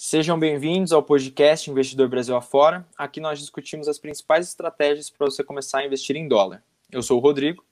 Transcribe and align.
Sejam 0.00 0.38
bem-vindos 0.38 0.92
ao 0.92 1.02
podcast 1.02 1.68
Investidor 1.68 2.08
Brasil 2.08 2.36
Afora. 2.36 2.86
Aqui 2.96 3.18
nós 3.18 3.40
discutimos 3.40 3.88
as 3.88 3.98
principais 3.98 4.46
estratégias 4.46 5.10
para 5.10 5.26
você 5.26 5.42
começar 5.42 5.80
a 5.80 5.84
investir 5.84 6.14
em 6.14 6.28
dólar. 6.28 6.62
Eu 6.88 7.02
sou 7.02 7.18
o 7.18 7.20
Rodrigo. 7.20 7.64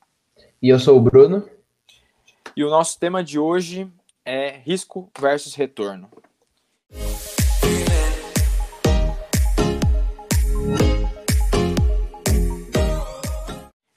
E 0.61 0.69
eu 0.69 0.81
sou 0.81 0.99
o 0.99 1.01
Bruno. 1.01 1.49
E 2.57 2.65
o 2.65 2.69
nosso 2.69 2.99
tema 2.99 3.23
de 3.23 3.39
hoje 3.39 3.89
é 4.25 4.59
risco 4.59 5.09
versus 5.17 5.55
retorno. 5.55 6.11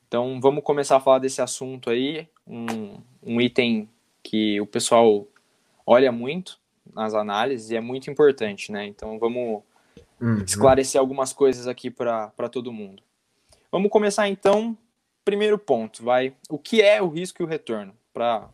Então 0.08 0.40
vamos 0.40 0.64
começar 0.64 0.98
a 0.98 1.02
falar 1.02 1.18
desse 1.18 1.42
assunto 1.42 1.90
aí, 1.90 2.28
um, 2.46 3.02
um 3.24 3.42
item 3.42 3.90
que 4.22 4.62
o 4.62 4.68
pessoal 4.68 5.26
olha 5.84 6.12
muito, 6.12 6.59
nas 6.94 7.14
análises 7.14 7.70
e 7.70 7.76
é 7.76 7.82
muito 7.82 8.10
importante, 8.10 8.72
né? 8.72 8.86
Então 8.86 9.20
vamos 9.20 9.62
uhum. 10.22 10.44
esclarecer 10.44 11.00
algumas 11.00 11.34
coisas 11.34 11.68
aqui 11.68 11.90
para 11.90 12.50
todo 12.52 12.74
mundo. 12.74 13.04
Vamos 13.72 13.92
começar 13.92 14.28
então. 14.28 14.78
Primeiro 15.24 15.60
ponto, 15.60 16.04
vai. 16.04 16.34
O 16.50 16.58
que 16.58 16.82
é 16.82 17.02
o 17.02 17.08
risco 17.08 17.42
e 17.42 17.46
o 17.46 17.48
retorno? 17.48 17.94
Para 18.12 18.50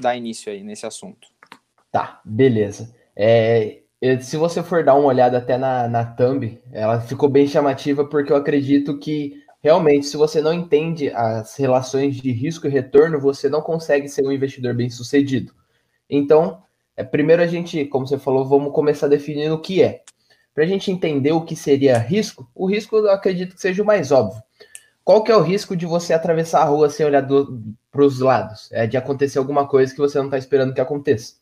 dar 0.00 0.16
início 0.16 0.50
aí 0.52 0.62
nesse 0.62 0.86
assunto. 0.86 1.28
Tá, 1.92 2.20
beleza. 2.24 2.94
É, 3.14 3.82
se 4.20 4.36
você 4.36 4.62
for 4.62 4.82
dar 4.82 4.94
uma 4.94 5.06
olhada 5.06 5.38
até 5.38 5.56
na, 5.56 5.88
na 5.88 6.04
thumb, 6.04 6.60
ela 6.72 7.00
ficou 7.00 7.28
bem 7.28 7.46
chamativa 7.46 8.04
porque 8.04 8.32
eu 8.32 8.36
acredito 8.36 8.98
que 8.98 9.44
realmente, 9.62 10.06
se 10.06 10.16
você 10.16 10.42
não 10.42 10.52
entende 10.52 11.08
as 11.10 11.56
relações 11.56 12.16
de 12.16 12.30
risco 12.32 12.66
e 12.66 12.70
retorno, 12.70 13.18
você 13.18 13.48
não 13.48 13.62
consegue 13.62 14.08
ser 14.08 14.26
um 14.26 14.32
investidor 14.32 14.74
bem 14.74 14.90
sucedido. 14.90 15.54
Então, 16.10 16.62
é, 16.96 17.02
primeiro 17.02 17.42
a 17.42 17.46
gente, 17.46 17.84
como 17.86 18.06
você 18.06 18.18
falou, 18.18 18.44
vamos 18.44 18.72
começar 18.72 19.08
definindo 19.08 19.54
o 19.54 19.60
que 19.60 19.82
é. 19.82 20.02
Para 20.54 20.64
a 20.64 20.66
gente 20.66 20.90
entender 20.90 21.32
o 21.32 21.44
que 21.44 21.56
seria 21.56 21.98
risco, 21.98 22.48
o 22.54 22.66
risco 22.66 22.96
eu 22.96 23.10
acredito 23.10 23.54
que 23.54 23.60
seja 23.60 23.82
o 23.82 23.86
mais 23.86 24.12
óbvio. 24.12 24.42
Qual 25.04 25.22
que 25.22 25.32
é 25.32 25.36
o 25.36 25.42
risco 25.42 25.76
de 25.76 25.84
você 25.84 26.14
atravessar 26.14 26.62
a 26.62 26.64
rua 26.64 26.88
sem 26.88 27.04
olhar 27.04 27.26
para 27.90 28.04
os 28.04 28.20
lados? 28.20 28.70
É 28.72 28.86
de 28.86 28.96
acontecer 28.96 29.38
alguma 29.38 29.66
coisa 29.66 29.92
que 29.92 30.00
você 30.00 30.16
não 30.18 30.26
está 30.26 30.38
esperando 30.38 30.72
que 30.72 30.80
aconteça. 30.80 31.34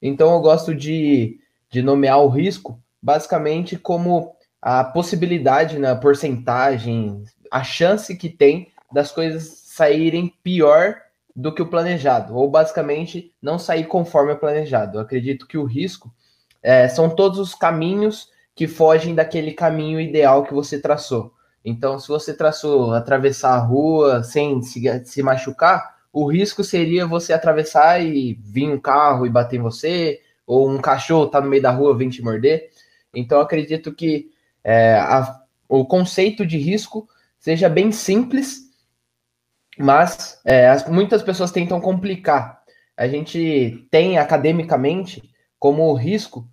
Então 0.00 0.32
eu 0.32 0.40
gosto 0.40 0.74
de, 0.74 1.38
de 1.68 1.82
nomear 1.82 2.20
o 2.20 2.28
risco 2.28 2.80
basicamente 3.02 3.76
como 3.76 4.34
a 4.60 4.84
possibilidade, 4.84 5.78
na 5.78 5.94
né, 5.94 6.00
porcentagem, 6.00 7.24
a 7.50 7.64
chance 7.64 8.16
que 8.16 8.28
tem 8.28 8.68
das 8.92 9.10
coisas 9.10 9.62
saírem 9.66 10.32
pior 10.42 10.96
do 11.34 11.52
que 11.54 11.62
o 11.62 11.66
planejado, 11.66 12.36
ou 12.36 12.50
basicamente 12.50 13.32
não 13.40 13.58
sair 13.58 13.86
conforme 13.86 14.32
o 14.32 14.38
planejado. 14.38 14.98
Eu 14.98 15.02
acredito 15.02 15.46
que 15.46 15.56
o 15.56 15.64
risco 15.64 16.12
é, 16.62 16.88
são 16.88 17.08
todos 17.08 17.38
os 17.38 17.54
caminhos 17.54 18.30
que 18.54 18.66
fogem 18.68 19.14
daquele 19.14 19.52
caminho 19.52 20.00
ideal 20.00 20.44
que 20.44 20.52
você 20.52 20.78
traçou. 20.78 21.32
Então, 21.64 21.98
se 21.98 22.08
você 22.08 22.34
traçou 22.34 22.92
atravessar 22.92 23.54
a 23.54 23.58
rua 23.58 24.22
sem 24.22 24.60
se, 24.62 24.82
se 25.04 25.22
machucar, 25.22 25.96
o 26.12 26.30
risco 26.30 26.62
seria 26.62 27.06
você 27.06 27.32
atravessar 27.32 28.04
e 28.04 28.34
vir 28.34 28.68
um 28.68 28.78
carro 28.78 29.26
e 29.26 29.30
bater 29.30 29.58
em 29.58 29.62
você, 29.62 30.20
ou 30.46 30.68
um 30.68 30.78
cachorro 30.78 31.28
tá 31.28 31.40
no 31.40 31.48
meio 31.48 31.62
da 31.62 31.70
rua 31.70 31.96
vir 31.96 32.10
te 32.10 32.22
morder. 32.22 32.70
Então, 33.14 33.40
acredito 33.40 33.92
que 33.94 34.30
é, 34.62 34.94
a, 34.94 35.40
o 35.68 35.86
conceito 35.86 36.44
de 36.44 36.58
risco 36.58 37.08
seja 37.38 37.68
bem 37.68 37.90
simples 37.90 38.71
mas 39.78 40.40
é, 40.44 40.68
as, 40.68 40.88
muitas 40.88 41.22
pessoas 41.22 41.50
tentam 41.50 41.80
complicar. 41.80 42.62
A 42.96 43.08
gente 43.08 43.86
tem 43.90 44.18
academicamente 44.18 45.22
como 45.58 45.92
risco 45.94 46.46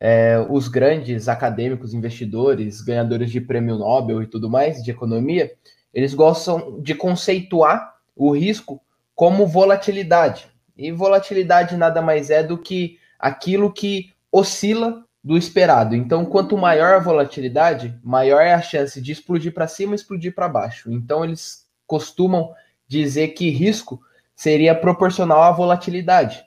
é, 0.00 0.38
os 0.50 0.68
grandes 0.68 1.28
acadêmicos, 1.28 1.94
investidores, 1.94 2.80
ganhadores 2.80 3.30
de 3.30 3.40
prêmio 3.40 3.78
Nobel 3.78 4.22
e 4.22 4.26
tudo 4.26 4.50
mais 4.50 4.82
de 4.82 4.90
economia, 4.90 5.52
eles 5.94 6.12
gostam 6.12 6.80
de 6.82 6.94
conceituar 6.94 7.94
o 8.14 8.30
risco 8.32 8.82
como 9.14 9.46
volatilidade. 9.46 10.46
E 10.76 10.90
volatilidade 10.90 11.76
nada 11.76 12.02
mais 12.02 12.30
é 12.30 12.42
do 12.42 12.58
que 12.58 12.98
aquilo 13.18 13.72
que 13.72 14.12
oscila 14.30 15.04
do 15.22 15.38
esperado. 15.38 15.94
Então, 15.96 16.24
quanto 16.26 16.58
maior 16.58 16.94
a 16.94 16.98
volatilidade, 16.98 17.98
maior 18.02 18.42
é 18.42 18.52
a 18.52 18.60
chance 18.60 19.00
de 19.00 19.12
explodir 19.12 19.54
para 19.54 19.66
cima 19.68 19.94
explodir 19.94 20.34
para 20.34 20.48
baixo. 20.48 20.92
Então, 20.92 21.24
eles 21.24 21.64
costumam 21.86 22.52
dizer 22.86 23.28
que 23.28 23.50
risco 23.50 24.00
seria 24.34 24.74
proporcional 24.74 25.42
à 25.42 25.50
volatilidade. 25.50 26.44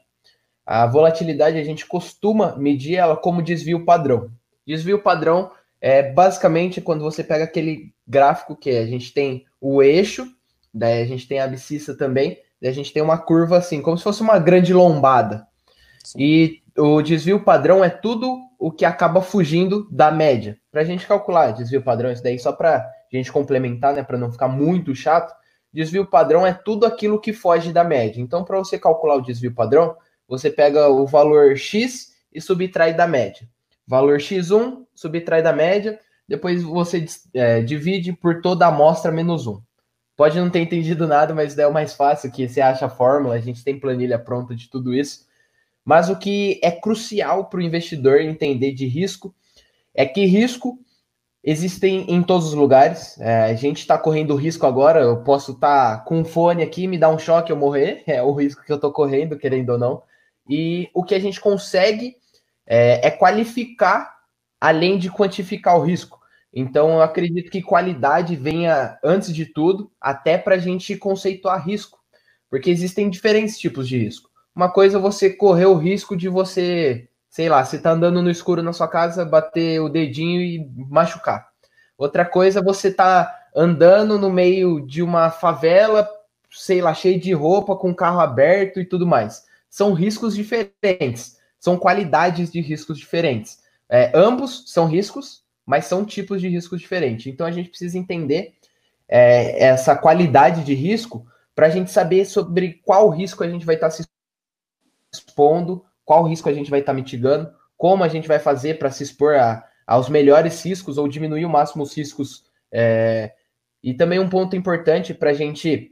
A 0.65 0.85
volatilidade 0.85 1.57
a 1.57 1.63
gente 1.63 1.85
costuma 1.85 2.55
medir 2.57 2.95
ela 2.95 3.15
como 3.15 3.41
desvio 3.41 3.85
padrão. 3.85 4.29
Desvio 4.65 5.01
padrão 5.01 5.51
é 5.79 6.11
basicamente 6.11 6.81
quando 6.81 7.01
você 7.01 7.23
pega 7.23 7.45
aquele 7.45 7.93
gráfico 8.05 8.55
que 8.55 8.71
a 8.71 8.85
gente 8.85 9.13
tem 9.13 9.45
o 9.61 9.81
eixo, 9.81 10.27
daí 10.73 11.01
a 11.01 11.05
gente 11.05 11.27
tem 11.27 11.39
a 11.39 11.45
abscissa 11.45 11.95
também, 11.95 12.37
daí 12.61 12.71
a 12.71 12.73
gente 12.73 12.91
tem 12.91 13.01
uma 13.01 13.17
curva 13.17 13.57
assim, 13.57 13.81
como 13.81 13.97
se 13.97 14.03
fosse 14.03 14.21
uma 14.21 14.37
grande 14.39 14.73
lombada. 14.73 15.47
Sim. 16.03 16.17
E 16.19 16.61
o 16.77 17.01
desvio 17.01 17.43
padrão 17.43 17.83
é 17.83 17.89
tudo 17.89 18.37
o 18.59 18.71
que 18.71 18.85
acaba 18.85 19.21
fugindo 19.21 19.87
da 19.91 20.11
média. 20.11 20.57
Para 20.71 20.81
a 20.81 20.85
gente 20.85 21.07
calcular 21.07 21.51
desvio 21.51 21.81
padrão, 21.81 22.11
isso 22.11 22.23
daí 22.23 22.37
só 22.37 22.51
para 22.51 22.77
a 22.77 23.15
gente 23.15 23.31
complementar, 23.31 23.93
né, 23.93 24.03
para 24.03 24.17
não 24.17 24.31
ficar 24.31 24.47
muito 24.47 24.93
chato, 24.93 25.33
Desvio 25.77 26.07
padrão 26.07 26.43
é 26.43 26.51
tudo 26.51 26.87
aquilo 26.87 27.21
que 27.21 27.31
foge 27.31 27.71
da 27.71 27.83
média. 27.83 28.19
Então, 28.19 28.43
para 28.43 28.57
você 28.57 28.79
calcular 28.79 29.13
o 29.13 29.21
desvio 29.21 29.53
padrão, 29.53 29.95
você 30.27 30.49
pega 30.49 30.89
o 30.89 31.05
valor 31.05 31.55
x 31.55 32.15
e 32.33 32.41
subtrai 32.41 32.95
da 32.95 33.07
média. 33.07 33.47
Valor 33.85 34.17
x1 34.17 34.87
subtrai 34.95 35.43
da 35.43 35.53
média, 35.53 35.99
depois 36.27 36.63
você 36.63 37.05
é, 37.31 37.61
divide 37.61 38.11
por 38.11 38.41
toda 38.41 38.65
a 38.65 38.69
amostra 38.69 39.11
menos 39.11 39.45
1. 39.45 39.61
Pode 40.15 40.39
não 40.39 40.49
ter 40.49 40.61
entendido 40.61 41.05
nada, 41.05 41.35
mas 41.35 41.55
é 41.55 41.67
o 41.67 41.71
mais 41.71 41.93
fácil 41.93 42.31
que 42.31 42.49
você 42.49 42.59
acha 42.59 42.87
a 42.87 42.89
fórmula, 42.89 43.35
a 43.35 43.39
gente 43.39 43.63
tem 43.63 43.79
planilha 43.79 44.17
pronta 44.17 44.55
de 44.55 44.71
tudo 44.71 44.95
isso. 44.95 45.27
Mas 45.85 46.09
o 46.09 46.17
que 46.17 46.59
é 46.63 46.71
crucial 46.71 47.51
para 47.51 47.59
o 47.59 47.61
investidor 47.61 48.19
entender 48.19 48.71
de 48.71 48.87
risco 48.87 49.31
é 49.93 50.07
que 50.07 50.25
risco 50.25 50.79
existem 51.49 52.05
em 52.09 52.21
todos 52.21 52.47
os 52.47 52.53
lugares. 52.53 53.17
É, 53.21 53.45
a 53.45 53.53
gente 53.53 53.79
está 53.79 53.97
correndo 53.97 54.35
risco 54.35 54.67
agora. 54.67 54.99
Eu 54.99 55.23
posso 55.23 55.53
estar 55.53 55.99
tá 55.99 56.03
com 56.03 56.19
um 56.19 56.25
fone 56.25 56.61
aqui, 56.61 56.87
me 56.87 56.97
dar 56.97 57.09
um 57.09 57.17
choque, 57.17 57.53
eu 57.53 57.55
morrer. 57.55 58.03
É 58.05 58.21
o 58.21 58.33
risco 58.33 58.65
que 58.65 58.71
eu 58.71 58.75
estou 58.75 58.91
correndo, 58.91 59.37
querendo 59.37 59.69
ou 59.69 59.77
não. 59.77 60.03
E 60.49 60.89
o 60.93 61.03
que 61.05 61.15
a 61.15 61.19
gente 61.19 61.39
consegue 61.39 62.17
é, 62.65 63.07
é 63.07 63.11
qualificar 63.11 64.13
além 64.59 64.97
de 64.97 65.09
quantificar 65.09 65.77
o 65.77 65.83
risco. 65.83 66.19
Então, 66.53 66.95
eu 66.95 67.01
acredito 67.01 67.49
que 67.49 67.61
qualidade 67.61 68.35
venha 68.35 68.97
antes 69.01 69.33
de 69.33 69.45
tudo, 69.45 69.89
até 70.01 70.37
para 70.37 70.55
a 70.55 70.59
gente 70.59 70.97
conceituar 70.97 71.65
risco, 71.65 71.99
porque 72.49 72.69
existem 72.69 73.09
diferentes 73.09 73.57
tipos 73.57 73.87
de 73.87 73.97
risco. 73.97 74.29
Uma 74.55 74.71
coisa 74.71 74.97
é 74.97 75.01
você 75.01 75.29
correr 75.29 75.67
o 75.67 75.75
risco 75.75 76.17
de 76.17 76.27
você 76.27 77.06
sei 77.37 77.49
lá, 77.49 77.63
você 77.63 77.77
tá 77.77 77.91
andando 77.91 78.19
no 78.19 78.31
escuro 78.31 78.63
na 78.63 78.73
sua 78.73 78.87
casa, 78.87 79.23
bater 79.23 79.79
o 79.79 79.89
dedinho 79.89 80.41
e 80.41 80.67
machucar. 80.89 81.47
Outra 81.95 82.25
coisa, 82.25 82.63
você 82.63 82.91
tá 82.91 83.31
andando 83.55 84.17
no 84.17 84.31
meio 84.31 84.81
de 84.81 85.03
uma 85.03 85.29
favela, 85.29 86.09
sei 86.49 86.81
lá, 86.81 86.95
cheio 86.95 87.19
de 87.19 87.31
roupa, 87.33 87.75
com 87.75 87.93
carro 87.93 88.19
aberto 88.19 88.79
e 88.79 88.85
tudo 88.85 89.05
mais. 89.05 89.45
São 89.69 89.93
riscos 89.93 90.33
diferentes, 90.33 91.37
são 91.59 91.77
qualidades 91.77 92.51
de 92.51 92.59
riscos 92.59 92.97
diferentes. 92.97 93.59
É, 93.87 94.11
ambos 94.15 94.63
são 94.65 94.87
riscos, 94.87 95.43
mas 95.63 95.85
são 95.85 96.03
tipos 96.03 96.41
de 96.41 96.47
riscos 96.47 96.81
diferentes. 96.81 97.27
Então 97.27 97.45
a 97.45 97.51
gente 97.51 97.69
precisa 97.69 97.99
entender 97.99 98.55
é, 99.07 99.63
essa 99.63 99.95
qualidade 99.95 100.63
de 100.63 100.73
risco 100.73 101.23
para 101.53 101.67
a 101.67 101.69
gente 101.69 101.91
saber 101.91 102.25
sobre 102.25 102.81
qual 102.83 103.11
risco 103.11 103.43
a 103.43 103.47
gente 103.47 103.63
vai 103.63 103.75
estar 103.75 103.89
tá 103.89 103.95
se 103.95 104.07
expondo 105.13 105.85
qual 106.07 106.23
risco 106.23 106.47
a 106.47 106.53
gente 106.53 106.69
vai 106.69 106.79
estar 106.79 106.93
tá 106.93 106.95
mitigando, 106.95 107.53
como 107.75 108.01
a 108.01 108.07
gente 108.07 108.29
vai 108.29 108.39
fazer 108.39 108.79
para 108.79 108.89
se 108.89 109.03
expor 109.03 109.35
a, 109.35 109.61
aos 109.85 110.07
melhores 110.07 110.63
riscos 110.63 110.97
ou 110.97 111.05
diminuir 111.05 111.43
o 111.43 111.49
máximo 111.49 111.83
os 111.83 111.93
riscos. 111.93 112.45
É, 112.71 113.33
e 113.83 113.93
também 113.93 114.17
um 114.17 114.29
ponto 114.29 114.55
importante 114.55 115.13
para 115.13 115.31
a 115.31 115.33
gente 115.33 115.91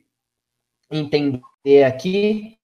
entender 0.89 1.83
aqui 1.85 2.57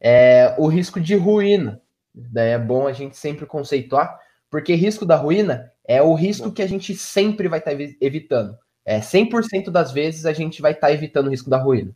é 0.00 0.56
o 0.58 0.66
risco 0.66 1.00
de 1.00 1.14
ruína. 1.14 1.80
Daí 2.12 2.50
é 2.50 2.58
bom 2.58 2.88
a 2.88 2.92
gente 2.92 3.16
sempre 3.16 3.46
conceituar, 3.46 4.18
porque 4.50 4.74
risco 4.74 5.06
da 5.06 5.14
ruína 5.14 5.70
é 5.86 6.02
o 6.02 6.14
risco 6.14 6.50
que 6.50 6.62
a 6.62 6.66
gente 6.66 6.96
sempre 6.96 7.46
vai 7.46 7.60
estar 7.60 7.70
tá 7.70 7.76
evitando. 8.00 8.58
É 8.84 8.98
100% 8.98 9.70
das 9.70 9.92
vezes 9.92 10.26
a 10.26 10.32
gente 10.32 10.60
vai 10.60 10.72
estar 10.72 10.88
tá 10.88 10.92
evitando 10.92 11.28
o 11.28 11.30
risco 11.30 11.48
da 11.48 11.58
ruína. 11.58 11.94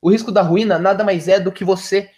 O 0.00 0.12
risco 0.12 0.30
da 0.30 0.42
ruína 0.42 0.78
nada 0.78 1.02
mais 1.02 1.26
é 1.26 1.40
do 1.40 1.50
que 1.50 1.64
você 1.64 2.08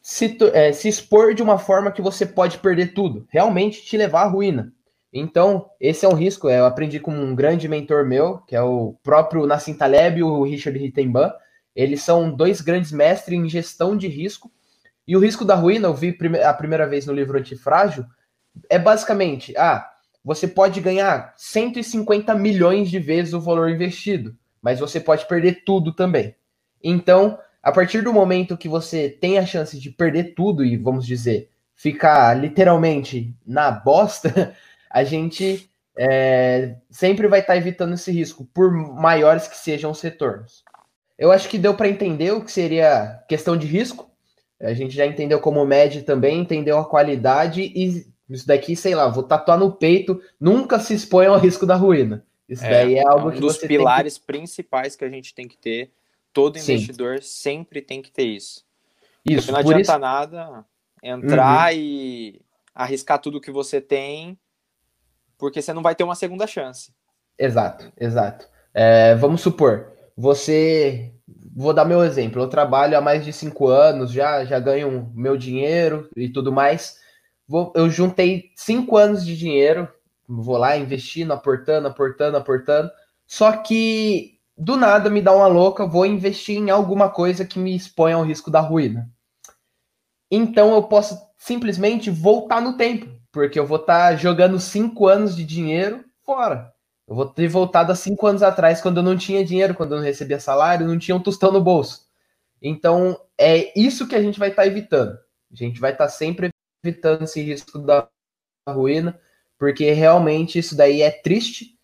se, 0.00 0.38
é, 0.52 0.72
se 0.72 0.88
expor 0.88 1.34
de 1.34 1.42
uma 1.42 1.58
forma 1.58 1.92
que 1.92 2.02
você 2.02 2.24
pode 2.24 2.58
perder 2.58 2.94
tudo, 2.94 3.26
realmente 3.28 3.82
te 3.82 3.96
levar 3.96 4.22
à 4.22 4.28
ruína. 4.28 4.72
Então, 5.12 5.68
esse 5.80 6.06
é 6.06 6.08
um 6.08 6.14
risco. 6.14 6.48
Eu 6.48 6.64
aprendi 6.64 7.00
com 7.00 7.12
um 7.12 7.34
grande 7.34 7.68
mentor 7.68 8.06
meu, 8.06 8.38
que 8.38 8.54
é 8.54 8.62
o 8.62 8.94
próprio 9.02 9.46
Nassim 9.46 9.74
Taleb 9.74 10.20
e 10.20 10.22
o 10.22 10.44
Richard 10.44 10.78
Rittenban. 10.78 11.32
Eles 11.74 12.02
são 12.02 12.30
dois 12.30 12.60
grandes 12.60 12.92
mestres 12.92 13.38
em 13.38 13.48
gestão 13.48 13.96
de 13.96 14.06
risco. 14.06 14.50
E 15.06 15.16
o 15.16 15.20
risco 15.20 15.44
da 15.44 15.54
ruína, 15.54 15.88
eu 15.88 15.94
vi 15.94 16.16
a 16.44 16.54
primeira 16.54 16.86
vez 16.86 17.06
no 17.06 17.12
livro 17.12 17.38
Antifrágil, 17.38 18.04
é 18.68 18.78
basicamente, 18.78 19.56
ah, 19.56 19.88
você 20.24 20.46
pode 20.46 20.80
ganhar 20.80 21.34
150 21.36 22.34
milhões 22.34 22.90
de 22.90 22.98
vezes 22.98 23.32
o 23.32 23.40
valor 23.40 23.70
investido, 23.70 24.36
mas 24.62 24.78
você 24.78 25.00
pode 25.00 25.26
perder 25.26 25.64
tudo 25.64 25.92
também. 25.92 26.36
Então, 26.82 27.38
a 27.62 27.70
partir 27.72 28.02
do 28.02 28.12
momento 28.12 28.56
que 28.56 28.68
você 28.68 29.08
tem 29.08 29.38
a 29.38 29.46
chance 29.46 29.78
de 29.78 29.90
perder 29.90 30.34
tudo 30.34 30.64
e, 30.64 30.76
vamos 30.76 31.06
dizer, 31.06 31.50
ficar 31.74 32.34
literalmente 32.34 33.34
na 33.46 33.70
bosta, 33.70 34.54
a 34.90 35.04
gente 35.04 35.70
é, 35.96 36.76
sempre 36.90 37.28
vai 37.28 37.40
estar 37.40 37.52
tá 37.52 37.56
evitando 37.56 37.94
esse 37.94 38.10
risco, 38.10 38.44
por 38.54 38.70
maiores 38.72 39.46
que 39.46 39.56
sejam 39.56 39.90
os 39.90 40.00
retornos. 40.00 40.64
Eu 41.18 41.30
acho 41.30 41.48
que 41.48 41.58
deu 41.58 41.74
para 41.74 41.88
entender 41.88 42.32
o 42.32 42.42
que 42.42 42.50
seria 42.50 43.22
questão 43.28 43.56
de 43.56 43.66
risco. 43.66 44.10
A 44.58 44.72
gente 44.72 44.94
já 44.94 45.04
entendeu 45.06 45.38
como 45.40 45.64
média 45.66 46.02
também, 46.02 46.40
entendeu 46.40 46.78
a 46.78 46.88
qualidade 46.88 47.60
e 47.60 48.06
isso 48.28 48.46
daqui, 48.46 48.74
sei 48.76 48.94
lá, 48.94 49.08
vou 49.08 49.22
tatuar 49.22 49.58
no 49.58 49.72
peito, 49.72 50.20
nunca 50.40 50.78
se 50.78 50.94
expõe 50.94 51.26
ao 51.26 51.38
risco 51.38 51.66
da 51.66 51.74
ruína. 51.74 52.24
Isso 52.48 52.64
é, 52.64 52.70
daí 52.70 52.94
é 52.94 53.06
algo 53.06 53.28
é 53.28 53.32
um 53.32 53.34
que 53.34 53.40
dos 53.40 53.58
pilares 53.58 54.18
que... 54.18 54.26
principais 54.26 54.96
que 54.96 55.04
a 55.04 55.08
gente 55.08 55.34
tem 55.34 55.46
que 55.46 55.58
ter. 55.58 55.90
Todo 56.32 56.58
investidor 56.58 57.22
Sim. 57.22 57.28
sempre 57.28 57.82
tem 57.82 58.00
que 58.00 58.10
ter 58.10 58.24
isso. 58.24 58.64
Isso. 59.24 59.46
Porque 59.46 59.52
não 59.52 59.58
adianta 59.58 59.80
isso... 59.80 59.98
nada 59.98 60.64
entrar 61.02 61.72
uhum. 61.72 61.78
e 61.78 62.42
arriscar 62.74 63.18
tudo 63.18 63.40
que 63.40 63.50
você 63.50 63.80
tem, 63.80 64.38
porque 65.38 65.60
você 65.60 65.72
não 65.72 65.82
vai 65.82 65.94
ter 65.94 66.04
uma 66.04 66.14
segunda 66.14 66.46
chance. 66.46 66.92
Exato, 67.38 67.90
exato. 67.98 68.46
É, 68.72 69.14
vamos 69.16 69.40
supor, 69.40 69.92
você. 70.16 71.12
Vou 71.54 71.72
dar 71.72 71.84
meu 71.84 72.04
exemplo. 72.04 72.40
Eu 72.42 72.48
trabalho 72.48 72.96
há 72.96 73.00
mais 73.00 73.24
de 73.24 73.32
cinco 73.32 73.68
anos, 73.68 74.12
já, 74.12 74.44
já 74.44 74.58
ganho 74.58 75.10
meu 75.14 75.36
dinheiro 75.36 76.08
e 76.16 76.28
tudo 76.28 76.52
mais. 76.52 76.98
Vou, 77.46 77.72
eu 77.74 77.90
juntei 77.90 78.50
cinco 78.54 78.96
anos 78.96 79.24
de 79.24 79.36
dinheiro, 79.36 79.88
vou 80.28 80.56
lá 80.56 80.76
investindo, 80.76 81.32
aportando, 81.32 81.88
aportando, 81.88 82.36
aportando. 82.36 82.90
Só 83.26 83.56
que 83.56 84.39
do 84.60 84.76
nada 84.76 85.08
me 85.08 85.22
dá 85.22 85.34
uma 85.34 85.46
louca, 85.46 85.86
vou 85.86 86.04
investir 86.04 86.58
em 86.58 86.68
alguma 86.68 87.08
coisa 87.08 87.46
que 87.46 87.58
me 87.58 87.74
exponha 87.74 88.16
ao 88.16 88.24
risco 88.24 88.50
da 88.50 88.60
ruína. 88.60 89.10
Então 90.30 90.74
eu 90.74 90.82
posso 90.82 91.18
simplesmente 91.38 92.10
voltar 92.10 92.60
no 92.60 92.76
tempo, 92.76 93.08
porque 93.32 93.58
eu 93.58 93.66
vou 93.66 93.78
estar 93.78 94.10
tá 94.10 94.16
jogando 94.16 94.60
cinco 94.60 95.08
anos 95.08 95.34
de 95.34 95.44
dinheiro 95.44 96.04
fora. 96.22 96.72
Eu 97.08 97.16
vou 97.16 97.26
ter 97.26 97.48
voltado 97.48 97.90
há 97.90 97.94
cinco 97.96 98.26
anos 98.26 98.42
atrás, 98.42 98.80
quando 98.80 98.98
eu 98.98 99.02
não 99.02 99.16
tinha 99.16 99.44
dinheiro, 99.44 99.74
quando 99.74 99.92
eu 99.92 99.98
não 99.98 100.04
recebia 100.04 100.38
salário, 100.38 100.86
não 100.86 100.98
tinha 100.98 101.16
um 101.16 101.22
tostão 101.22 101.50
no 101.50 101.60
bolso. 101.60 102.06
Então, 102.62 103.18
é 103.38 103.72
isso 103.78 104.06
que 104.06 104.14
a 104.14 104.22
gente 104.22 104.38
vai 104.38 104.50
estar 104.50 104.62
tá 104.62 104.68
evitando. 104.68 105.18
A 105.50 105.56
gente 105.56 105.80
vai 105.80 105.92
estar 105.92 106.04
tá 106.04 106.10
sempre 106.10 106.50
evitando 106.84 107.24
esse 107.24 107.40
risco 107.40 107.78
da 107.78 108.06
ruína, 108.68 109.18
porque 109.58 109.90
realmente 109.90 110.58
isso 110.58 110.76
daí 110.76 111.02
é 111.02 111.10
triste. 111.10 111.79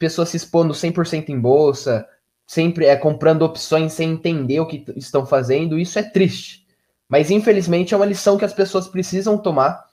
Pessoas 0.00 0.30
se 0.30 0.38
expondo 0.38 0.72
100% 0.72 1.28
em 1.28 1.38
bolsa, 1.38 2.08
sempre 2.46 2.86
é 2.86 2.96
comprando 2.96 3.42
opções 3.42 3.92
sem 3.92 4.12
entender 4.12 4.58
o 4.58 4.66
que 4.66 4.82
estão 4.96 5.26
fazendo, 5.26 5.78
isso 5.78 5.98
é 5.98 6.02
triste. 6.02 6.66
Mas 7.06 7.30
infelizmente 7.30 7.92
é 7.92 7.96
uma 7.98 8.06
lição 8.06 8.38
que 8.38 8.44
as 8.46 8.54
pessoas 8.54 8.88
precisam 8.88 9.36
tomar, 9.36 9.84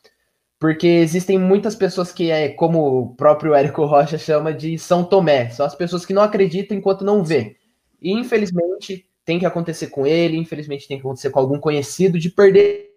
porque 0.58 0.88
existem 0.88 1.38
muitas 1.38 1.76
pessoas 1.76 2.10
que 2.10 2.32
é 2.32 2.48
como 2.48 3.02
o 3.02 3.16
próprio 3.16 3.54
Érico 3.54 3.84
Rocha 3.86 4.18
chama 4.18 4.54
de 4.54 4.80
São 4.80 5.04
Tomé, 5.04 5.50
são 5.50 5.66
as 5.66 5.76
pessoas 5.76 6.06
que 6.06 6.14
não 6.14 6.22
acreditam 6.22 6.78
enquanto 6.78 7.04
não 7.04 7.22
vê. 7.22 7.58
E 8.02 8.14
infelizmente 8.14 9.06
tem 9.26 9.38
que 9.38 9.46
acontecer 9.46 9.88
com 9.88 10.08
ele, 10.08 10.38
infelizmente 10.38 10.88
tem 10.88 10.98
que 10.98 11.06
acontecer 11.06 11.32
com 11.32 11.40
algum 11.40 11.60
conhecido 11.60 12.18
de 12.18 12.30
perder 12.30 12.92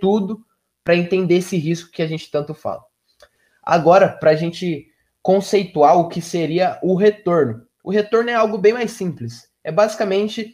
tudo 0.00 0.44
para 0.82 0.96
entender 0.96 1.36
esse 1.36 1.56
risco 1.56 1.92
que 1.92 2.02
a 2.02 2.06
gente 2.08 2.28
tanto 2.32 2.52
fala. 2.52 2.82
Agora, 3.62 4.08
para 4.08 4.32
a 4.32 4.34
gente 4.34 4.92
conceituar 5.24 5.98
o 5.98 6.06
que 6.06 6.20
seria 6.20 6.78
o 6.82 6.94
retorno. 6.94 7.62
O 7.82 7.90
retorno 7.90 8.28
é 8.28 8.34
algo 8.34 8.58
bem 8.58 8.74
mais 8.74 8.90
simples. 8.90 9.48
É 9.64 9.72
basicamente 9.72 10.52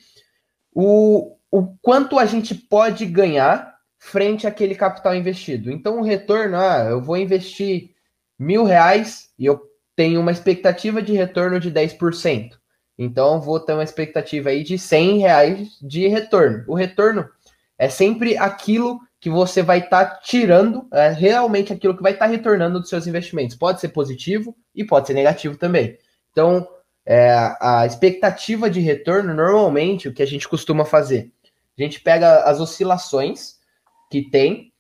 o, 0.73 1.37
o 1.51 1.75
quanto 1.83 2.21
a 2.21 2.25
gente 2.25 2.55
pode 2.55 3.05
ganhar 3.05 3.75
frente 3.99 4.47
àquele 4.47 4.77
capital 4.77 5.13
investido. 5.17 5.73
Então, 5.73 5.99
o 5.99 6.05
retorno, 6.05 6.57
ah, 6.57 6.87
eu 6.89 7.03
vou 7.03 7.17
investir 7.17 7.91
mil 8.39 8.63
reais 8.63 9.31
e 9.37 9.45
eu 9.45 9.61
tenho 9.97 10.21
uma 10.21 10.31
expectativa 10.31 11.03
de 11.03 11.15
retorno 11.15 11.59
de 11.59 11.73
10%. 11.73 12.53
Então, 12.97 13.41
vou 13.41 13.59
ter 13.59 13.73
uma 13.73 13.83
expectativa 13.83 14.51
aí 14.51 14.63
de 14.63 14.79
100 14.79 15.19
reais 15.19 15.69
de 15.83 16.07
retorno. 16.07 16.63
O 16.69 16.75
retorno 16.75 17.29
é 17.77 17.89
sempre 17.89 18.37
aquilo 18.37 19.01
que 19.21 19.29
você 19.29 19.63
vai 19.63 19.81
estar 19.81 20.05
tá 20.07 20.21
tirando 20.23 20.89
é, 20.93 21.11
realmente 21.11 21.73
aquilo 21.73 21.97
que 21.97 22.03
vai 22.03 22.13
estar 22.13 22.25
tá 22.25 22.31
retornando 22.31 22.81
dos 22.81 22.89
seus 22.89 23.07
investimentos. 23.07 23.55
Pode 23.55 23.81
ser 23.81 23.89
positivo 23.89 24.57
e 24.75 24.85
pode 24.85 25.07
ser 25.07 25.15
negativo 25.15 25.57
também. 25.57 25.99
Então, 26.33 26.67
é, 27.05 27.31
a 27.61 27.85
expectativa 27.87 28.71
de 28.71 28.81
retorno, 28.81 29.35
normalmente, 29.35 30.09
o 30.09 30.15
que 30.15 30.23
a 30.23 30.27
gente 30.27 30.49
costuma 30.49 30.85
fazer? 30.85 31.31
A 31.79 31.83
gente 31.83 32.01
pega 32.01 32.45
as 32.45 32.61
oscilações 32.61 33.57
que 34.11 34.23
tem 34.23 34.73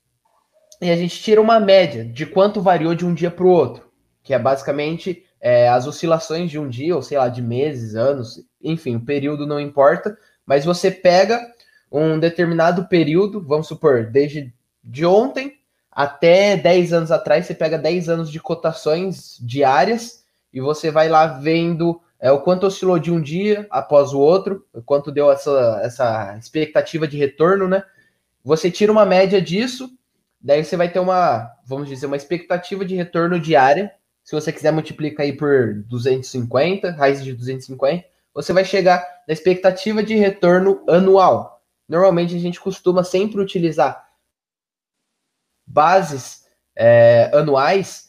e 0.80 0.90
a 0.90 0.96
gente 0.96 1.22
tira 1.22 1.40
uma 1.40 1.60
média 1.60 2.04
de 2.04 2.24
quanto 2.24 2.62
variou 2.62 2.94
de 2.94 3.04
um 3.04 3.12
dia 3.12 3.30
para 3.30 3.44
o 3.44 3.50
outro, 3.50 3.90
que 4.22 4.32
é 4.32 4.38
basicamente 4.38 5.24
é, 5.40 5.68
as 5.68 5.86
oscilações 5.86 6.50
de 6.50 6.58
um 6.58 6.68
dia, 6.68 6.96
ou 6.96 7.02
sei 7.02 7.18
lá, 7.18 7.28
de 7.28 7.42
meses, 7.42 7.94
anos, 7.94 8.42
enfim, 8.62 8.96
o 8.96 9.04
período 9.04 9.46
não 9.46 9.60
importa, 9.60 10.16
mas 10.46 10.64
você 10.64 10.90
pega 10.90 11.40
um 11.90 12.18
determinado 12.18 12.86
período, 12.86 13.40
vamos 13.40 13.66
supor, 13.66 14.06
desde 14.06 14.52
de 14.82 15.04
ontem 15.04 15.58
até 15.90 16.56
10 16.56 16.92
anos 16.92 17.10
atrás, 17.10 17.46
você 17.46 17.54
pega 17.54 17.76
10 17.76 18.08
anos 18.08 18.30
de 18.30 18.38
cotações 18.38 19.36
diárias 19.40 20.24
e 20.52 20.60
você 20.60 20.90
vai 20.90 21.08
lá 21.08 21.26
vendo 21.26 22.00
é, 22.20 22.30
o 22.30 22.40
quanto 22.40 22.66
oscilou 22.66 22.98
de 22.98 23.10
um 23.10 23.20
dia 23.20 23.66
após 23.70 24.12
o 24.12 24.20
outro, 24.20 24.64
o 24.72 24.82
quanto 24.82 25.10
deu 25.10 25.30
essa, 25.30 25.80
essa 25.82 26.36
expectativa 26.38 27.08
de 27.08 27.16
retorno, 27.16 27.66
né? 27.66 27.82
Você 28.44 28.70
tira 28.70 28.92
uma 28.92 29.04
média 29.04 29.40
disso, 29.40 29.90
daí 30.40 30.64
você 30.64 30.76
vai 30.76 30.90
ter 30.90 31.00
uma, 31.00 31.50
vamos 31.66 31.88
dizer, 31.88 32.06
uma 32.06 32.16
expectativa 32.16 32.84
de 32.84 32.94
retorno 32.94 33.38
diária. 33.38 33.92
Se 34.22 34.34
você 34.34 34.52
quiser 34.52 34.72
multiplicar 34.72 35.24
aí 35.24 35.32
por 35.32 35.82
250, 35.86 36.92
raiz 36.92 37.22
de 37.22 37.32
250, 37.32 38.04
você 38.32 38.52
vai 38.52 38.64
chegar 38.64 39.04
na 39.26 39.32
expectativa 39.32 40.02
de 40.02 40.14
retorno 40.14 40.84
anual. 40.88 41.59
Normalmente 41.90 42.36
a 42.36 42.38
gente 42.38 42.60
costuma 42.60 43.02
sempre 43.02 43.40
utilizar 43.40 44.08
bases 45.66 46.46
é, 46.76 47.28
anuais 47.34 48.06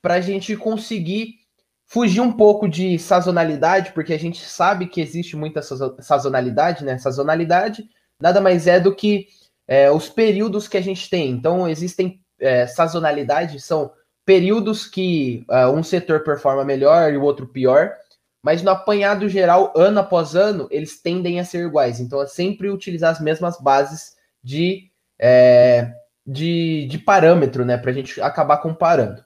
para 0.00 0.14
a 0.14 0.20
gente 0.20 0.56
conseguir 0.56 1.40
fugir 1.84 2.20
um 2.20 2.32
pouco 2.32 2.68
de 2.68 2.96
sazonalidade, 2.96 3.92
porque 3.92 4.14
a 4.14 4.18
gente 4.18 4.44
sabe 4.44 4.86
que 4.86 5.00
existe 5.00 5.36
muita 5.36 5.60
sazonalidade, 5.60 6.84
né? 6.84 6.96
Sazonalidade 6.96 7.90
nada 8.20 8.40
mais 8.40 8.68
é 8.68 8.78
do 8.78 8.94
que 8.94 9.26
é, 9.66 9.90
os 9.90 10.08
períodos 10.08 10.68
que 10.68 10.76
a 10.76 10.80
gente 10.80 11.10
tem. 11.10 11.30
Então, 11.30 11.68
existem 11.68 12.22
é, 12.38 12.68
sazonalidade, 12.68 13.58
são 13.58 13.90
períodos 14.24 14.86
que 14.86 15.44
é, 15.50 15.66
um 15.66 15.82
setor 15.82 16.22
performa 16.22 16.64
melhor 16.64 17.12
e 17.12 17.16
o 17.16 17.22
outro 17.22 17.48
pior 17.48 17.96
mas 18.42 18.62
no 18.62 18.70
apanhado 18.70 19.28
geral, 19.28 19.72
ano 19.76 20.00
após 20.00 20.34
ano, 20.34 20.66
eles 20.70 21.00
tendem 21.00 21.38
a 21.38 21.44
ser 21.44 21.66
iguais. 21.66 22.00
Então 22.00 22.22
é 22.22 22.26
sempre 22.26 22.70
utilizar 22.70 23.10
as 23.10 23.20
mesmas 23.20 23.60
bases 23.60 24.16
de, 24.42 24.90
é, 25.18 25.92
de, 26.26 26.86
de 26.86 26.98
parâmetro, 26.98 27.64
né? 27.64 27.76
Para 27.76 27.90
a 27.90 27.94
gente 27.94 28.20
acabar 28.20 28.58
comparando. 28.58 29.22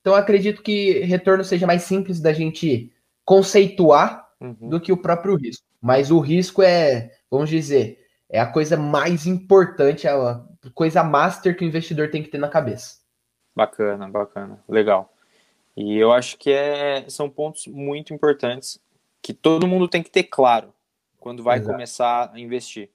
Então 0.00 0.14
acredito 0.14 0.62
que 0.62 1.00
retorno 1.00 1.42
seja 1.44 1.66
mais 1.66 1.82
simples 1.82 2.20
da 2.20 2.32
gente 2.32 2.92
conceituar 3.24 4.28
uhum. 4.40 4.68
do 4.68 4.80
que 4.80 4.92
o 4.92 4.96
próprio 4.96 5.36
risco. 5.36 5.66
Mas 5.80 6.10
o 6.10 6.18
risco 6.18 6.62
é, 6.62 7.10
vamos 7.30 7.48
dizer, 7.48 7.98
é 8.28 8.40
a 8.40 8.46
coisa 8.46 8.76
mais 8.76 9.26
importante, 9.26 10.06
a 10.06 10.42
coisa 10.74 11.02
master 11.02 11.56
que 11.56 11.64
o 11.64 11.68
investidor 11.68 12.10
tem 12.10 12.22
que 12.22 12.28
ter 12.28 12.38
na 12.38 12.48
cabeça. 12.48 12.96
Bacana, 13.56 14.08
bacana, 14.08 14.62
legal. 14.68 15.12
E 15.80 15.96
eu 15.96 16.10
acho 16.10 16.36
que 16.38 16.50
é, 16.50 17.08
são 17.08 17.30
pontos 17.30 17.68
muito 17.68 18.12
importantes 18.12 18.80
que 19.22 19.32
todo 19.32 19.64
mundo 19.64 19.86
tem 19.86 20.02
que 20.02 20.10
ter 20.10 20.24
claro 20.24 20.74
quando 21.20 21.40
vai 21.40 21.58
Exato. 21.58 21.70
começar 21.70 22.32
a 22.34 22.40
investir. 22.40 22.90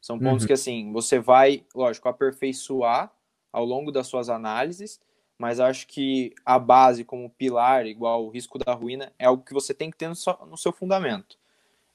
São 0.00 0.16
pontos 0.20 0.44
uhum. 0.44 0.46
que, 0.46 0.52
assim, 0.52 0.92
você 0.92 1.18
vai, 1.18 1.64
lógico, 1.74 2.08
aperfeiçoar 2.08 3.12
ao 3.52 3.64
longo 3.64 3.90
das 3.90 4.06
suas 4.06 4.28
análises, 4.28 5.00
mas 5.36 5.58
acho 5.58 5.88
que 5.88 6.32
a 6.46 6.60
base 6.60 7.02
como 7.04 7.28
pilar, 7.28 7.86
igual 7.86 8.24
o 8.24 8.30
risco 8.30 8.56
da 8.56 8.72
ruína, 8.72 9.12
é 9.18 9.26
algo 9.26 9.42
que 9.42 9.52
você 9.52 9.74
tem 9.74 9.90
que 9.90 9.96
ter 9.96 10.06
no 10.06 10.14
seu, 10.14 10.38
no 10.48 10.56
seu 10.56 10.70
fundamento. 10.70 11.36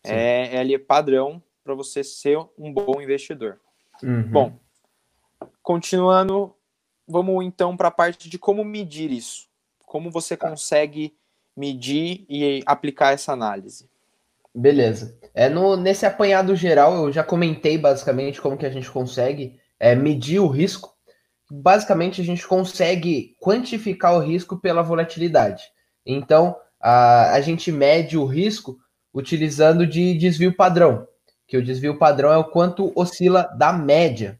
É, 0.03 0.57
é 0.57 0.59
ali 0.59 0.77
padrão 0.77 1.41
para 1.63 1.73
você 1.73 2.03
ser 2.03 2.37
um 2.59 2.73
bom 2.73 3.01
investidor. 3.01 3.61
Uhum. 4.03 4.23
Bom, 4.23 4.59
continuando, 5.61 6.53
vamos 7.07 7.45
então 7.45 7.77
para 7.77 7.87
a 7.87 7.91
parte 7.91 8.29
de 8.29 8.37
como 8.37 8.65
medir 8.65 9.09
isso. 9.09 9.52
Como 9.93 10.09
você 10.09 10.35
tá. 10.35 10.49
consegue 10.49 11.13
medir 11.55 12.25
e 12.27 12.63
aplicar 12.65 13.13
essa 13.13 13.31
análise? 13.31 13.87
Beleza. 14.55 15.15
É 15.35 15.47
no, 15.47 15.77
nesse 15.77 16.03
apanhado 16.03 16.55
geral, 16.55 16.95
eu 16.95 17.11
já 17.11 17.23
comentei 17.23 17.77
basicamente 17.77 18.41
como 18.41 18.57
que 18.57 18.65
a 18.65 18.71
gente 18.71 18.89
consegue 18.89 19.59
é, 19.79 19.93
medir 19.93 20.39
o 20.39 20.47
risco. 20.47 20.95
basicamente 21.47 22.21
a 22.21 22.23
gente 22.23 22.47
consegue 22.47 23.35
quantificar 23.39 24.15
o 24.15 24.19
risco 24.19 24.57
pela 24.57 24.81
volatilidade. 24.81 25.65
Então, 26.03 26.55
a, 26.81 27.33
a 27.33 27.41
gente 27.41 27.71
mede 27.71 28.17
o 28.17 28.25
risco 28.25 28.79
utilizando 29.13 29.85
de 29.85 30.17
desvio 30.17 30.55
padrão, 30.55 31.07
que 31.45 31.55
o 31.55 31.63
desvio 31.63 31.99
padrão 31.99 32.33
é 32.33 32.37
o 32.37 32.49
quanto 32.49 32.91
oscila 32.95 33.43
da 33.43 33.71
média. 33.71 34.39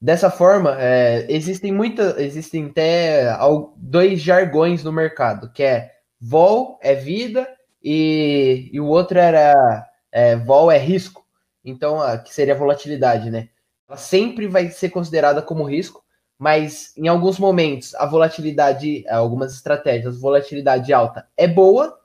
Dessa 0.00 0.30
forma, 0.30 0.76
é, 0.80 1.26
existem 1.28 1.70
muitas, 1.72 2.16
existem 2.16 2.66
até 2.66 3.36
dois 3.76 4.20
jargões 4.20 4.82
no 4.82 4.90
mercado, 4.90 5.52
que 5.52 5.62
é 5.62 5.92
vol 6.18 6.78
é 6.82 6.94
vida 6.94 7.46
e, 7.82 8.70
e 8.72 8.80
o 8.80 8.86
outro 8.86 9.18
era 9.18 9.86
é, 10.10 10.36
vol 10.36 10.70
é 10.70 10.78
risco. 10.78 11.24
Então, 11.62 11.98
que 12.24 12.32
seria 12.32 12.54
volatilidade, 12.54 13.30
né? 13.30 13.50
Ela 13.86 13.98
sempre 13.98 14.46
vai 14.46 14.70
ser 14.70 14.88
considerada 14.88 15.42
como 15.42 15.68
risco, 15.68 16.02
mas 16.38 16.94
em 16.96 17.06
alguns 17.06 17.38
momentos 17.38 17.94
a 17.96 18.06
volatilidade, 18.06 19.04
algumas 19.08 19.52
estratégias, 19.52 20.18
volatilidade 20.18 20.90
alta 20.92 21.28
é 21.36 21.46
boa 21.46 22.00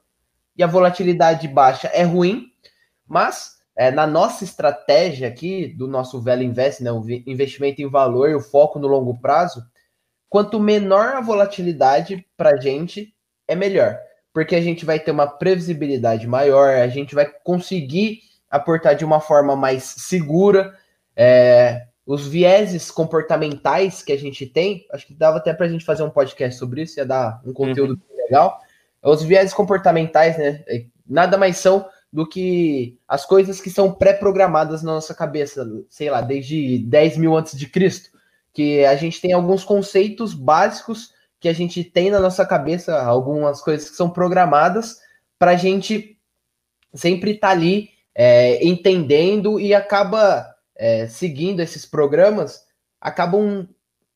e 0.58 0.64
a 0.64 0.68
volatilidade 0.68 1.48
baixa 1.48 1.88
é 1.88 2.04
ruim, 2.04 2.48
mas 3.08 3.55
é, 3.78 3.92
na 3.92 4.08
nossa 4.08 4.44
estratégia 4.44 5.28
aqui 5.28 5.68
do 5.68 5.88
nosso 5.88 6.22
velho 6.22 6.44
invest, 6.44 6.82
né, 6.82 6.92
o 6.92 7.04
investimento 7.28 7.82
em 7.82 7.90
valor 7.90 8.30
e 8.30 8.36
o 8.36 8.40
foco 8.40 8.80
no 8.80 8.88
longo 8.88 9.20
prazo, 9.20 9.64
quanto 10.30 10.60
menor 10.60 11.16
a 11.16 11.22
volatilidade 11.22 12.26
para 12.38 12.52
a 12.52 12.58
gente, 12.58 13.14
é 13.48 13.56
melhor, 13.56 13.98
porque 14.34 14.56
a 14.56 14.62
gente 14.62 14.86
vai 14.86 15.00
ter 15.00 15.12
uma 15.12 15.28
previsibilidade 15.28 16.26
maior, 16.28 16.76
a 16.76 16.88
gente 16.88 17.14
vai 17.14 17.26
conseguir 17.44 18.22
aportar 18.50 18.96
de 18.96 19.04
uma 19.04 19.20
forma 19.20 19.56
mais 19.56 19.84
segura. 19.84 20.74
É, 21.16 21.88
os 22.06 22.28
vieses 22.28 22.92
comportamentais 22.92 24.02
que 24.02 24.12
a 24.12 24.18
gente 24.18 24.46
tem, 24.46 24.86
acho 24.92 25.08
que 25.08 25.14
dava 25.14 25.38
até 25.38 25.54
para 25.54 25.66
a 25.66 25.70
gente 25.70 25.84
fazer 25.84 26.04
um 26.04 26.10
podcast 26.10 26.58
sobre 26.60 26.84
isso, 26.84 27.00
ia 27.00 27.06
dar 27.06 27.42
um 27.46 27.54
conteúdo 27.54 27.94
uhum. 27.94 28.18
legal. 28.24 28.60
Os 29.02 29.24
vieses 29.24 29.54
comportamentais, 29.54 30.38
né? 30.38 30.64
É, 30.68 30.86
nada 31.08 31.38
mais 31.38 31.58
são 31.58 31.86
do 32.16 32.26
que 32.26 32.98
as 33.06 33.26
coisas 33.26 33.60
que 33.60 33.70
são 33.70 33.92
pré-programadas 33.92 34.82
na 34.82 34.94
nossa 34.94 35.14
cabeça, 35.14 35.70
sei 35.90 36.10
lá, 36.10 36.22
desde 36.22 36.80
10 36.80 37.18
mil 37.18 37.36
antes 37.36 37.58
de 37.60 37.68
Cristo, 37.68 38.10
que 38.54 38.86
a 38.86 38.96
gente 38.96 39.20
tem 39.20 39.34
alguns 39.34 39.66
conceitos 39.66 40.34
básicos 40.34 41.14
que 41.42 41.50
a 41.50 41.54
gente 41.54 41.84
tem 41.84 42.10
na 42.10 42.22
nossa 42.22 42.46
cabeça, 42.46 43.04
algumas 43.04 43.60
coisas 43.60 43.90
que 43.90 43.98
são 43.98 44.10
programadas 44.10 45.02
para 45.38 45.52
a 45.52 45.56
gente 45.58 46.18
sempre 46.94 47.32
estar 47.32 47.50
tá 47.50 47.54
ali 47.54 47.90
é, 48.16 48.66
entendendo 48.66 49.60
e 49.60 49.74
acaba 49.76 50.56
é, 50.74 51.08
seguindo 51.08 51.60
esses 51.60 51.86
programas 51.86 52.64
acabam 53.02 53.68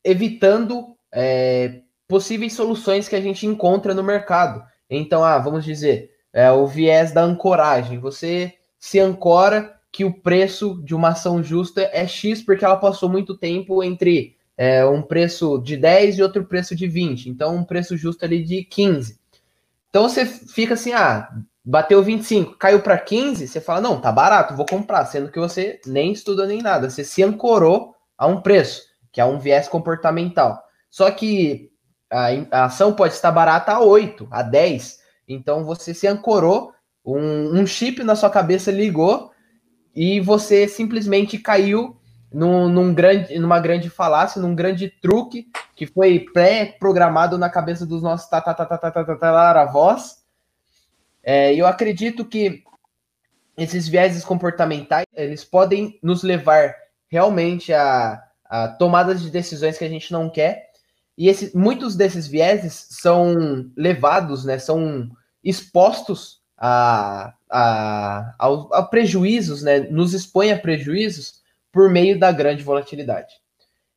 evitando 0.02 0.96
é, 1.12 1.82
possíveis 2.08 2.54
soluções 2.54 3.08
que 3.08 3.14
a 3.14 3.20
gente 3.20 3.46
encontra 3.46 3.92
no 3.92 4.02
mercado. 4.02 4.64
Então, 4.88 5.22
ah, 5.22 5.38
vamos 5.38 5.66
dizer, 5.66 6.12
é, 6.32 6.50
o 6.50 6.66
viés 6.66 7.12
da 7.12 7.22
ancoragem. 7.22 7.98
Você 7.98 8.54
se 8.78 8.98
ancora 8.98 9.76
que 9.92 10.04
o 10.04 10.12
preço 10.12 10.80
de 10.84 10.94
uma 10.94 11.08
ação 11.08 11.42
justa 11.42 11.82
é 11.92 12.06
X 12.06 12.42
porque 12.42 12.64
ela 12.64 12.76
passou 12.76 13.08
muito 13.08 13.36
tempo 13.36 13.82
entre 13.82 14.36
é, 14.56 14.84
um 14.84 15.02
preço 15.02 15.58
de 15.58 15.76
10 15.76 16.18
e 16.18 16.22
outro 16.22 16.44
preço 16.44 16.76
de 16.76 16.86
20. 16.86 17.28
Então, 17.28 17.56
um 17.56 17.64
preço 17.64 17.96
justo 17.96 18.24
ali 18.24 18.42
de 18.44 18.62
15. 18.62 19.18
Então, 19.88 20.08
você 20.08 20.24
fica 20.24 20.74
assim, 20.74 20.92
ah, 20.92 21.28
bateu 21.64 22.02
25, 22.02 22.56
caiu 22.56 22.80
para 22.80 22.98
15, 22.98 23.48
você 23.48 23.60
fala, 23.60 23.80
não, 23.80 24.00
tá 24.00 24.12
barato, 24.12 24.54
vou 24.54 24.66
comprar, 24.66 25.04
sendo 25.06 25.30
que 25.30 25.38
você 25.38 25.80
nem 25.86 26.12
estuda 26.12 26.46
nem 26.46 26.62
nada, 26.62 26.88
você 26.88 27.02
se 27.04 27.22
ancorou 27.22 27.94
a 28.16 28.26
um 28.26 28.40
preço, 28.40 28.82
que 29.10 29.20
é 29.20 29.24
um 29.24 29.38
viés 29.38 29.66
comportamental. 29.66 30.62
Só 30.90 31.10
que 31.10 31.70
a, 32.10 32.28
a 32.50 32.64
ação 32.66 32.92
pode 32.92 33.14
estar 33.14 33.30
barata 33.32 33.72
a 33.72 33.80
8, 33.80 34.28
a 34.30 34.42
10, 34.42 34.99
então 35.34 35.64
você 35.64 35.94
se 35.94 36.06
ancorou, 36.06 36.72
um, 37.04 37.60
um 37.60 37.66
chip 37.66 38.02
na 38.04 38.14
sua 38.14 38.30
cabeça 38.30 38.70
ligou 38.70 39.30
e 39.94 40.20
você 40.20 40.68
simplesmente 40.68 41.38
caiu 41.38 41.96
num, 42.32 42.68
num, 42.68 42.94
grande, 42.94 43.38
numa 43.38 43.58
grande 43.58 43.90
falácia, 43.90 44.40
num 44.40 44.54
grande 44.54 44.88
truque 44.88 45.48
que 45.74 45.86
foi 45.86 46.26
pré-programado 46.32 47.36
na 47.36 47.50
cabeça 47.50 47.84
dos 47.84 48.02
nossos 48.02 48.28
tataravós 48.28 50.20
é, 51.22 51.54
eu 51.54 51.66
acredito 51.66 52.24
que 52.24 52.62
esses 53.56 53.86
vieses 53.86 54.24
comportamentais 54.24 55.04
eles 55.14 55.44
podem 55.44 55.98
nos 56.02 56.22
levar 56.22 56.74
realmente 57.08 57.72
a, 57.72 58.22
a 58.44 58.68
tomadas 58.68 59.20
de 59.20 59.30
decisões 59.30 59.76
que 59.76 59.84
a 59.84 59.88
gente 59.88 60.12
não 60.12 60.30
quer. 60.30 60.70
E 61.18 61.28
esse, 61.28 61.54
muitos 61.56 61.94
desses 61.94 62.26
vieses 62.26 62.86
são 62.90 63.70
levados, 63.76 64.44
né, 64.44 64.58
são 64.58 65.10
expostos 65.42 66.40
a, 66.56 67.32
a, 67.48 68.34
a, 68.38 68.78
a 68.78 68.82
prejuízos, 68.82 69.62
né, 69.62 69.80
nos 69.80 70.12
expõe 70.12 70.52
a 70.52 70.58
prejuízos 70.58 71.40
por 71.72 71.90
meio 71.90 72.18
da 72.18 72.30
grande 72.30 72.62
volatilidade. 72.62 73.34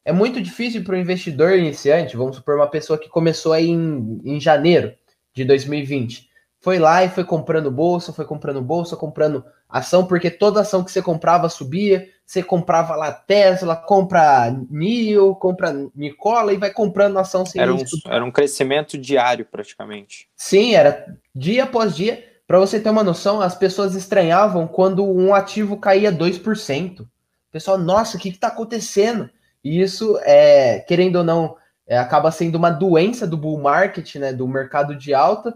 É 0.05 0.11
muito 0.11 0.41
difícil 0.41 0.83
para 0.83 0.95
o 0.95 0.97
investidor 0.97 1.57
iniciante, 1.57 2.17
vamos 2.17 2.37
supor 2.37 2.55
uma 2.55 2.69
pessoa 2.69 2.99
que 2.99 3.09
começou 3.09 3.53
aí 3.53 3.69
em, 3.69 4.21
em 4.23 4.39
janeiro 4.39 4.93
de 5.33 5.45
2020, 5.45 6.29
foi 6.59 6.79
lá 6.79 7.03
e 7.03 7.09
foi 7.09 7.25
comprando 7.25 7.69
bolsa, 7.69 8.13
foi 8.13 8.25
comprando 8.25 8.61
bolsa, 8.61 8.95
comprando 8.95 9.43
ação, 9.67 10.05
porque 10.05 10.29
toda 10.29 10.61
ação 10.61 10.83
que 10.83 10.91
você 10.91 11.01
comprava 11.01 11.49
subia, 11.49 12.07
você 12.25 12.41
comprava 12.41 12.95
lá 12.95 13.11
Tesla, 13.11 13.75
compra 13.75 14.49
NIO, 14.69 15.35
compra 15.35 15.73
Nicola 15.95 16.53
e 16.53 16.57
vai 16.57 16.71
comprando 16.71 17.19
ação 17.19 17.45
sem 17.45 17.61
era 17.61 17.73
um, 17.73 17.83
era 18.07 18.25
um 18.25 18.31
crescimento 18.31 18.97
diário 18.97 19.45
praticamente. 19.45 20.27
Sim, 20.35 20.73
era 20.73 21.17
dia 21.35 21.63
após 21.63 21.95
dia. 21.95 22.23
Para 22.47 22.59
você 22.59 22.79
ter 22.79 22.89
uma 22.89 23.03
noção, 23.03 23.41
as 23.41 23.55
pessoas 23.55 23.95
estranhavam 23.95 24.67
quando 24.67 25.05
um 25.05 25.33
ativo 25.33 25.77
caía 25.77 26.11
2%. 26.11 27.01
O 27.01 27.07
pessoal, 27.51 27.77
nossa, 27.77 28.17
o 28.17 28.19
que 28.19 28.29
está 28.29 28.47
acontecendo? 28.47 29.29
E 29.63 29.81
isso, 29.81 30.17
é, 30.23 30.79
querendo 30.79 31.17
ou 31.17 31.23
não, 31.23 31.55
é, 31.87 31.97
acaba 31.97 32.31
sendo 32.31 32.55
uma 32.55 32.69
doença 32.69 33.27
do 33.27 33.37
bull 33.37 33.59
market, 33.59 34.15
né, 34.15 34.33
do 34.33 34.47
mercado 34.47 34.95
de 34.95 35.13
alta, 35.13 35.55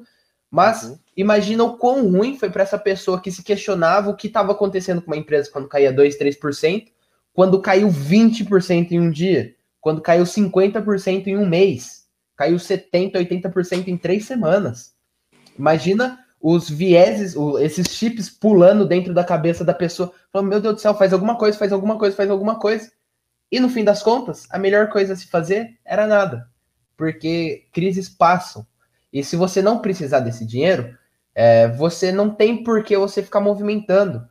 mas 0.49 0.83
uhum. 0.83 0.99
Imagina 1.17 1.63
o 1.63 1.77
quão 1.77 2.07
ruim 2.09 2.37
foi 2.37 2.49
para 2.49 2.61
essa 2.61 2.77
pessoa 2.77 3.19
que 3.19 3.31
se 3.31 3.43
questionava 3.43 4.09
o 4.09 4.15
que 4.15 4.27
estava 4.27 4.51
acontecendo 4.51 5.01
com 5.01 5.11
uma 5.11 5.17
empresa 5.17 5.49
quando 5.51 5.67
caía 5.67 5.91
2, 5.91 6.17
3%, 6.17 6.87
quando 7.33 7.59
caiu 7.59 7.89
20% 7.89 8.91
em 8.91 8.99
um 8.99 9.09
dia, 9.09 9.55
quando 9.81 10.01
caiu 10.01 10.23
50% 10.23 11.27
em 11.27 11.35
um 11.37 11.47
mês, 11.47 12.05
caiu 12.35 12.57
70%, 12.57 13.13
80% 13.13 13.87
em 13.87 13.97
três 13.97 14.25
semanas. 14.25 14.95
Imagina 15.57 16.19
os 16.39 16.69
vieses, 16.69 17.35
esses 17.59 17.87
chips 17.87 18.29
pulando 18.29 18.85
dentro 18.85 19.13
da 19.13 19.23
cabeça 19.23 19.65
da 19.65 19.73
pessoa, 19.73 20.13
falando: 20.31 20.49
Meu 20.49 20.61
Deus 20.61 20.75
do 20.75 20.81
céu, 20.81 20.93
faz 20.93 21.11
alguma 21.11 21.35
coisa, 21.35 21.57
faz 21.57 21.73
alguma 21.73 21.97
coisa, 21.97 22.15
faz 22.15 22.29
alguma 22.29 22.59
coisa. 22.59 22.91
E 23.51 23.59
no 23.59 23.69
fim 23.69 23.83
das 23.83 24.03
contas, 24.03 24.45
a 24.51 24.59
melhor 24.59 24.89
coisa 24.89 25.13
a 25.13 25.15
se 25.15 25.27
fazer 25.27 25.79
era 25.83 26.05
nada, 26.05 26.47
porque 26.95 27.65
crises 27.71 28.07
passam 28.07 28.67
e 29.11 29.23
se 29.23 29.35
você 29.35 29.61
não 29.61 29.79
precisar 29.79 30.19
desse 30.19 30.45
dinheiro, 30.45 30.97
é, 31.39 31.67
você 31.67 32.11
não 32.11 32.31
tem 32.31 32.63
por 32.63 32.83
que 32.83 32.97
você 32.97 33.21
ficar 33.21 33.39
movimentando. 33.39 34.27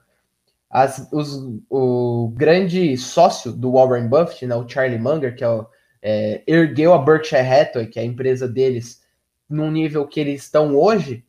As, 0.69 1.09
os, 1.13 1.41
o 1.71 2.33
grande 2.35 2.97
sócio 2.97 3.53
do 3.53 3.75
Warren 3.75 4.09
Buffett, 4.09 4.45
né, 4.45 4.57
o 4.57 4.69
Charlie 4.69 4.99
Munger, 4.99 5.37
que 5.37 5.45
é, 5.45 5.49
o, 5.49 5.65
é, 6.03 6.43
ergueu 6.49 6.93
a 6.93 6.99
Berkshire 6.99 7.47
Hathaway, 7.47 7.87
que 7.87 8.01
é 8.01 8.03
a 8.03 8.05
empresa 8.05 8.49
deles, 8.49 9.05
num 9.49 9.71
nível 9.71 10.05
que 10.09 10.19
eles 10.19 10.43
estão 10.43 10.75
hoje, 10.75 11.25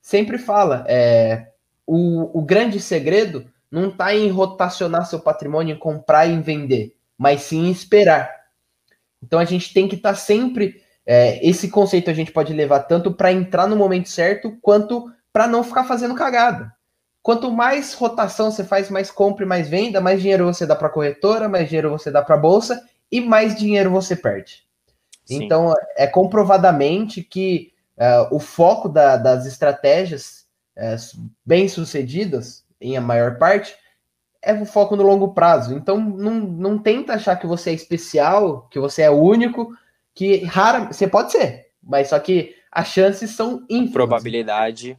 sempre 0.00 0.38
fala, 0.38 0.86
é, 0.88 1.48
o, 1.86 2.38
o 2.38 2.40
grande 2.40 2.80
segredo 2.80 3.44
não 3.70 3.90
está 3.90 4.14
em 4.14 4.30
rotacionar 4.30 5.04
seu 5.04 5.20
patrimônio, 5.20 5.74
em 5.74 5.78
comprar 5.78 6.24
e 6.24 6.40
vender, 6.40 6.96
mas 7.18 7.42
sim 7.42 7.66
em 7.66 7.70
esperar. 7.70 8.34
Então 9.22 9.38
a 9.38 9.44
gente 9.44 9.74
tem 9.74 9.86
que 9.86 9.96
estar 9.96 10.12
tá 10.12 10.14
sempre 10.14 10.80
é, 11.10 11.40
esse 11.46 11.70
conceito 11.70 12.10
a 12.10 12.12
gente 12.12 12.30
pode 12.30 12.52
levar 12.52 12.80
tanto 12.80 13.10
para 13.10 13.32
entrar 13.32 13.66
no 13.66 13.74
momento 13.74 14.10
certo, 14.10 14.58
quanto 14.60 15.10
para 15.32 15.46
não 15.46 15.62
ficar 15.62 15.84
fazendo 15.84 16.14
cagada. 16.14 16.72
Quanto 17.22 17.52
mais 17.52 17.94
rotação 17.94 18.50
você 18.50 18.64
faz, 18.64 18.88
mais 18.88 19.10
compra 19.10 19.44
e 19.44 19.48
mais 19.48 19.68
venda, 19.68 20.00
mais 20.00 20.20
dinheiro 20.20 20.46
você 20.46 20.64
dá 20.64 20.74
para 20.74 20.88
a 20.88 20.90
corretora, 20.90 21.48
mais 21.48 21.68
dinheiro 21.68 21.90
você 21.90 22.10
dá 22.10 22.22
para 22.22 22.36
a 22.36 22.38
bolsa 22.38 22.82
e 23.10 23.20
mais 23.20 23.56
dinheiro 23.56 23.90
você 23.90 24.16
perde. 24.16 24.66
Sim. 25.24 25.44
Então, 25.44 25.74
é 25.96 26.06
comprovadamente 26.06 27.22
que 27.22 27.72
uh, 27.98 28.34
o 28.34 28.40
foco 28.40 28.88
da, 28.88 29.16
das 29.16 29.44
estratégias 29.44 30.46
uh, 30.76 31.28
bem-sucedidas, 31.44 32.64
em 32.80 32.96
a 32.96 33.00
maior 33.00 33.36
parte, 33.36 33.76
é 34.40 34.54
o 34.54 34.64
foco 34.64 34.96
no 34.96 35.02
longo 35.02 35.34
prazo. 35.34 35.74
Então, 35.74 35.98
não, 35.98 36.34
não 36.34 36.78
tenta 36.78 37.14
achar 37.14 37.36
que 37.36 37.46
você 37.46 37.70
é 37.70 37.74
especial, 37.74 38.66
que 38.70 38.78
você 38.78 39.02
é 39.02 39.10
único, 39.10 39.76
que 40.14 40.44
rara, 40.44 40.86
você 40.86 41.06
pode 41.06 41.32
ser, 41.32 41.66
mas 41.82 42.08
só 42.08 42.18
que 42.18 42.54
as 42.72 42.88
chances 42.88 43.32
são 43.32 43.64
ínfimas. 43.68 43.92
Probabilidade. 43.92 44.98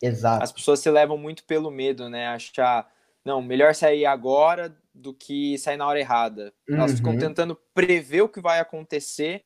Exato. 0.00 0.42
As 0.42 0.52
pessoas 0.52 0.80
se 0.80 0.90
levam 0.90 1.18
muito 1.18 1.44
pelo 1.44 1.70
medo, 1.70 2.08
né? 2.08 2.28
Achar, 2.28 2.88
não, 3.24 3.42
melhor 3.42 3.74
sair 3.74 4.06
agora 4.06 4.76
do 4.94 5.12
que 5.12 5.58
sair 5.58 5.76
na 5.76 5.86
hora 5.86 5.98
errada. 5.98 6.52
Uhum. 6.68 6.76
Elas 6.76 6.94
ficam 6.94 7.12
uhum. 7.12 7.18
tentando 7.18 7.58
prever 7.74 8.22
o 8.22 8.28
que 8.28 8.40
vai 8.40 8.60
acontecer, 8.60 9.44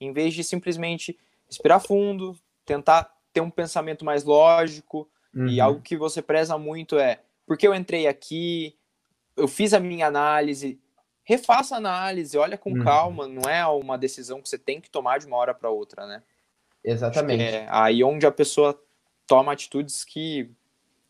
em 0.00 0.12
vez 0.12 0.34
de 0.34 0.42
simplesmente 0.42 1.18
respirar 1.46 1.80
fundo, 1.80 2.36
tentar 2.64 3.12
ter 3.32 3.40
um 3.40 3.50
pensamento 3.50 4.04
mais 4.04 4.24
lógico. 4.24 5.08
Uhum. 5.34 5.46
E 5.46 5.60
algo 5.60 5.80
que 5.80 5.96
você 5.96 6.20
preza 6.20 6.58
muito 6.58 6.98
é 6.98 7.20
porque 7.46 7.66
eu 7.66 7.74
entrei 7.74 8.06
aqui, 8.06 8.76
eu 9.36 9.48
fiz 9.48 9.74
a 9.74 9.80
minha 9.80 10.06
análise, 10.06 10.80
refaça 11.24 11.74
a 11.74 11.78
análise, 11.78 12.36
olha 12.36 12.58
com 12.58 12.70
uhum. 12.72 12.84
calma, 12.84 13.26
não 13.26 13.48
é 13.48 13.66
uma 13.66 13.96
decisão 13.96 14.40
que 14.40 14.48
você 14.48 14.58
tem 14.58 14.80
que 14.80 14.90
tomar 14.90 15.18
de 15.18 15.26
uma 15.26 15.36
hora 15.36 15.54
para 15.54 15.70
outra, 15.70 16.06
né? 16.06 16.22
Exatamente. 16.84 17.42
É 17.42 17.66
aí 17.70 18.02
onde 18.02 18.26
a 18.26 18.32
pessoa 18.32 18.78
toma 19.32 19.52
atitudes 19.52 20.04
que 20.04 20.50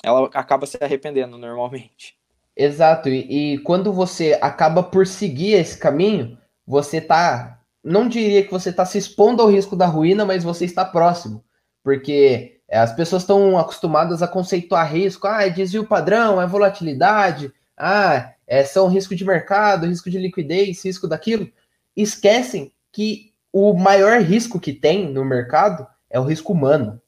ela 0.00 0.30
acaba 0.32 0.64
se 0.64 0.78
arrependendo 0.80 1.36
normalmente. 1.36 2.16
Exato, 2.56 3.08
e, 3.08 3.54
e 3.54 3.58
quando 3.58 3.92
você 3.92 4.38
acaba 4.40 4.80
por 4.80 5.08
seguir 5.08 5.54
esse 5.54 5.76
caminho, 5.76 6.38
você 6.64 7.00
tá. 7.00 7.60
Não 7.82 8.06
diria 8.06 8.44
que 8.44 8.52
você 8.52 8.70
está 8.70 8.84
se 8.84 8.96
expondo 8.96 9.42
ao 9.42 9.50
risco 9.50 9.74
da 9.74 9.86
ruína, 9.86 10.24
mas 10.24 10.44
você 10.44 10.64
está 10.64 10.84
próximo. 10.84 11.42
Porque 11.82 12.60
é, 12.68 12.78
as 12.78 12.92
pessoas 12.92 13.24
estão 13.24 13.58
acostumadas 13.58 14.22
a 14.22 14.28
conceituar 14.28 14.92
risco, 14.92 15.26
ah, 15.26 15.44
é 15.44 15.50
desvio 15.50 15.84
padrão, 15.84 16.40
é 16.40 16.46
volatilidade, 16.46 17.52
ah, 17.76 18.34
é, 18.46 18.62
são 18.62 18.86
risco 18.86 19.16
de 19.16 19.24
mercado, 19.24 19.86
risco 19.88 20.08
de 20.08 20.18
liquidez, 20.18 20.84
risco 20.84 21.08
daquilo. 21.08 21.50
Esquecem 21.96 22.72
que 22.92 23.32
o 23.52 23.74
maior 23.74 24.20
risco 24.20 24.60
que 24.60 24.72
tem 24.72 25.12
no 25.12 25.24
mercado 25.24 25.84
é 26.08 26.20
o 26.20 26.24
risco 26.24 26.52
humano, 26.52 27.02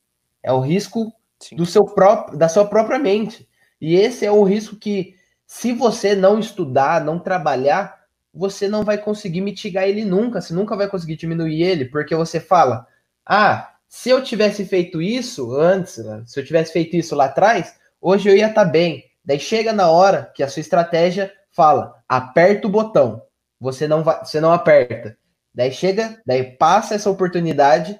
é 0.45 0.53
o 0.53 0.61
risco 0.61 1.13
Sim. 1.41 1.57
do 1.57 1.65
seu 1.65 1.85
próprio, 1.87 2.39
da 2.39 2.49
sua 2.49 2.67
própria 2.67 2.99
mente. 2.99 3.49
E 3.81 3.97
esse 3.97 4.25
é 4.25 4.31
o 4.31 4.45
risco 4.45 4.77
que 4.77 5.17
se 5.47 5.73
você 5.73 6.15
não 6.15 6.39
estudar, 6.39 7.03
não 7.03 7.19
trabalhar, 7.19 8.05
você 8.33 8.69
não 8.69 8.85
vai 8.85 8.99
conseguir 8.99 9.41
mitigar 9.41 9.85
ele 9.85 10.05
nunca, 10.05 10.41
você 10.41 10.53
nunca 10.53 10.77
vai 10.77 10.89
conseguir 10.89 11.17
diminuir 11.17 11.63
ele, 11.63 11.87
porque 11.87 12.15
você 12.15 12.39
fala: 12.39 12.87
"Ah, 13.25 13.75
se 13.89 14.11
eu 14.11 14.23
tivesse 14.23 14.65
feito 14.65 15.01
isso 15.01 15.55
antes, 15.55 15.99
né, 15.99 16.23
se 16.27 16.39
eu 16.39 16.45
tivesse 16.45 16.73
feito 16.73 16.95
isso 16.97 17.15
lá 17.15 17.27
atrás, 17.27 17.75
hoje 18.01 18.29
eu 18.29 18.37
ia 18.37 18.49
estar 18.49 18.65
tá 18.65 18.71
bem". 18.71 19.05
Daí 19.25 19.41
chega 19.41 19.73
na 19.73 19.91
hora 19.91 20.31
que 20.35 20.43
a 20.43 20.49
sua 20.49 20.61
estratégia 20.61 21.33
fala: 21.51 21.95
"Aperta 22.09 22.67
o 22.67 22.71
botão". 22.71 23.23
Você 23.61 23.89
não 23.89 24.03
vai, 24.03 24.19
você 24.25 24.41
não 24.41 24.53
aperta. 24.53 25.17
Daí 25.55 25.73
chega, 25.73 26.21
daí 26.27 26.57
passa 26.57 26.95
essa 26.95 27.09
oportunidade, 27.09 27.99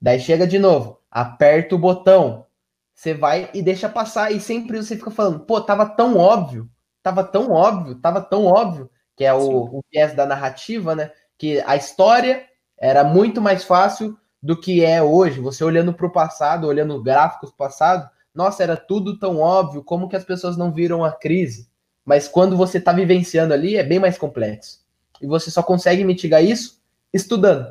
daí 0.00 0.20
chega 0.20 0.46
de 0.46 0.58
novo, 0.58 1.00
aperta 1.14 1.74
o 1.74 1.78
botão. 1.78 2.46
Você 2.92 3.14
vai 3.14 3.48
e 3.54 3.62
deixa 3.62 3.88
passar 3.88 4.32
e 4.32 4.38
sempre 4.38 4.76
você 4.76 4.96
fica 4.96 5.10
falando: 5.10 5.40
"Pô, 5.40 5.60
tava 5.62 5.86
tão 5.86 6.18
óbvio" 6.18 6.68
tava 7.04 7.22
tão 7.22 7.50
óbvio, 7.50 7.96
tava 7.96 8.22
tão 8.22 8.46
óbvio, 8.46 8.90
que 9.14 9.24
é 9.24 9.34
o, 9.34 9.78
o 9.78 9.84
viés 9.92 10.14
da 10.14 10.24
narrativa, 10.24 10.96
né? 10.96 11.12
Que 11.36 11.62
a 11.66 11.76
história 11.76 12.46
era 12.78 13.04
muito 13.04 13.42
mais 13.42 13.62
fácil 13.62 14.16
do 14.42 14.58
que 14.58 14.82
é 14.82 15.02
hoje. 15.02 15.38
Você 15.38 15.62
olhando 15.62 15.92
para 15.92 16.06
o 16.06 16.12
passado, 16.12 16.66
olhando 16.66 17.02
gráficos 17.02 17.50
do 17.50 17.56
passado, 17.56 18.08
nossa, 18.34 18.62
era 18.62 18.74
tudo 18.74 19.18
tão 19.18 19.38
óbvio, 19.38 19.84
como 19.84 20.08
que 20.08 20.16
as 20.16 20.24
pessoas 20.24 20.56
não 20.56 20.72
viram 20.72 21.04
a 21.04 21.12
crise? 21.12 21.68
Mas 22.06 22.26
quando 22.26 22.56
você 22.56 22.78
está 22.78 22.90
vivenciando 22.90 23.52
ali, 23.52 23.76
é 23.76 23.84
bem 23.84 23.98
mais 23.98 24.16
complexo. 24.16 24.80
E 25.20 25.26
você 25.26 25.50
só 25.50 25.62
consegue 25.62 26.04
mitigar 26.04 26.42
isso 26.42 26.80
estudando. 27.12 27.66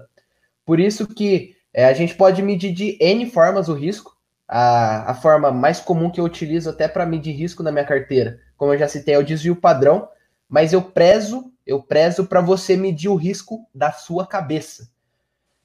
Por 0.64 0.80
isso 0.80 1.08
que 1.08 1.53
é, 1.74 1.86
a 1.86 1.94
gente 1.94 2.15
pode 2.15 2.42
medir 2.42 2.74
de 2.74 2.98
N 3.01 3.30
formas 3.30 3.68
o 3.68 3.74
risco. 3.74 4.13
A, 4.48 5.12
a 5.12 5.13
forma 5.15 5.51
mais 5.51 5.80
comum 5.80 6.12
que 6.12 6.20
eu 6.20 6.25
utilizo 6.25 6.70
até 6.70 6.88
para 6.88 7.06
medir 7.06 7.32
risco 7.32 7.63
na 7.63 7.72
minha 7.72 7.86
carteira 7.86 8.39
como 8.63 8.74
eu 8.74 8.80
já 8.80 8.88
citei, 8.88 9.13
é 9.13 9.18
o 9.18 9.25
desvio 9.25 9.58
padrão, 9.58 10.08
mas 10.48 10.72
eu 10.72 10.82
prezo, 10.82 11.51
eu 11.68 11.84
prezo 11.84 12.25
para 12.25 12.39
você 12.39 12.77
medir 12.77 13.10
o 13.10 13.15
risco 13.15 13.68
da 13.75 13.92
sua 13.92 14.25
cabeça. 14.25 14.89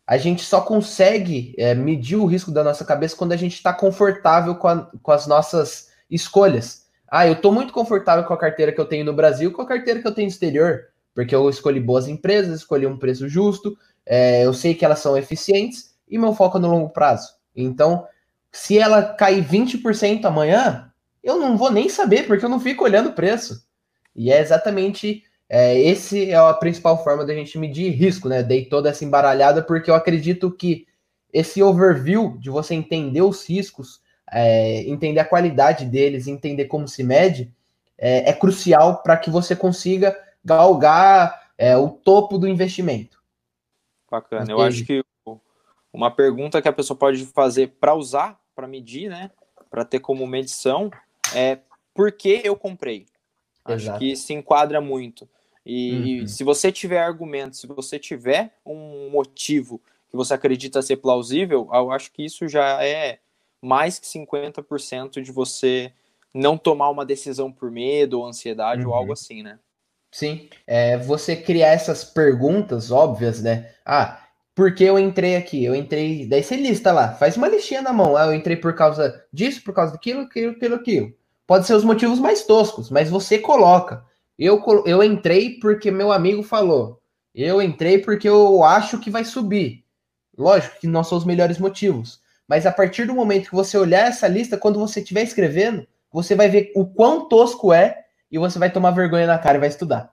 A 0.04 0.16
gente 0.16 0.42
só 0.42 0.60
consegue 0.60 1.54
é, 1.56 1.76
medir 1.76 2.16
o 2.16 2.26
risco 2.26 2.50
da 2.50 2.64
nossa 2.64 2.84
cabeça 2.84 3.14
quando 3.14 3.32
a 3.32 3.36
gente 3.36 3.54
está 3.54 3.72
confortável 3.72 4.56
com, 4.56 4.66
a, 4.66 4.90
com 5.00 5.12
as 5.12 5.28
nossas 5.28 5.90
escolhas. 6.11 6.87
Ah, 7.09 7.24
eu 7.24 7.35
estou 7.35 7.52
muito 7.52 7.72
confortável 7.72 8.24
com 8.24 8.35
a 8.35 8.38
carteira 8.38 8.72
que 8.72 8.80
eu 8.80 8.87
tenho 8.87 9.04
no 9.04 9.12
Brasil, 9.12 9.52
com 9.52 9.62
a 9.62 9.66
carteira 9.66 10.00
que 10.00 10.09
eu 10.09 10.14
tenho 10.14 10.26
no 10.26 10.33
exterior, 10.33 10.87
porque 11.14 11.35
eu 11.35 11.48
escolhi 11.48 11.78
boas 11.78 12.09
empresas, 12.09 12.61
escolhi 12.61 12.87
um 12.87 12.98
preço 12.98 13.28
justo, 13.28 13.78
é, 14.04 14.44
eu 14.44 14.52
sei 14.52 14.74
que 14.74 14.85
elas 14.85 14.98
são 14.98 15.16
eficientes 15.16 15.94
e 16.11 16.18
meu 16.18 16.35
foco 16.35 16.59
é 16.59 16.61
no 16.61 16.71
longo 16.71 16.90
prazo. 16.90 17.35
Então, 17.55 18.07
se 18.51 18.79
ela 18.79 19.03
cair 19.03 19.44
20% 19.44 20.25
amanhã, 20.25 20.92
eu 21.23 21.38
não 21.38 21.57
vou 21.57 21.71
nem 21.71 21.88
saber, 21.88 22.27
porque 22.27 22.44
eu 22.44 22.49
não 22.49 22.61
fico 22.61 22.85
olhando 22.85 23.11
o 23.11 23.14
preço. 23.14 23.66
E 24.14 24.33
é 24.33 24.40
exatamente 24.40 25.23
é, 25.49 25.81
esse 25.81 26.31
é 26.31 26.37
a 26.37 26.53
principal 26.53 27.03
forma 27.03 27.25
da 27.25 27.35
gente 27.35 27.59
medir 27.59 27.90
risco, 27.90 28.29
né? 28.29 28.42
Dei 28.42 28.66
toda 28.66 28.90
essa 28.90 29.05
embaralhada, 29.05 29.62
porque 29.62 29.90
eu 29.90 29.94
acredito 29.94 30.51
que 30.51 30.87
esse 31.33 31.62
overview 31.62 32.37
de 32.38 32.51
você 32.51 32.75
entender 32.75 33.23
os 33.23 33.49
riscos, 33.49 34.01
é, 34.31 34.83
entender 34.83 35.21
a 35.21 35.25
qualidade 35.25 35.87
deles, 35.87 36.27
entender 36.27 36.66
como 36.66 36.87
se 36.87 37.03
mede, 37.03 37.53
é, 37.97 38.31
é 38.31 38.33
crucial 38.33 39.03
para 39.03 39.16
que 39.16 39.31
você 39.31 39.57
consiga 39.57 40.16
galgar 40.44 41.51
é, 41.57 41.77
o 41.77 41.88
topo 41.88 42.38
do 42.38 42.47
investimento. 42.47 43.18
Bacana. 44.11 44.42
Entende? 44.42 44.61
Eu 44.61 44.64
acho 44.64 44.85
que 44.85 45.03
uma 45.92 46.11
pergunta 46.11 46.61
que 46.61 46.68
a 46.68 46.72
pessoa 46.72 46.96
pode 46.96 47.24
fazer 47.27 47.68
para 47.81 47.94
usar, 47.94 48.40
para 48.55 48.66
medir, 48.66 49.09
né? 49.09 49.31
Para 49.70 49.85
ter 49.85 50.01
como 50.01 50.27
medição, 50.27 50.90
é 51.35 51.59
por 51.94 52.12
que 52.12 52.40
eu 52.44 52.57
comprei. 52.57 53.07
Acho 53.64 53.85
Exato. 53.85 53.98
que 53.98 54.16
se 54.16 54.33
enquadra 54.33 54.81
muito. 54.81 55.29
E, 55.64 56.20
uhum. 56.20 56.27
se 56.27 56.44
você 56.44 56.72
tiver 56.72 57.01
argumentos, 57.01 57.61
se 57.61 57.66
você 57.66 57.98
tiver 57.98 58.55
um 58.64 59.11
motivo 59.11 59.81
que 60.09 60.16
você 60.16 60.33
acredita 60.33 60.81
ser 60.81 60.96
plausível, 60.96 61.68
eu 61.72 61.90
acho 61.92 62.11
que 62.11 62.24
isso 62.24 62.48
já 62.48 62.83
é 62.83 63.18
mais 63.61 63.98
que 63.98 64.07
50% 64.07 65.20
de 65.20 65.31
você 65.31 65.92
não 66.33 66.57
tomar 66.57 66.88
uma 66.88 67.05
decisão 67.05 67.53
por 67.53 67.70
medo 67.70 68.20
ou 68.20 68.27
ansiedade 68.27 68.83
uhum. 68.83 68.90
ou 68.90 68.94
algo 68.94 69.12
assim, 69.12 69.42
né? 69.42 69.59
Sim, 70.11 70.48
é, 70.66 70.96
você 70.96 71.37
criar 71.37 71.68
essas 71.68 72.03
perguntas 72.03 72.90
óbvias, 72.90 73.42
né? 73.42 73.74
Ah, 73.85 74.27
por 74.59 74.75
que 74.75 74.83
eu 74.83 74.99
entrei 74.99 75.37
aqui? 75.37 75.64
Eu 75.64 75.73
entrei. 75.73 76.27
Daí 76.27 76.42
você 76.42 76.57
lista 76.57 76.90
lá, 76.90 77.12
faz 77.12 77.37
uma 77.37 77.47
listinha 77.47 77.81
na 77.81 77.92
mão. 77.92 78.16
Ah, 78.16 78.27
eu 78.27 78.35
entrei 78.35 78.57
por 78.57 78.75
causa 78.75 79.25
disso, 79.33 79.62
por 79.62 79.73
causa 79.73 79.92
daquilo, 79.92 80.23
aquilo, 80.23 80.51
aquilo, 80.51 80.75
aquilo. 80.75 81.14
Pode 81.47 81.64
ser 81.64 81.75
os 81.75 81.85
motivos 81.85 82.18
mais 82.18 82.42
toscos, 82.42 82.90
mas 82.90 83.09
você 83.09 83.38
coloca. 83.38 84.03
Eu, 84.37 84.61
eu 84.85 85.01
entrei 85.05 85.61
porque 85.61 85.92
meu 85.92 86.11
amigo 86.11 86.42
falou. 86.42 87.01
Eu 87.33 87.62
entrei 87.62 87.99
porque 87.99 88.29
eu 88.29 88.64
acho 88.64 88.99
que 88.99 89.12
vai 89.12 89.25
subir. 89.25 89.85
Lógico 90.37 90.81
que 90.81 90.88
não 90.88 91.05
são 91.05 91.16
os 91.16 91.25
melhores 91.25 91.61
motivos. 91.61 92.21
Mas 92.49 92.66
a 92.66 92.73
partir 92.73 93.07
do 93.07 93.14
momento 93.14 93.51
que 93.51 93.55
você 93.55 93.79
olhar 93.79 94.09
essa 94.09 94.27
lista, 94.27 94.59
quando 94.59 94.81
você 94.81 94.99
estiver 94.99 95.23
escrevendo, 95.23 95.87
você 96.12 96.35
vai 96.35 96.49
ver 96.49 96.73
o 96.75 96.85
quão 96.85 97.29
tosco 97.29 97.73
é 97.73 97.97
e 98.29 98.38
você 98.38 98.59
vai 98.59 98.73
tomar 98.73 98.90
vergonha 98.90 99.29
na 99.29 99.38
cara 99.38 99.57
e 99.57 99.61
vai 99.61 99.68
estudar. 99.68 100.11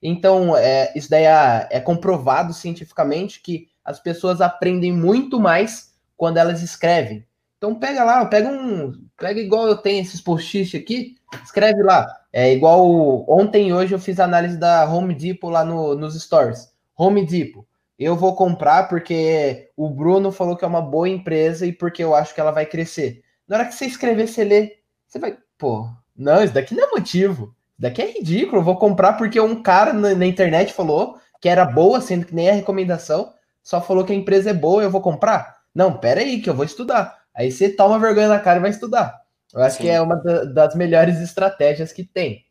Então, 0.00 0.56
é, 0.56 0.92
isso 0.94 1.10
daí 1.10 1.24
é, 1.24 1.68
é 1.72 1.80
comprovado 1.80 2.52
cientificamente 2.52 3.42
que 3.42 3.66
as 3.88 3.98
pessoas 3.98 4.42
aprendem 4.42 4.92
muito 4.92 5.40
mais 5.40 5.94
quando 6.14 6.36
elas 6.36 6.62
escrevem. 6.62 7.24
Então 7.56 7.74
pega 7.74 8.04
lá, 8.04 8.26
pega 8.26 8.46
um, 8.50 8.92
pega 9.16 9.40
igual 9.40 9.66
eu 9.66 9.78
tenho 9.78 10.02
esses 10.02 10.20
post-it 10.20 10.76
aqui, 10.76 11.16
escreve 11.42 11.82
lá. 11.82 12.06
É 12.30 12.52
igual 12.52 13.24
ontem 13.26 13.68
e 13.68 13.72
hoje 13.72 13.94
eu 13.94 13.98
fiz 13.98 14.20
análise 14.20 14.58
da 14.58 14.84
Home 14.84 15.14
Depot 15.14 15.48
lá 15.48 15.64
no, 15.64 15.94
nos 15.94 16.22
stories. 16.22 16.70
Home 16.98 17.24
Depot. 17.24 17.66
Eu 17.98 18.14
vou 18.14 18.36
comprar 18.36 18.88
porque 18.90 19.70
o 19.74 19.88
Bruno 19.88 20.30
falou 20.30 20.54
que 20.54 20.66
é 20.66 20.68
uma 20.68 20.82
boa 20.82 21.08
empresa 21.08 21.64
e 21.64 21.72
porque 21.72 22.04
eu 22.04 22.14
acho 22.14 22.34
que 22.34 22.40
ela 22.42 22.52
vai 22.52 22.66
crescer. 22.66 23.22
Na 23.48 23.56
hora 23.56 23.64
que 23.64 23.74
você 23.74 23.86
escrever, 23.86 24.28
você 24.28 24.44
lê, 24.44 24.76
você 25.06 25.18
vai, 25.18 25.38
pô, 25.56 25.88
não, 26.14 26.44
isso 26.44 26.52
daqui 26.52 26.74
não 26.74 26.84
é 26.84 26.90
motivo. 26.90 27.54
Isso 27.72 27.80
daqui 27.80 28.02
é 28.02 28.12
ridículo. 28.12 28.58
Eu 28.60 28.64
vou 28.64 28.76
comprar 28.76 29.14
porque 29.14 29.40
um 29.40 29.62
cara 29.62 29.94
na, 29.94 30.14
na 30.14 30.26
internet 30.26 30.74
falou 30.74 31.18
que 31.40 31.48
era 31.48 31.64
boa, 31.64 32.02
sendo 32.02 32.26
que 32.26 32.34
nem 32.34 32.50
a 32.50 32.52
recomendação 32.52 33.32
só 33.68 33.82
falou 33.82 34.02
que 34.02 34.14
a 34.14 34.16
empresa 34.16 34.48
é 34.48 34.54
boa, 34.54 34.82
eu 34.82 34.90
vou 34.90 35.02
comprar? 35.02 35.58
Não, 35.74 35.92
pera 35.98 36.22
aí, 36.22 36.40
que 36.40 36.48
eu 36.48 36.54
vou 36.54 36.64
estudar. 36.64 37.18
Aí 37.34 37.52
você 37.52 37.68
toma 37.68 37.98
vergonha 37.98 38.26
na 38.26 38.38
cara 38.38 38.58
e 38.58 38.62
vai 38.62 38.70
estudar. 38.70 39.20
Eu 39.52 39.60
acho 39.60 39.76
Sim. 39.76 39.82
que 39.82 39.88
é 39.90 40.00
uma 40.00 40.16
das 40.16 40.74
melhores 40.74 41.20
estratégias 41.20 41.92
que 41.92 42.02
tem. 42.02 42.46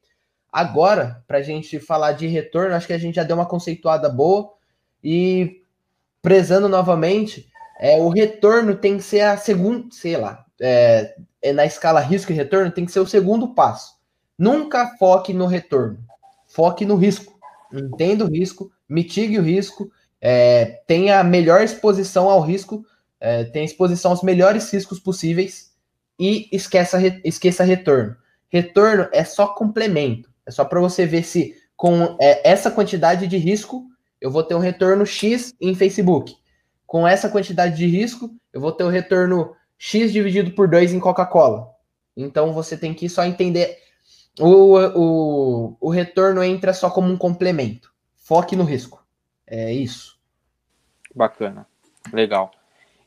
Agora, 0.53 1.23
para 1.27 1.39
a 1.39 1.41
gente 1.41 1.79
falar 1.79 2.11
de 2.11 2.27
retorno, 2.27 2.75
acho 2.75 2.85
que 2.85 2.93
a 2.93 2.99
gente 2.99 3.15
já 3.15 3.23
deu 3.23 3.35
uma 3.35 3.47
conceituada 3.47 4.07
boa 4.09 4.53
e 5.03 5.63
prezando 6.21 6.69
novamente, 6.69 7.49
é, 7.79 7.97
o 7.97 8.09
retorno 8.09 8.75
tem 8.75 8.97
que 8.97 9.03
ser 9.03 9.21
a 9.21 9.37
segunda, 9.37 9.87
sei 9.89 10.17
lá, 10.17 10.45
é, 10.61 11.15
é, 11.41 11.51
na 11.51 11.65
escala 11.65 11.99
risco 11.99 12.31
e 12.31 12.35
retorno 12.35 12.69
tem 12.69 12.85
que 12.85 12.91
ser 12.91 12.99
o 12.99 13.07
segundo 13.07 13.55
passo. 13.55 13.95
Nunca 14.37 14.95
foque 14.99 15.33
no 15.33 15.47
retorno, 15.47 15.97
foque 16.45 16.85
no 16.85 16.95
risco. 16.95 17.35
Entenda 17.73 18.23
o 18.23 18.29
risco, 18.29 18.71
mitigue 18.87 19.39
o 19.39 19.43
risco 19.43 19.91
é, 20.29 20.81
tenha 20.85 21.21
a 21.21 21.23
melhor 21.23 21.61
exposição 21.61 22.29
ao 22.29 22.41
risco, 22.41 22.85
é, 23.17 23.45
tenha 23.45 23.63
exposição 23.63 24.11
aos 24.11 24.21
melhores 24.21 24.69
riscos 24.73 24.99
possíveis 24.99 25.71
e 26.19 26.49
esqueça, 26.51 26.97
esqueça 27.23 27.63
retorno. 27.63 28.13
Retorno 28.49 29.07
é 29.13 29.23
só 29.23 29.47
complemento, 29.47 30.29
é 30.45 30.51
só 30.51 30.65
para 30.65 30.81
você 30.81 31.05
ver 31.05 31.23
se 31.23 31.55
com 31.77 32.17
é, 32.19 32.41
essa 32.43 32.69
quantidade 32.69 33.25
de 33.25 33.37
risco, 33.37 33.85
eu 34.19 34.29
vou 34.29 34.43
ter 34.43 34.53
um 34.53 34.59
retorno 34.59 35.05
X 35.05 35.55
em 35.61 35.73
Facebook. 35.73 36.35
Com 36.85 37.07
essa 37.07 37.29
quantidade 37.29 37.77
de 37.77 37.87
risco, 37.87 38.29
eu 38.51 38.59
vou 38.59 38.73
ter 38.73 38.83
o 38.83 38.87
um 38.87 38.91
retorno 38.91 39.55
X 39.77 40.11
dividido 40.11 40.51
por 40.51 40.67
2 40.67 40.91
em 40.91 40.99
Coca-Cola. 40.99 41.69
Então 42.17 42.51
você 42.51 42.75
tem 42.75 42.93
que 42.93 43.07
só 43.07 43.23
entender. 43.23 43.77
O, 44.41 44.77
o, 44.77 45.77
o 45.79 45.89
retorno 45.89 46.43
entra 46.43 46.73
só 46.73 46.89
como 46.89 47.09
um 47.09 47.17
complemento. 47.17 47.93
Foque 48.17 48.57
no 48.57 48.65
risco. 48.65 49.01
É 49.49 49.71
isso. 49.71 50.16
Bacana. 51.17 51.67
Legal. 52.13 52.51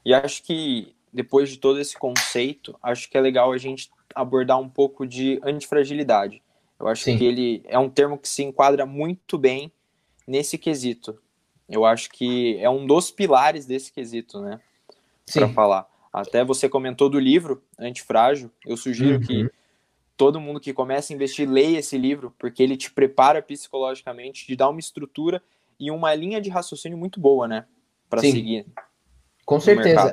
E 0.04 0.12
acho 0.12 0.42
que 0.42 0.94
depois 1.12 1.48
de 1.48 1.58
todo 1.58 1.78
esse 1.78 1.96
conceito, 1.96 2.76
acho 2.82 3.08
que 3.08 3.16
é 3.16 3.20
legal 3.20 3.52
a 3.52 3.58
gente 3.58 3.88
abordar 4.14 4.58
um 4.58 4.68
pouco 4.68 5.06
de 5.06 5.40
antifragilidade. 5.44 6.42
Eu 6.78 6.88
acho 6.88 7.04
Sim. 7.04 7.18
que 7.18 7.24
ele 7.24 7.62
é 7.66 7.78
um 7.78 7.88
termo 7.88 8.18
que 8.18 8.28
se 8.28 8.42
enquadra 8.42 8.84
muito 8.84 9.38
bem 9.38 9.70
nesse 10.26 10.58
quesito. 10.58 11.20
Eu 11.68 11.84
acho 11.84 12.10
que 12.10 12.58
é 12.58 12.68
um 12.68 12.84
dos 12.84 13.10
pilares 13.10 13.64
desse 13.66 13.92
quesito, 13.92 14.40
né? 14.40 14.60
Para 15.32 15.48
falar. 15.48 15.86
Até 16.12 16.44
você 16.44 16.68
comentou 16.68 17.08
do 17.08 17.20
livro 17.20 17.62
Antifrágil. 17.78 18.50
Eu 18.66 18.76
sugiro 18.76 19.14
uhum. 19.14 19.20
que 19.20 19.50
todo 20.16 20.40
mundo 20.40 20.58
que 20.58 20.72
começa 20.72 21.12
a 21.12 21.14
investir 21.14 21.48
leia 21.48 21.78
esse 21.78 21.96
livro, 21.96 22.34
porque 22.36 22.62
ele 22.62 22.76
te 22.76 22.90
prepara 22.90 23.40
psicologicamente, 23.40 24.44
te 24.44 24.56
dá 24.56 24.68
uma 24.68 24.80
estrutura 24.80 25.40
e 25.78 25.90
uma 25.90 26.12
linha 26.14 26.40
de 26.40 26.50
raciocínio 26.50 26.98
muito 26.98 27.20
boa, 27.20 27.46
né? 27.46 27.66
Para 28.10 28.20
seguir. 28.20 28.66
Com 29.46 29.58
certeza. 29.58 30.12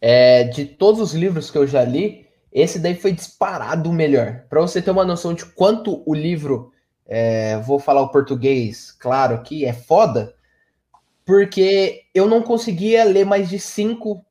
É, 0.00 0.44
de 0.44 0.64
todos 0.64 1.00
os 1.00 1.14
livros 1.14 1.50
que 1.50 1.58
eu 1.58 1.66
já 1.66 1.84
li, 1.84 2.26
esse 2.52 2.78
daí 2.78 2.94
foi 2.94 3.12
disparado 3.12 3.90
o 3.90 3.92
melhor. 3.92 4.44
Para 4.48 4.60
você 4.60 4.80
ter 4.82 4.90
uma 4.90 5.04
noção 5.04 5.34
de 5.34 5.44
quanto 5.44 6.02
o 6.04 6.14
livro, 6.14 6.72
é, 7.06 7.58
vou 7.58 7.78
falar 7.78 8.00
o 8.00 8.08
português, 8.08 8.92
claro, 8.92 9.34
aqui 9.34 9.64
é 9.64 9.72
foda, 9.72 10.34
porque 11.24 12.04
eu 12.14 12.28
não 12.28 12.42
conseguia 12.42 13.04
ler 13.04 13.24
mais 13.24 13.48
de 13.48 13.58
cinco, 13.58 14.24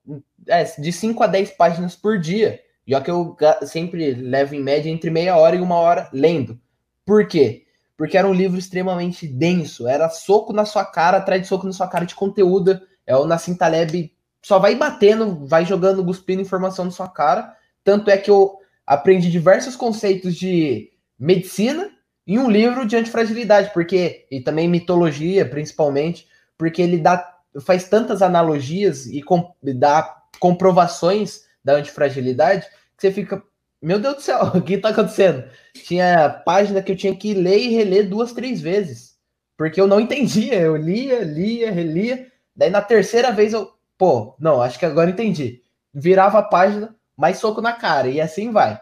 é, 0.47 0.63
de 0.63 0.91
5 0.91 1.23
a 1.23 1.27
10 1.27 1.51
páginas 1.51 1.95
por 1.95 2.17
dia, 2.19 2.59
já 2.87 3.01
que 3.01 3.11
eu 3.11 3.35
sempre 3.63 4.13
levo 4.13 4.55
em 4.55 4.61
média 4.61 4.89
entre 4.89 5.09
meia 5.09 5.37
hora 5.37 5.55
e 5.55 5.61
uma 5.61 5.75
hora 5.75 6.09
lendo. 6.13 6.59
Por 7.05 7.27
quê? 7.27 7.65
Porque 7.97 8.17
era 8.17 8.27
um 8.27 8.33
livro 8.33 8.57
extremamente 8.57 9.27
denso, 9.27 9.87
era 9.87 10.09
soco 10.09 10.51
na 10.51 10.65
sua 10.65 10.85
cara, 10.85 11.17
atrás 11.17 11.41
de 11.41 11.47
soco 11.47 11.65
na 11.65 11.73
sua 11.73 11.87
cara 11.87 12.05
de 12.05 12.15
conteúdo. 12.15 12.79
É 13.05 13.15
o 13.15 13.25
Nassim 13.25 13.55
Taleb 13.55 14.11
só 14.41 14.59
vai 14.59 14.75
batendo, 14.75 15.45
vai 15.47 15.65
jogando, 15.65 16.05
cuspindo 16.05 16.41
informação 16.41 16.85
na 16.85 16.91
sua 16.91 17.07
cara. 17.07 17.55
Tanto 17.83 18.09
é 18.09 18.17
que 18.17 18.29
eu 18.29 18.57
aprendi 18.85 19.31
diversos 19.31 19.75
conceitos 19.75 20.35
de 20.35 20.91
medicina 21.17 21.91
em 22.27 22.37
um 22.37 22.49
livro 22.49 22.85
de 22.85 22.95
antifragilidade, 22.95 23.71
porque 23.73 24.25
e 24.29 24.41
também 24.41 24.67
mitologia, 24.67 25.47
principalmente, 25.47 26.27
porque 26.57 26.81
ele 26.81 26.97
dá 26.97 27.33
faz 27.61 27.87
tantas 27.87 28.21
analogias 28.21 29.05
e 29.05 29.21
com, 29.21 29.53
dá 29.61 30.23
comprovações 30.39 31.45
da 31.63 31.73
antifragilidade 31.73 32.67
que 32.97 33.01
você 33.01 33.11
fica, 33.11 33.41
meu 33.81 33.99
Deus 33.99 34.15
do 34.15 34.21
céu, 34.21 34.51
o 34.55 34.61
que 34.61 34.73
está 34.73 34.89
acontecendo? 34.89 35.43
Tinha 35.73 36.29
página 36.45 36.81
que 36.81 36.91
eu 36.91 36.95
tinha 36.95 37.15
que 37.15 37.33
ler 37.33 37.57
e 37.57 37.75
reler 37.75 38.09
duas, 38.09 38.33
três 38.33 38.61
vezes, 38.61 39.15
porque 39.57 39.79
eu 39.79 39.87
não 39.87 39.99
entendia, 39.99 40.59
eu 40.59 40.75
lia, 40.75 41.23
lia, 41.23 41.71
relia, 41.71 42.31
daí 42.55 42.69
na 42.69 42.81
terceira 42.81 43.31
vez 43.31 43.53
eu, 43.53 43.71
pô, 43.97 44.35
não, 44.39 44.61
acho 44.61 44.79
que 44.79 44.85
agora 44.85 45.09
entendi. 45.09 45.61
Virava 45.93 46.39
a 46.39 46.43
página, 46.43 46.95
mais 47.15 47.37
soco 47.37 47.61
na 47.61 47.73
cara, 47.73 48.07
e 48.07 48.19
assim 48.19 48.51
vai. 48.51 48.79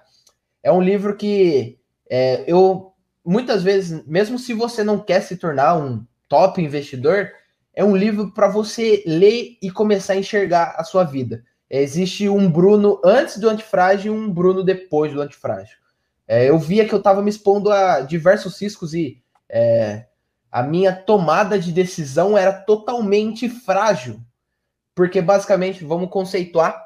É 0.62 0.71
um 0.71 0.81
livro 0.81 1.15
que 1.15 1.79
é, 2.09 2.43
eu, 2.47 2.93
muitas 3.23 3.63
vezes, 3.63 4.05
mesmo 4.05 4.38
se 4.38 4.53
você 4.53 4.83
não 4.83 4.99
quer 4.99 5.21
se 5.21 5.38
tornar 5.38 5.75
um 5.75 6.05
top 6.29 6.62
investidor, 6.62 7.31
é 7.73 7.83
um 7.83 7.95
livro 7.95 8.31
para 8.31 8.47
você 8.47 9.03
ler 9.05 9.57
e 9.62 9.71
começar 9.71 10.13
a 10.13 10.17
enxergar 10.17 10.75
a 10.77 10.83
sua 10.83 11.03
vida. 11.03 11.43
Existe 11.69 12.29
um 12.29 12.51
Bruno 12.51 13.01
antes 13.03 13.38
do 13.38 13.49
antifrágil 13.49 14.13
e 14.13 14.15
um 14.15 14.31
Bruno 14.31 14.63
depois 14.63 15.12
do 15.12 15.21
antifrágil. 15.21 15.77
É, 16.27 16.49
eu 16.49 16.57
via 16.57 16.88
que 16.88 16.93
eu 16.93 16.99
estava 16.99 17.21
me 17.21 17.29
expondo 17.29 17.71
a 17.71 18.01
diversos 18.01 18.62
riscos 18.62 18.93
e 18.93 19.21
é, 19.49 20.05
a 20.54 20.62
minha 20.62 20.94
tomada 20.96 21.58
de 21.58 21.72
decisão 21.72 22.38
era 22.38 22.54
totalmente 22.54 23.50
frágil. 23.50 24.20
Porque, 24.94 25.20
basicamente, 25.20 25.84
vamos 25.84 26.12
conceituar 26.12 26.80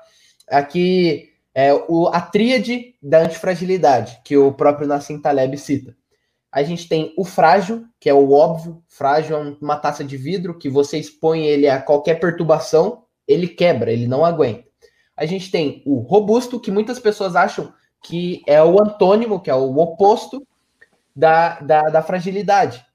aqui 0.49 1.33
é, 1.53 1.73
o, 1.73 2.07
a 2.07 2.21
tríade 2.21 2.95
da 3.03 3.23
antifragilidade, 3.23 4.21
que 4.23 4.37
o 4.37 4.53
próprio 4.53 4.87
Nassim 4.87 5.19
Taleb 5.19 5.57
cita. 5.57 5.93
A 6.49 6.63
gente 6.63 6.87
tem 6.87 7.13
o 7.17 7.25
frágil, 7.25 7.83
que 7.99 8.09
é 8.09 8.13
o 8.13 8.31
óbvio. 8.31 8.81
Frágil 8.87 9.35
é 9.35 9.57
uma 9.61 9.75
taça 9.75 10.01
de 10.01 10.15
vidro 10.15 10.57
que 10.57 10.69
você 10.69 10.97
expõe 10.97 11.45
ele 11.45 11.67
a 11.67 11.81
qualquer 11.81 12.21
perturbação, 12.21 13.03
ele 13.27 13.49
quebra, 13.49 13.91
ele 13.91 14.07
não 14.07 14.23
aguenta. 14.23 14.63
A 15.13 15.25
gente 15.25 15.51
tem 15.51 15.83
o 15.85 15.99
robusto, 15.99 16.57
que 16.57 16.71
muitas 16.71 17.01
pessoas 17.01 17.35
acham 17.35 17.73
que 18.01 18.41
é 18.47 18.63
o 18.63 18.81
antônimo, 18.81 19.41
que 19.41 19.49
é 19.49 19.55
o 19.55 19.77
oposto 19.77 20.47
da, 21.13 21.59
da, 21.59 21.81
da 21.81 22.01
fragilidade. 22.01 22.86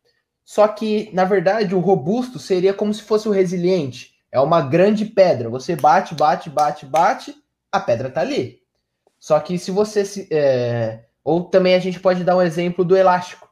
Só 0.45 0.67
que, 0.69 1.11
na 1.13 1.25
verdade, 1.25 1.75
o 1.75 1.81
robusto 1.81 2.39
seria 2.39 2.75
como 2.75 2.93
se 2.93 3.03
fosse 3.03 3.29
o 3.29 3.33
resiliente. 3.33 4.15
É 4.31 4.41
uma 4.41 4.61
grande 4.61 5.05
pedra. 5.05 5.49
Você 5.49 5.77
bate, 5.77 6.15
bate, 6.15 6.51
bate, 6.51 6.87
bate, 6.87 7.35
a 7.71 7.79
pedra 7.81 8.11
tá 8.11 8.21
ali. 8.21 8.61
Só 9.19 9.39
que 9.39 9.59
se 9.59 9.71
você 9.71 10.05
se. 10.05 10.29
É... 10.31 11.05
Ou 11.23 11.45
também 11.45 11.75
a 11.75 11.79
gente 11.79 12.01
pode 12.01 12.25
dar 12.25 12.37
um 12.37 12.43
exemplo 12.43 12.85
do 12.85 12.97
elástico. 12.97 13.49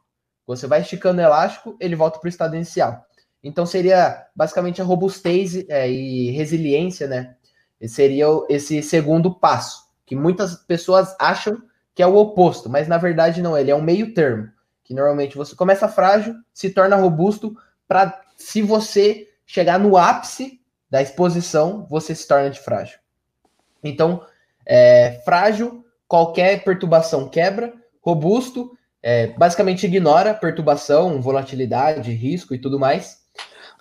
Você 0.46 0.66
vai 0.66 0.80
esticando 0.80 1.20
o 1.20 1.24
elástico, 1.24 1.76
ele 1.78 1.94
volta 1.94 2.18
para 2.18 2.26
o 2.26 2.28
estado 2.28 2.56
inicial. 2.56 3.06
Então 3.42 3.64
seria 3.64 4.26
basicamente 4.34 4.82
a 4.82 4.84
robustez 4.84 5.68
é, 5.68 5.88
e 5.90 6.30
resiliência, 6.32 7.06
né? 7.06 7.36
seria 7.88 8.26
esse 8.48 8.82
segundo 8.82 9.34
passo, 9.34 9.84
que 10.04 10.14
muitas 10.14 10.54
pessoas 10.54 11.16
acham 11.18 11.62
que 11.94 12.02
é 12.02 12.06
o 12.06 12.16
oposto, 12.16 12.68
mas 12.68 12.86
na 12.88 12.98
verdade 12.98 13.40
não, 13.40 13.56
ele 13.56 13.70
é 13.70 13.74
um 13.74 13.82
meio 13.82 14.12
termo, 14.12 14.50
que 14.90 14.94
normalmente 14.94 15.36
você 15.36 15.54
começa 15.54 15.86
frágil, 15.86 16.34
se 16.52 16.68
torna 16.68 16.96
robusto, 16.96 17.56
para 17.86 18.20
se 18.36 18.60
você 18.60 19.28
chegar 19.46 19.78
no 19.78 19.96
ápice 19.96 20.60
da 20.90 21.00
exposição, 21.00 21.86
você 21.88 22.12
se 22.12 22.26
torna 22.26 22.50
de 22.50 22.58
frágil. 22.58 22.98
Então, 23.84 24.26
é, 24.66 25.22
frágil, 25.24 25.86
qualquer 26.08 26.64
perturbação 26.64 27.28
quebra, 27.28 27.72
robusto, 28.02 28.76
é, 29.00 29.28
basicamente 29.28 29.86
ignora 29.86 30.34
perturbação, 30.34 31.22
volatilidade, 31.22 32.10
risco 32.10 32.52
e 32.52 32.58
tudo 32.58 32.76
mais. 32.76 33.20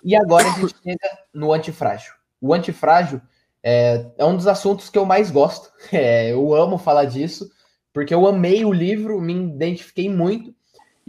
E 0.04 0.14
agora 0.14 0.46
a 0.46 0.52
gente 0.52 0.76
chega 0.80 1.18
no 1.34 1.52
antifrágil. 1.52 2.12
O 2.40 2.54
antifrágil 2.54 3.20
é, 3.64 4.06
é 4.16 4.24
um 4.24 4.36
dos 4.36 4.46
assuntos 4.46 4.88
que 4.88 4.96
eu 4.96 5.04
mais 5.04 5.28
gosto. 5.28 5.72
É, 5.92 6.30
eu 6.30 6.54
amo 6.54 6.78
falar 6.78 7.06
disso, 7.06 7.50
porque 7.92 8.14
eu 8.14 8.28
amei 8.28 8.64
o 8.64 8.72
livro, 8.72 9.20
me 9.20 9.34
identifiquei 9.34 10.08
muito. 10.08 10.54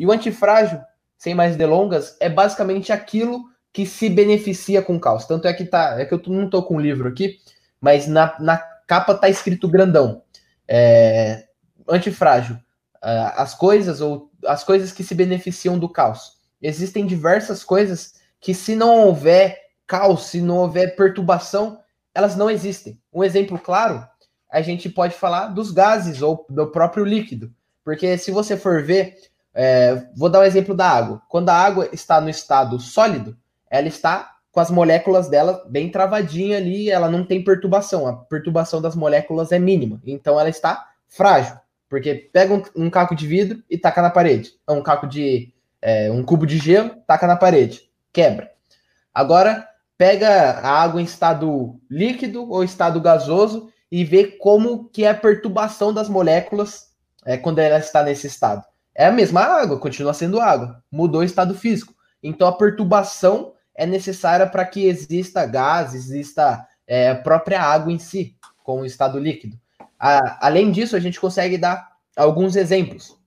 E 0.02 0.06
o 0.08 0.12
antifrágil, 0.12 0.82
sem 1.16 1.36
mais 1.36 1.56
delongas, 1.56 2.18
é 2.20 2.28
basicamente 2.28 2.92
aquilo 2.92 3.44
que 3.72 3.86
se 3.86 4.10
beneficia 4.10 4.82
com 4.82 4.96
o 4.96 5.00
caos. 5.00 5.28
Tanto 5.28 5.48
é 5.48 5.54
que 5.54 5.64
tá, 5.64 5.96
é 6.00 6.06
que 6.06 6.14
eu 6.16 6.22
não 6.26 6.50
tô 6.50 6.64
com 6.64 6.78
o 6.78 6.82
livro 6.82 7.08
aqui, 7.08 7.38
mas 7.80 8.08
na, 8.08 8.36
na 8.40 8.58
capa 8.88 9.14
tá 9.14 9.30
escrito 9.30 9.68
grandão. 9.68 10.24
É, 10.68 11.46
antifrágil, 11.88 12.58
as 13.00 13.54
coisas 13.54 14.02
ou 14.02 14.32
as 14.44 14.64
coisas 14.64 14.92
que 14.92 15.04
se 15.04 15.14
beneficiam 15.14 15.78
do 15.78 15.88
caos. 15.88 16.40
Existem 16.60 17.06
diversas 17.06 17.64
coisas 17.64 18.16
que 18.40 18.56
se 18.56 18.76
não 18.76 19.02
houver 19.02 19.56
caos, 19.86 20.26
se 20.26 20.42
não 20.42 20.58
houver 20.58 20.96
perturbação, 20.96 21.80
elas 22.12 22.36
não 22.36 22.50
existem. 22.50 23.00
Um 23.14 23.24
exemplo 23.24 23.60
claro, 23.60 24.04
a 24.52 24.64
gente 24.64 24.90
pode 24.90 25.14
falar 25.14 25.50
dos 25.50 25.70
gases 25.70 26.24
ou 26.24 26.44
do 26.50 26.72
próprio 26.72 27.06
líquido. 27.06 27.54
Porque 27.84 28.18
se 28.18 28.32
você 28.32 28.56
for 28.56 28.84
ver, 28.84 29.16
é, 29.54 30.08
vou 30.16 30.30
dar 30.30 30.40
um 30.40 30.44
exemplo 30.44 30.76
da 30.76 30.88
água. 30.88 31.22
Quando 31.28 31.50
a 31.50 31.56
água 31.56 31.90
está 31.92 32.22
no 32.22 32.30
estado 32.30 32.80
sólido, 32.80 33.38
ela 33.70 33.88
está 33.88 34.32
com 34.52 34.60
as 34.60 34.70
moléculas 34.70 35.30
dela 35.30 35.64
bem 35.70 35.90
travadinha 35.90 36.58
ali, 36.58 36.90
ela 36.90 37.10
não 37.10 37.24
tem 37.24 37.44
perturbação. 37.44 38.06
A 38.08 38.14
perturbação 38.14 38.82
das 38.82 38.96
moléculas 38.96 39.52
é 39.52 39.60
mínima. 39.60 40.02
Então 40.06 40.40
ela 40.40 40.50
está 40.50 40.88
frágil. 41.08 41.56
Porque 41.90 42.16
pega 42.16 42.54
um, 42.54 42.64
um 42.86 42.90
caco 42.90 43.16
de 43.16 43.28
vidro 43.28 43.64
e 43.70 43.78
taca 43.78 44.02
na 44.02 44.10
parede. 44.10 44.52
Um 44.70 44.82
caco 44.82 45.08
de. 45.08 45.54
É, 45.82 46.12
um 46.12 46.24
cubo 46.24 46.46
de 46.46 46.58
gelo, 46.58 46.96
taca 47.08 47.26
na 47.26 47.36
parede. 47.36 47.90
Quebra. 48.14 48.52
Agora, 49.14 49.68
pega 49.98 50.30
a 50.60 50.82
água 50.82 51.02
em 51.02 51.06
estado 51.06 51.80
líquido 51.90 52.50
ou 52.50 52.64
estado 52.64 53.02
gasoso 53.02 53.70
e 53.92 54.06
vê 54.06 54.26
como 54.26 54.90
que 54.90 55.04
é 55.04 55.10
a 55.10 55.16
perturbação 55.16 55.94
das 55.94 56.08
moléculas 56.08 56.92
é, 57.26 57.38
quando 57.38 57.60
ela 57.60 57.80
está 57.80 58.04
nesse 58.04 58.28
estado. 58.28 58.64
É 58.94 59.06
a 59.06 59.12
mesma 59.12 59.42
água, 59.42 59.80
continua 59.80 60.14
sendo 60.14 60.40
água, 60.40 60.84
mudou 60.92 61.22
o 61.22 61.24
estado 61.24 61.56
físico. 61.56 61.94
Então 62.22 62.48
a 62.48 62.58
perturbação 62.58 63.54
é 63.74 63.86
necessária 63.86 64.46
para 64.46 64.66
que 64.66 64.86
exista 64.86 65.46
gás, 65.46 65.94
exista 65.94 66.68
é, 66.86 67.10
a 67.10 67.16
própria 67.16 67.62
água 67.62 67.92
em 67.92 68.00
si, 68.00 68.36
com 68.64 68.82
o 68.82 68.86
estado 68.86 69.18
líquido. 69.18 69.58
A, 70.00 70.46
além 70.46 70.72
disso, 70.72 70.96
a 70.96 71.00
gente 71.00 71.20
consegue 71.20 71.58
dar 71.58 71.92
alguns 72.16 72.56
exemplos 72.56 73.18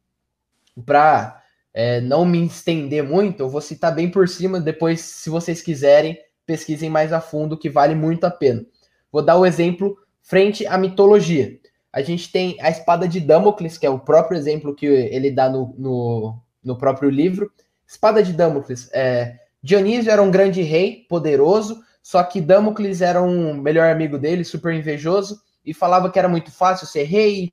para 0.84 1.40
é, 1.72 2.00
não 2.00 2.24
me 2.24 2.46
estender 2.46 3.02
muito, 3.02 3.40
eu 3.40 3.48
vou 3.48 3.60
citar 3.60 3.94
bem 3.94 4.10
por 4.10 4.28
cima, 4.28 4.60
depois, 4.60 5.00
se 5.00 5.30
vocês 5.30 5.62
quiserem, 5.62 6.18
pesquisem 6.46 6.90
mais 6.90 7.12
a 7.12 7.20
fundo, 7.20 7.58
que 7.58 7.70
vale 7.70 7.94
muito 7.94 8.24
a 8.24 8.30
pena. 8.30 8.64
Vou 9.10 9.22
dar 9.22 9.36
o 9.36 9.46
exemplo 9.46 9.96
frente 10.22 10.66
à 10.66 10.76
mitologia. 10.76 11.58
A 11.94 12.02
gente 12.02 12.32
tem 12.32 12.56
a 12.60 12.70
espada 12.70 13.06
de 13.06 13.20
Damocles, 13.20 13.78
que 13.78 13.86
é 13.86 13.90
o 13.90 14.00
próprio 14.00 14.36
exemplo 14.36 14.74
que 14.74 14.84
ele 14.84 15.30
dá 15.30 15.48
no, 15.48 15.72
no, 15.78 16.42
no 16.64 16.76
próprio 16.76 17.08
livro. 17.08 17.52
Espada 17.86 18.20
de 18.20 18.32
Damocles. 18.32 18.90
É, 18.92 19.38
Dionísio 19.62 20.10
era 20.10 20.20
um 20.20 20.28
grande 20.28 20.60
rei, 20.60 21.06
poderoso, 21.08 21.80
só 22.02 22.20
que 22.24 22.40
Damocles 22.40 23.00
era 23.00 23.22
um 23.22 23.54
melhor 23.54 23.92
amigo 23.92 24.18
dele, 24.18 24.44
super 24.44 24.74
invejoso, 24.74 25.40
e 25.64 25.72
falava 25.72 26.10
que 26.10 26.18
era 26.18 26.28
muito 26.28 26.50
fácil 26.50 26.84
ser 26.84 27.04
rei 27.04 27.52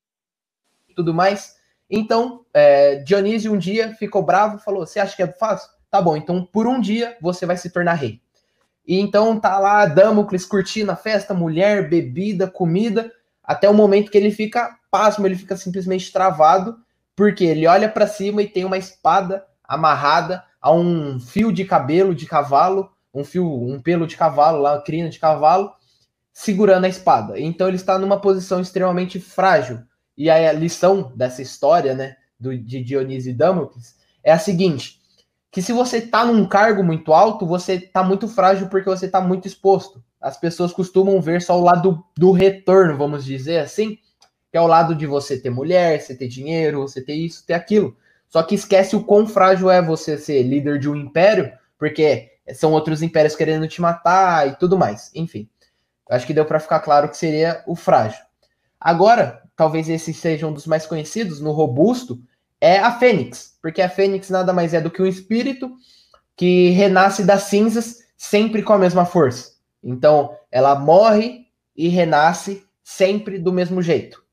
e 0.90 0.94
tudo 0.96 1.14
mais. 1.14 1.58
Então, 1.88 2.44
é, 2.52 2.96
Dionísio 2.96 3.54
um 3.54 3.60
dia 3.60 3.94
ficou 3.94 4.24
bravo 4.24 4.58
falou: 4.58 4.88
Você 4.88 5.00
acha 5.00 5.16
que 5.16 5.22
é 5.22 5.28
fácil? 5.28 5.70
Tá 5.92 6.02
bom, 6.02 6.18
então 6.18 6.44
por 6.44 6.66
um 6.66 6.82
dia 6.82 7.16
você 7.22 7.46
vai 7.46 7.58
se 7.58 7.70
tornar 7.70 7.94
rei. 7.94 8.20
E 8.88 9.00
então 9.00 9.40
tá 9.40 9.60
lá 9.60 9.86
Damocles 9.86 10.48
curtindo 10.48 10.92
a 10.92 10.96
festa, 10.96 11.32
mulher, 11.32 11.88
bebida, 11.88 12.50
comida, 12.50 13.12
até 13.52 13.70
o 13.70 13.74
momento 13.74 14.10
que 14.10 14.18
ele 14.18 14.32
fica 14.32 14.78
pasmo, 14.90 15.28
ele 15.28 15.36
fica 15.36 15.58
simplesmente 15.58 16.12
travado, 16.12 16.78
porque 17.16 17.44
ele 17.44 17.68
olha 17.68 17.90
para 17.90 18.08
cima 18.08 18.42
e 18.42 18.48
tem 18.48 18.64
uma 18.64 18.78
espada 18.78 19.46
amarrada 19.62 20.42
a 20.62 20.72
um 20.72 21.20
fio 21.20 21.52
de 21.52 21.66
cabelo 21.66 22.16
de 22.16 22.26
cavalo, 22.26 22.90
um 23.14 23.26
fio, 23.26 23.46
um 23.46 23.82
pelo 23.82 24.08
de 24.08 24.16
cavalo, 24.16 24.62
lá, 24.62 24.82
crina 24.82 25.10
de 25.10 25.20
cavalo, 25.20 25.74
segurando 26.32 26.86
a 26.86 26.90
espada. 26.90 27.38
Então 27.38 27.68
ele 27.68 27.76
está 27.76 28.00
numa 28.00 28.22
posição 28.22 28.62
extremamente 28.62 29.20
frágil. 29.20 29.82
E 30.18 30.30
aí 30.30 30.48
a 30.48 30.54
lição 30.54 31.12
dessa 31.14 31.42
história, 31.42 31.94
né, 31.94 32.16
do, 32.40 32.58
de 32.58 32.82
Dionísio 32.82 33.32
e 33.32 33.36
Damocles, 33.36 33.98
é 34.24 34.32
a 34.32 34.40
seguinte: 34.40 35.01
que 35.52 35.62
se 35.62 35.74
você 35.74 35.98
está 35.98 36.24
num 36.24 36.48
cargo 36.48 36.82
muito 36.82 37.12
alto, 37.12 37.46
você 37.46 37.74
está 37.74 38.02
muito 38.02 38.28
frágil 38.28 38.70
porque 38.70 38.90
você 38.90 39.06
está 39.06 39.20
muito 39.20 39.48
exposto. 39.48 40.02
As 40.20 40.38
pessoas 40.38 40.72
costumam 40.72 41.22
ver 41.22 41.42
só 41.42 41.60
o 41.60 41.64
lado 41.64 42.04
do 42.18 42.32
retorno, 42.32 42.98
vamos 42.98 43.26
dizer 43.26 43.60
assim, 43.60 43.98
que 44.50 44.58
é 44.58 44.62
o 44.62 44.68
lado 44.68 44.96
de 44.96 45.06
você 45.06 45.38
ter 45.38 45.50
mulher, 45.50 46.00
você 46.00 46.16
ter 46.16 46.30
dinheiro, 46.30 46.82
você 46.82 47.02
ter 47.02 47.16
isso, 47.16 47.46
ter 47.46 47.54
aquilo. 47.54 47.98
Só 48.30 48.42
que 48.44 48.56
esquece 48.56 48.96
o 48.96 49.04
quão 49.04 49.28
frágil 49.28 49.70
é 49.70 49.82
você 49.82 50.18
ser 50.18 50.42
líder 50.44 50.80
de 50.80 50.90
um 50.90 50.96
império, 50.96 51.52
porque 51.78 52.32
são 52.54 52.72
outros 52.72 53.02
impérios 53.02 53.36
querendo 53.36 53.68
te 53.68 53.82
matar 53.82 54.48
e 54.48 54.56
tudo 54.56 54.78
mais. 54.78 55.12
Enfim, 55.14 55.50
acho 56.10 56.26
que 56.26 56.34
deu 56.34 56.46
para 56.46 56.60
ficar 56.60 56.80
claro 56.80 57.10
que 57.10 57.18
seria 57.18 57.62
o 57.68 57.76
frágil. 57.76 58.24
Agora, 58.80 59.42
talvez 59.56 59.90
esse 59.90 60.14
seja 60.14 60.48
um 60.48 60.54
dos 60.54 60.66
mais 60.66 60.86
conhecidos, 60.86 61.42
no 61.42 61.52
robusto, 61.52 62.22
é 62.62 62.78
a 62.78 62.98
Fênix, 62.98 63.58
porque 63.62 63.82
a 63.82 63.90
Fênix 63.90 64.30
nada 64.30 64.54
mais 64.54 64.74
é 64.74 64.80
do 64.80 64.92
que 64.92 65.02
um 65.02 65.08
espírito 65.08 65.70
que 66.38 66.70
renasce 66.70 67.24
das 67.24 67.44
cinzas 67.44 67.98
sempre 68.16 68.62
com 68.62 68.72
a 68.72 68.78
mesma 68.78 69.04
força. 69.04 69.54
Então, 69.84 70.38
ela 70.52 70.76
morre 70.76 71.48
e 71.76 71.88
renasce 71.88 72.64
sempre 72.84 73.40
do 73.40 73.52
mesmo 73.52 73.82
jeito. 73.82 74.24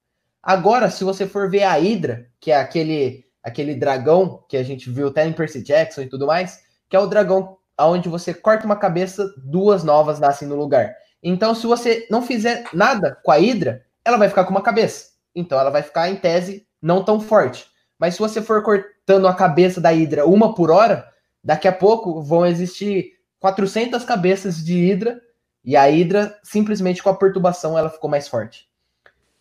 Agora, 0.42 0.90
se 0.90 1.04
você 1.04 1.26
for 1.26 1.50
ver 1.50 1.62
a 1.62 1.72
Hydra, 1.72 2.28
que 2.38 2.50
é 2.50 2.56
aquele 2.56 3.26
aquele 3.42 3.74
dragão 3.74 4.44
que 4.46 4.56
a 4.56 4.62
gente 4.62 4.90
viu 4.90 5.08
até 5.08 5.26
em 5.26 5.32
Percy 5.32 5.62
Jackson 5.62 6.02
e 6.02 6.08
tudo 6.08 6.26
mais, 6.26 6.60
que 6.88 6.94
é 6.94 7.00
o 7.00 7.06
dragão 7.06 7.56
onde 7.80 8.08
você 8.08 8.34
corta 8.34 8.66
uma 8.66 8.76
cabeça, 8.76 9.32
duas 9.38 9.82
novas 9.82 10.20
nascem 10.20 10.46
no 10.46 10.56
lugar. 10.56 10.94
Então, 11.22 11.54
se 11.54 11.66
você 11.66 12.06
não 12.10 12.20
fizer 12.20 12.64
nada 12.74 13.18
com 13.22 13.30
a 13.30 13.36
Hydra, 13.36 13.82
ela 14.04 14.16
vai 14.16 14.28
ficar 14.28 14.44
com 14.44 14.50
uma 14.50 14.62
cabeça. 14.62 15.10
Então, 15.34 15.58
ela 15.58 15.70
vai 15.70 15.82
ficar, 15.82 16.10
em 16.10 16.16
tese, 16.16 16.66
não 16.82 17.04
tão 17.04 17.20
forte. 17.20 17.66
Mas 17.98 18.14
se 18.14 18.20
você 18.20 18.40
for 18.40 18.62
cortando 18.62 19.26
a 19.26 19.34
cabeça 19.34 19.80
da 19.80 19.90
Hydra 19.90 20.26
uma 20.26 20.54
por 20.54 20.70
hora, 20.70 21.08
daqui 21.42 21.66
a 21.66 21.72
pouco 21.72 22.22
vão 22.22 22.46
existir 22.46 23.12
400 23.40 24.04
cabeças 24.04 24.64
de 24.64 24.74
Hydra 24.74 25.20
e 25.64 25.76
a 25.76 25.84
Hydra 25.84 26.38
simplesmente 26.42 27.02
com 27.02 27.10
a 27.10 27.16
perturbação 27.16 27.76
ela 27.76 27.90
ficou 27.90 28.08
mais 28.08 28.28
forte. 28.28 28.68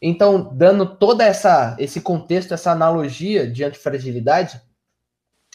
Então, 0.01 0.53
dando 0.53 0.97
toda 0.97 1.23
essa 1.23 1.75
esse 1.79 2.01
contexto, 2.01 2.53
essa 2.53 2.71
analogia 2.71 3.49
de 3.49 3.63
antifragilidade, 3.63 4.61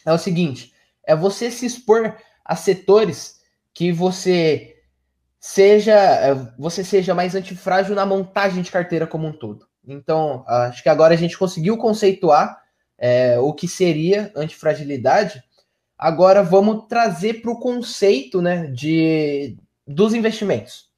é 0.05 0.13
o 0.13 0.19
seguinte: 0.19 0.73
é 1.05 1.15
você 1.15 1.51
se 1.51 1.67
expor 1.67 2.17
a 2.45 2.57
setores 2.57 3.41
que 3.73 3.93
você 3.93 4.77
seja 5.39 5.95
é, 5.95 6.35
você 6.59 6.85
seja 6.85 7.15
mais 7.15 7.35
antifrágil 7.35 7.95
na 7.95 8.07
montagem 8.07 8.63
de 8.63 8.71
carteira 8.71 9.07
como 9.07 9.27
um 9.27 9.33
todo. 9.33 9.67
Então, 9.85 10.45
acho 10.47 10.83
que 10.83 10.89
agora 10.89 11.15
a 11.15 11.17
gente 11.17 11.37
conseguiu 11.37 11.77
conceituar 11.77 12.62
é, 13.03 13.37
o 13.37 13.53
que 13.53 13.67
seria 13.67 14.31
antifragilidade, 14.37 15.43
agora 15.99 16.41
vamos 16.41 16.87
trazer 16.87 17.43
para 17.43 17.51
o 17.51 17.59
conceito 17.59 18.41
né, 18.41 18.69
de, 18.69 19.59
dos 19.85 20.15
investimentos. 20.15 20.89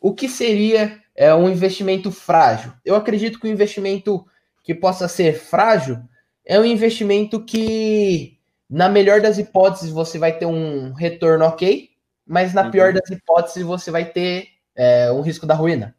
O 0.00 0.14
que 0.14 0.26
seria 0.26 0.98
é, 1.14 1.34
um 1.34 1.50
investimento 1.50 2.10
frágil? 2.10 2.72
Eu 2.82 2.96
acredito 2.96 3.38
que 3.38 3.46
o 3.46 3.50
investimento 3.50 4.26
que 4.64 4.74
possa 4.74 5.06
ser 5.06 5.38
frágil 5.38 5.98
é 6.46 6.58
um 6.58 6.64
investimento 6.64 7.44
que, 7.44 8.38
na 8.70 8.88
melhor 8.88 9.20
das 9.20 9.36
hipóteses, 9.36 9.90
você 9.90 10.18
vai 10.18 10.38
ter 10.38 10.46
um 10.46 10.94
retorno 10.94 11.44
ok, 11.44 11.90
mas 12.26 12.54
na 12.54 12.70
pior 12.70 12.88
uhum. 12.88 13.00
das 13.00 13.10
hipóteses, 13.10 13.62
você 13.62 13.90
vai 13.90 14.06
ter 14.06 14.48
é, 14.74 15.12
um 15.12 15.20
risco 15.20 15.46
da 15.46 15.54
ruína. 15.54 15.94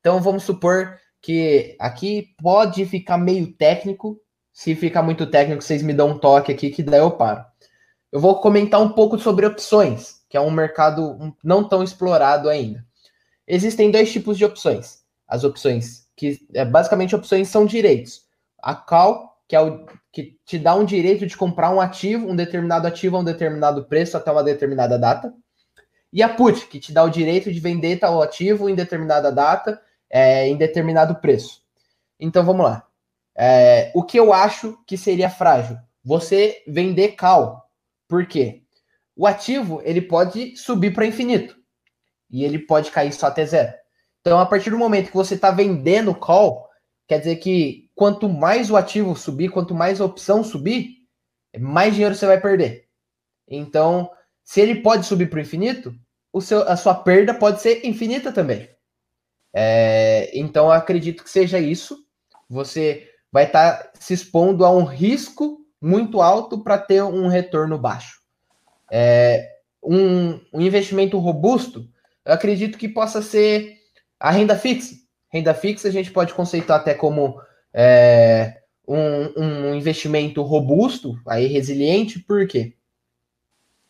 Então, 0.00 0.18
vamos 0.18 0.44
supor 0.44 0.98
que 1.20 1.76
aqui 1.78 2.34
pode 2.42 2.86
ficar 2.86 3.18
meio 3.18 3.52
técnico, 3.52 4.21
se 4.52 4.74
ficar 4.74 5.02
muito 5.02 5.26
técnico, 5.26 5.62
vocês 5.62 5.82
me 5.82 5.94
dão 5.94 6.10
um 6.10 6.18
toque 6.18 6.52
aqui 6.52 6.70
que 6.70 6.82
daí 6.82 7.00
eu 7.00 7.10
paro. 7.10 7.44
Eu 8.10 8.20
vou 8.20 8.40
comentar 8.40 8.80
um 8.80 8.90
pouco 8.90 9.18
sobre 9.18 9.46
opções, 9.46 10.20
que 10.28 10.36
é 10.36 10.40
um 10.40 10.50
mercado 10.50 11.34
não 11.42 11.66
tão 11.66 11.82
explorado 11.82 12.48
ainda. 12.48 12.84
Existem 13.46 13.90
dois 13.90 14.12
tipos 14.12 14.36
de 14.36 14.44
opções. 14.44 15.02
As 15.26 15.44
opções 15.44 16.06
que 16.14 16.46
é, 16.54 16.64
basicamente 16.64 17.16
opções 17.16 17.48
são 17.48 17.64
direitos. 17.64 18.22
A 18.62 18.74
call, 18.74 19.32
que 19.48 19.56
é 19.56 19.60
o 19.60 19.86
que 20.12 20.38
te 20.44 20.58
dá 20.58 20.74
um 20.74 20.84
direito 20.84 21.26
de 21.26 21.36
comprar 21.36 21.70
um 21.70 21.80
ativo, 21.80 22.28
um 22.28 22.36
determinado 22.36 22.86
ativo 22.86 23.16
a 23.16 23.20
um 23.20 23.24
determinado 23.24 23.84
preço 23.84 24.16
até 24.16 24.30
uma 24.30 24.44
determinada 24.44 24.98
data. 24.98 25.32
E 26.12 26.22
a 26.22 26.28
put, 26.28 26.66
que 26.66 26.78
te 26.78 26.92
dá 26.92 27.02
o 27.02 27.10
direito 27.10 27.50
de 27.50 27.58
vender 27.58 27.98
tal 27.98 28.20
ativo 28.20 28.68
em 28.68 28.74
determinada 28.74 29.32
data, 29.32 29.80
é, 30.10 30.46
em 30.46 30.56
determinado 30.56 31.14
preço. 31.16 31.62
Então 32.20 32.44
vamos 32.44 32.66
lá. 32.66 32.86
É, 33.36 33.90
o 33.94 34.02
que 34.02 34.18
eu 34.18 34.32
acho 34.32 34.78
que 34.86 34.96
seria 34.96 35.30
frágil? 35.30 35.76
Você 36.04 36.62
vender 36.66 37.12
call. 37.12 37.62
Por 38.08 38.26
quê? 38.26 38.62
O 39.16 39.26
ativo 39.26 39.80
ele 39.84 40.00
pode 40.00 40.56
subir 40.56 40.92
para 40.92 41.06
infinito 41.06 41.56
e 42.30 42.44
ele 42.44 42.58
pode 42.58 42.90
cair 42.90 43.12
só 43.12 43.26
até 43.26 43.44
zero. 43.44 43.72
Então, 44.20 44.38
a 44.38 44.46
partir 44.46 44.70
do 44.70 44.78
momento 44.78 45.08
que 45.08 45.16
você 45.16 45.34
está 45.34 45.50
vendendo 45.50 46.14
call, 46.14 46.68
quer 47.06 47.18
dizer 47.18 47.36
que 47.36 47.90
quanto 47.94 48.28
mais 48.28 48.70
o 48.70 48.76
ativo 48.76 49.16
subir, 49.16 49.50
quanto 49.50 49.74
mais 49.74 50.00
a 50.00 50.04
opção 50.04 50.42
subir, 50.42 50.98
mais 51.58 51.94
dinheiro 51.94 52.14
você 52.14 52.26
vai 52.26 52.40
perder. 52.40 52.86
Então, 53.48 54.10
se 54.42 54.60
ele 54.60 54.76
pode 54.76 55.04
subir 55.06 55.28
para 55.28 55.38
o 55.38 55.42
infinito, 55.42 55.94
o 56.32 56.40
seu, 56.40 56.62
a 56.68 56.76
sua 56.76 56.94
perda 56.94 57.34
pode 57.34 57.60
ser 57.60 57.84
infinita 57.84 58.32
também. 58.32 58.68
É, 59.54 60.30
então, 60.32 60.70
acredito 60.70 61.22
que 61.22 61.30
seja 61.30 61.58
isso. 61.58 62.06
Você 62.48 63.11
vai 63.32 63.44
estar 63.44 63.78
tá 63.78 63.90
se 63.98 64.12
expondo 64.12 64.64
a 64.64 64.70
um 64.70 64.84
risco 64.84 65.58
muito 65.80 66.20
alto 66.20 66.62
para 66.62 66.78
ter 66.78 67.02
um 67.02 67.26
retorno 67.26 67.78
baixo. 67.78 68.20
É, 68.90 69.56
um, 69.82 70.38
um, 70.52 70.60
investimento 70.60 71.18
robusto, 71.18 71.88
eu 72.24 72.34
acredito 72.34 72.78
que 72.78 72.88
possa 72.88 73.22
ser 73.22 73.78
a 74.20 74.30
renda 74.30 74.56
fixa. 74.56 74.94
Renda 75.28 75.54
fixa 75.54 75.88
a 75.88 75.90
gente 75.90 76.10
pode 76.10 76.34
conceitar 76.34 76.78
até 76.78 76.92
como 76.92 77.40
é, 77.72 78.60
um, 78.86 79.42
um, 79.42 79.74
investimento 79.74 80.42
robusto, 80.42 81.18
aí 81.26 81.46
resiliente, 81.46 82.18
por 82.18 82.46
quê? 82.46 82.74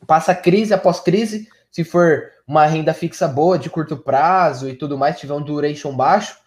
Passa 0.07 0.35
crise 0.35 0.72
após 0.72 1.00
crise, 1.00 1.48
se 1.70 1.85
for 1.85 2.31
uma 2.46 2.64
renda 2.64 2.94
fixa 2.94 3.26
boa, 3.26 3.59
de 3.59 3.68
curto 3.68 3.96
prazo 3.96 4.68
e 4.68 4.74
tudo 4.74 4.96
mais, 4.96 5.18
tiver 5.18 5.35
um 5.35 5.42
duration 5.42 5.94
baixo, 5.94 6.38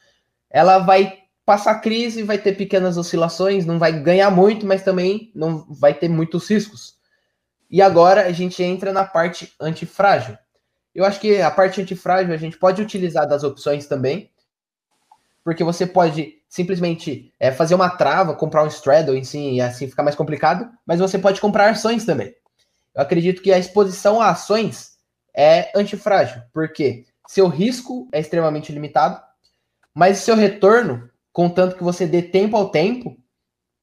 ela 0.50 0.80
vai 0.80 1.25
passar 1.46 1.76
crise, 1.76 2.24
vai 2.24 2.38
ter 2.38 2.54
pequenas 2.54 2.98
oscilações, 2.98 3.66
não 3.66 3.78
vai 3.78 3.92
ganhar 3.92 4.32
muito, 4.32 4.66
mas 4.66 4.84
também 4.84 5.32
não 5.36 5.66
vai 5.70 5.94
ter 5.94 6.10
muitos 6.10 6.50
riscos. 6.50 6.96
E 7.70 7.82
agora 7.82 8.26
a 8.26 8.32
gente 8.32 8.64
entra 8.64 8.92
na 8.92 9.06
parte 9.06 9.54
antifrágil. 9.60 10.38
Eu 10.94 11.06
acho 11.06 11.20
que 11.20 11.42
a 11.42 11.52
parte 11.52 11.82
antifrágil 11.82 12.34
a 12.34 12.38
gente 12.38 12.58
pode 12.58 12.82
utilizar 12.82 13.28
das 13.28 13.44
opções 13.44 13.86
também, 13.86 14.32
porque 15.44 15.64
você 15.64 15.86
pode 15.86 16.42
simplesmente 16.50 17.34
é, 17.40 17.52
fazer 17.52 17.76
uma 17.76 17.90
trava, 17.90 18.34
comprar 18.34 18.64
um 18.64 18.68
straddle 18.68 19.16
em 19.16 19.24
si, 19.24 19.56
e 19.56 19.62
assim 19.62 19.88
ficar 19.88 20.04
mais 20.04 20.16
complicado, 20.16 20.70
mas 20.86 21.00
você 21.00 21.20
pode 21.20 21.42
comprar 21.42 21.70
ações 21.70 22.06
também. 22.06 22.34
Eu 22.96 23.02
acredito 23.02 23.42
que 23.42 23.52
a 23.52 23.60
exposição 23.60 24.22
a 24.22 24.30
ações 24.30 24.96
é 25.36 25.70
antifrágil, 25.78 26.42
porque 26.54 27.06
seu 27.28 27.48
risco 27.48 28.08
é 28.12 28.20
extremamente 28.20 28.72
limitado, 28.72 29.22
mas 29.94 30.20
seu 30.20 30.36
retorno 30.36 31.10
contanto 31.36 31.76
que 31.76 31.84
você 31.84 32.08
dê 32.08 32.22
tempo 32.22 32.56
ao 32.56 32.70
tempo, 32.70 33.18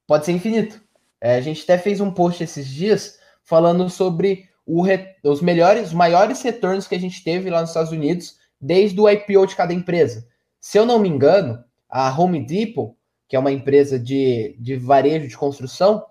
pode 0.06 0.24
ser 0.24 0.32
infinito. 0.32 0.82
É, 1.20 1.34
a 1.34 1.40
gente 1.42 1.62
até 1.64 1.76
fez 1.76 2.00
um 2.00 2.10
post 2.10 2.42
esses 2.42 2.66
dias 2.66 3.18
falando 3.44 3.90
sobre 3.90 4.48
re... 4.66 5.14
os 5.22 5.42
melhores, 5.42 5.88
os 5.88 5.92
maiores 5.92 6.40
retornos 6.40 6.88
que 6.88 6.94
a 6.94 6.98
gente 6.98 7.22
teve 7.22 7.50
lá 7.50 7.60
nos 7.60 7.68
Estados 7.68 7.92
Unidos 7.92 8.38
desde 8.58 8.98
o 8.98 9.06
IPO 9.06 9.46
de 9.46 9.54
cada 9.54 9.74
empresa. 9.74 10.26
Se 10.58 10.78
eu 10.78 10.86
não 10.86 10.98
me 10.98 11.10
engano, 11.10 11.62
a 11.90 12.10
Home 12.18 12.42
Depot, 12.42 12.96
que 13.28 13.36
é 13.36 13.38
uma 13.38 13.52
empresa 13.52 13.98
de, 13.98 14.56
de 14.58 14.76
varejo 14.76 15.28
de 15.28 15.36
construção, 15.36 16.02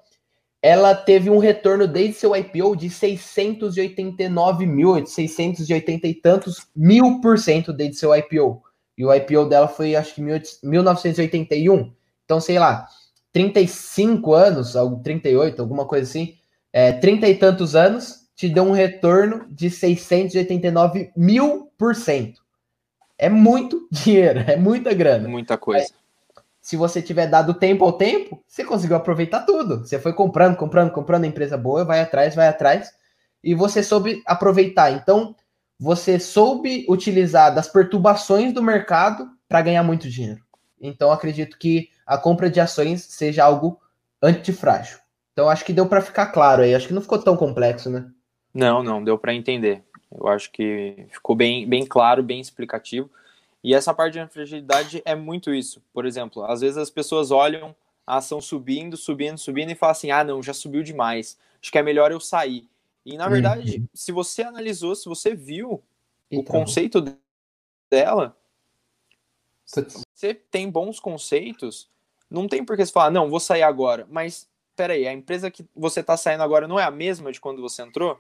ela 0.62 0.94
teve 0.94 1.32
um 1.32 1.40
retorno 1.40 1.88
desde 1.88 2.20
seu 2.20 2.36
IPO 2.36 2.76
de 2.76 2.88
689 2.88 4.68
mil, 4.68 5.04
680 5.08 6.08
e 6.08 6.14
tantos 6.14 6.68
mil 6.76 7.20
por 7.20 7.40
cento 7.40 7.74
desde 7.74 7.96
seu 7.96 8.16
IPO. 8.16 8.62
E 9.02 9.04
o 9.06 9.12
IPO 9.12 9.46
dela 9.46 9.68
foi, 9.68 9.96
acho 9.96 10.14
que, 10.14 10.22
1981. 10.22 11.92
Então, 12.24 12.40
sei 12.40 12.60
lá, 12.60 12.88
35 13.34 14.32
anos, 14.32 14.76
38, 15.04 15.60
alguma 15.60 15.88
coisa 15.88 16.08
assim, 16.08 16.36
é, 16.72 16.92
30 16.92 17.28
e 17.28 17.36
tantos 17.36 17.76
anos, 17.76 18.28
te 18.36 18.48
deu 18.48 18.64
um 18.64 18.74
retorno 18.74 19.48
de 19.50 19.72
689 19.72 21.12
mil 21.18 21.72
por 21.80 21.96
cento. 21.96 22.42
É 23.18 23.28
muito 23.28 23.88
dinheiro, 23.90 24.42
é 24.42 24.56
muita 24.56 24.94
grana. 24.94 25.28
Muita 25.28 25.58
coisa. 25.58 25.84
É, 25.84 26.42
se 26.62 26.78
você 26.78 27.02
tiver 27.02 27.26
dado 27.26 27.56
tempo 27.56 27.84
ao 27.84 27.94
tempo, 27.94 28.40
você 28.48 28.64
conseguiu 28.64 28.98
aproveitar 28.98 29.48
tudo. 29.48 29.80
Você 29.80 29.98
foi 29.98 30.14
comprando, 30.14 30.56
comprando, 30.56 30.92
comprando 30.92 31.24
a 31.24 31.28
empresa 31.28 31.58
boa, 31.58 31.84
vai 31.84 32.02
atrás, 32.02 32.36
vai 32.36 32.48
atrás, 32.48 32.92
e 33.44 33.56
você 33.56 33.82
soube 33.82 34.22
aproveitar. 34.28 34.92
Então, 34.92 35.36
você 35.82 36.20
soube 36.20 36.86
utilizar 36.88 37.56
das 37.56 37.68
perturbações 37.68 38.54
do 38.54 38.62
mercado 38.62 39.28
para 39.50 39.64
ganhar 39.64 39.82
muito 39.82 40.08
dinheiro. 40.08 40.40
Então, 40.80 41.12
acredito 41.12 41.58
que 41.58 41.90
a 42.06 42.20
compra 42.20 42.52
de 42.52 42.60
ações 42.60 43.02
seja 43.02 43.44
algo 43.44 43.82
antifrágil. 44.22 45.00
Então, 45.34 45.50
acho 45.50 45.66
que 45.66 45.74
deu 45.74 45.88
para 45.88 46.00
ficar 46.00 46.28
claro 46.28 46.62
aí. 46.62 46.76
Acho 46.76 46.88
que 46.88 46.94
não 46.94 47.02
ficou 47.02 47.18
tão 47.18 47.36
complexo, 47.36 47.90
né? 47.90 48.08
Não, 48.54 48.84
não, 48.84 49.04
deu 49.04 49.18
para 49.18 49.34
entender. 49.34 49.82
Eu 50.16 50.28
acho 50.28 50.52
que 50.52 51.08
ficou 51.10 51.36
bem, 51.36 51.68
bem 51.68 51.84
claro, 51.84 52.22
bem 52.22 52.40
explicativo. 52.40 53.10
E 53.64 53.74
essa 53.74 53.92
parte 53.92 54.20
de 54.20 54.28
fragilidade 54.32 55.02
é 55.04 55.16
muito 55.16 55.52
isso. 55.52 55.82
Por 55.92 56.06
exemplo, 56.06 56.44
às 56.44 56.62
vezes 56.62 56.78
as 56.78 56.92
pessoas 56.92 57.32
olham 57.32 57.76
a 58.06 58.18
ação 58.18 58.40
subindo, 58.40 58.96
subindo, 58.96 59.40
subindo 59.40 59.72
e 59.72 59.76
falam 59.76 59.92
assim: 59.92 60.12
ah, 60.12 60.24
não, 60.24 60.44
já 60.44 60.54
subiu 60.54 60.84
demais. 60.84 61.40
Acho 61.60 61.72
que 61.72 61.78
é 61.80 61.84
melhor 61.84 62.12
eu 62.12 62.20
sair. 62.20 62.68
E 63.06 63.18
na 63.18 63.28
verdade, 63.28 63.80
uhum. 63.80 63.88
se 63.94 64.12
você 64.12 64.44
analisou, 64.44 64.96
se 64.96 65.10
você 65.10 65.34
viu 65.36 65.82
então. 66.30 66.42
o 66.42 66.60
conceito 66.60 67.04
dela, 67.90 68.38
você 69.66 70.34
tem 70.34 70.70
bons 70.70 71.00
conceitos, 71.00 71.90
não 72.30 72.48
tem 72.48 72.64
por 72.64 72.78
que 72.78 72.86
você 72.86 72.92
falar, 72.92 73.12
não, 73.12 73.30
vou 73.30 73.40
sair 73.40 73.64
agora. 73.64 74.08
Mas, 74.10 74.48
peraí, 74.76 75.08
a 75.08 75.14
empresa 75.14 75.50
que 75.50 75.66
você 75.76 76.02
está 76.02 76.16
saindo 76.16 76.44
agora 76.44 76.68
não 76.68 76.80
é 76.80 76.84
a 76.84 76.92
mesma 76.92 77.32
de 77.32 77.40
quando 77.40 77.62
você 77.62 77.82
entrou? 77.82 78.20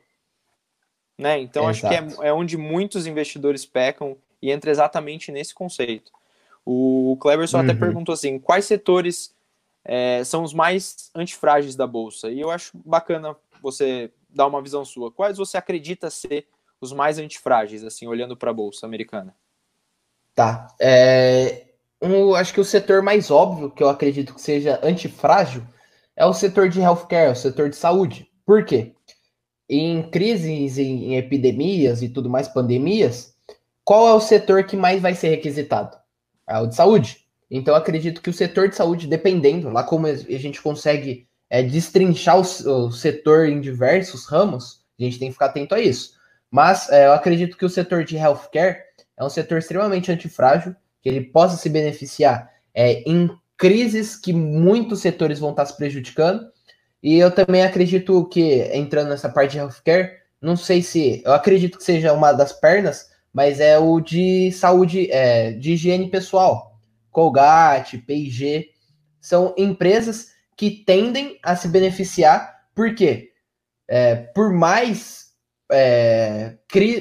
Né? 1.17 1.39
Então, 1.39 1.67
acho 1.67 1.87
que 1.87 1.93
é, 1.93 2.27
é 2.27 2.33
onde 2.33 2.57
muitos 2.57 3.05
investidores 3.05 3.65
pecam 3.65 4.17
e 4.41 4.51
entra 4.51 4.71
exatamente 4.71 5.31
nesse 5.31 5.53
conceito. 5.53 6.11
O 6.65 7.17
Cleverson 7.19 7.57
uhum. 7.57 7.63
até 7.63 7.73
perguntou 7.73 8.13
assim: 8.13 8.39
quais 8.39 8.65
setores 8.65 9.33
é, 9.83 10.23
são 10.23 10.43
os 10.43 10.53
mais 10.53 11.11
antifrágeis 11.15 11.75
da 11.75 11.85
bolsa? 11.85 12.29
E 12.29 12.39
eu 12.39 12.49
acho 12.49 12.77
bacana 12.85 13.35
você 13.61 14.11
dar 14.33 14.47
uma 14.47 14.61
visão 14.61 14.83
sua. 14.85 15.11
Quais 15.11 15.37
você 15.37 15.57
acredita 15.57 16.09
ser 16.09 16.47
os 16.79 16.91
mais 16.91 17.19
antifrágeis, 17.19 17.83
assim, 17.83 18.07
olhando 18.07 18.35
para 18.35 18.51
a 18.51 18.53
bolsa 18.53 18.85
americana? 18.85 19.35
Tá. 20.33 20.67
É, 20.79 21.67
um, 22.01 22.33
acho 22.33 22.53
que 22.53 22.59
o 22.61 22.65
setor 22.65 23.01
mais 23.01 23.29
óbvio 23.29 23.69
que 23.69 23.83
eu 23.83 23.89
acredito 23.89 24.33
que 24.33 24.41
seja 24.41 24.79
antifrágil 24.83 25.63
é 26.15 26.25
o 26.25 26.33
setor 26.33 26.69
de 26.69 26.79
healthcare, 26.79 27.31
o 27.31 27.35
setor 27.35 27.69
de 27.69 27.75
saúde. 27.75 28.27
Por 28.45 28.65
quê? 28.65 28.95
Em 29.69 30.09
crises, 30.09 30.77
em, 30.77 31.05
em 31.05 31.17
epidemias 31.17 32.01
e 32.01 32.09
tudo 32.09 32.29
mais, 32.29 32.47
pandemias, 32.47 33.35
qual 33.83 34.07
é 34.07 34.13
o 34.13 34.19
setor 34.19 34.63
que 34.63 34.75
mais 34.75 35.01
vai 35.01 35.13
ser 35.13 35.29
requisitado? 35.29 35.97
É 36.47 36.57
o 36.59 36.67
de 36.67 36.75
saúde. 36.75 37.25
Então, 37.49 37.75
acredito 37.75 38.21
que 38.21 38.29
o 38.29 38.33
setor 38.33 38.69
de 38.69 38.75
saúde, 38.75 39.07
dependendo, 39.07 39.69
lá 39.69 39.83
como 39.83 40.07
a 40.07 40.15
gente 40.15 40.61
consegue 40.61 41.27
é, 41.51 41.61
destrinchar 41.61 42.37
o, 42.37 42.41
o, 42.41 42.91
setor 42.93 43.49
em 43.49 43.59
diversos 43.59 44.25
ramos, 44.25 44.79
a 44.97 45.03
gente 45.03 45.19
tem 45.19 45.27
que 45.27 45.33
ficar 45.33 45.47
atento 45.47 45.75
a 45.75 45.81
isso. 45.81 46.13
Mas 46.49 46.89
é, 46.89 47.07
eu 47.07 47.11
acredito 47.11 47.57
que 47.57 47.65
o 47.65 47.69
setor 47.69 48.05
de 48.05 48.15
healthcare 48.15 48.77
é 49.17 49.23
um 49.23 49.29
setor 49.29 49.57
extremamente 49.57 50.09
antifrágil, 50.09 50.73
que 51.01 51.09
ele 51.09 51.19
possa 51.25 51.57
se 51.57 51.67
beneficiar 51.67 52.49
é, 52.73 53.03
em 53.05 53.29
crises 53.57 54.15
que 54.15 54.31
muitos 54.31 55.01
setores 55.01 55.39
vão 55.39 55.49
estar 55.49 55.65
se 55.65 55.75
prejudicando. 55.75 56.49
E 57.03 57.17
eu 57.17 57.29
também 57.29 57.63
acredito 57.63 58.25
que, 58.29 58.61
entrando 58.73 59.09
nessa 59.09 59.27
parte 59.27 59.51
de 59.51 59.57
healthcare, 59.57 60.19
não 60.41 60.55
sei 60.55 60.81
se. 60.81 61.21
Eu 61.25 61.33
acredito 61.33 61.77
que 61.77 61.83
seja 61.83 62.13
uma 62.13 62.31
das 62.31 62.53
pernas, 62.53 63.09
mas 63.33 63.59
é 63.59 63.77
o 63.77 63.99
de 63.99 64.53
saúde, 64.53 65.11
é, 65.11 65.51
de 65.51 65.73
higiene 65.73 66.09
pessoal. 66.09 66.79
Colgate, 67.09 67.97
P&G, 67.97 68.69
são 69.19 69.53
empresas 69.57 70.31
que 70.61 70.69
tendem 70.69 71.39
a 71.41 71.55
se 71.55 71.67
beneficiar, 71.67 72.55
porque 72.75 73.31
é, 73.89 74.15
por 74.15 74.53
mais 74.53 75.31
é, 75.71 76.53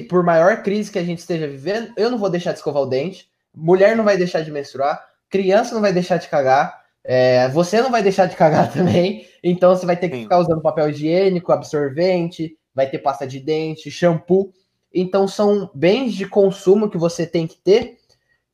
por 0.09 0.25
maior 0.25 0.63
crise 0.63 0.91
que 0.91 0.99
a 0.99 1.05
gente 1.05 1.19
esteja 1.19 1.47
vivendo, 1.47 1.93
eu 1.95 2.11
não 2.11 2.17
vou 2.17 2.31
deixar 2.31 2.53
de 2.53 2.57
escovar 2.57 2.83
o 2.83 2.87
dente, 2.87 3.29
mulher 3.55 3.95
não 3.95 4.03
vai 4.03 4.17
deixar 4.17 4.41
de 4.41 4.51
menstruar, 4.51 5.05
criança 5.29 5.75
não 5.75 5.83
vai 5.83 5.93
deixar 5.93 6.17
de 6.17 6.27
cagar, 6.27 6.87
é, 7.05 7.51
você 7.51 7.83
não 7.83 7.91
vai 7.91 8.03
deixar 8.03 8.25
de 8.25 8.35
cagar 8.35 8.73
também, 8.73 9.27
então 9.45 9.77
você 9.77 9.85
vai 9.85 9.95
ter 9.99 10.09
que 10.09 10.17
Sim. 10.17 10.23
ficar 10.23 10.39
usando 10.39 10.63
papel 10.63 10.89
higiênico, 10.89 11.53
absorvente, 11.53 12.57
vai 12.75 12.89
ter 12.89 13.01
pasta 13.01 13.27
de 13.27 13.41
dente, 13.41 13.91
shampoo. 13.91 14.55
Então, 14.91 15.29
são 15.29 15.71
bens 15.75 16.15
de 16.15 16.27
consumo 16.27 16.89
que 16.89 16.97
você 16.97 17.27
tem 17.27 17.47
que 17.47 17.59
ter 17.59 17.99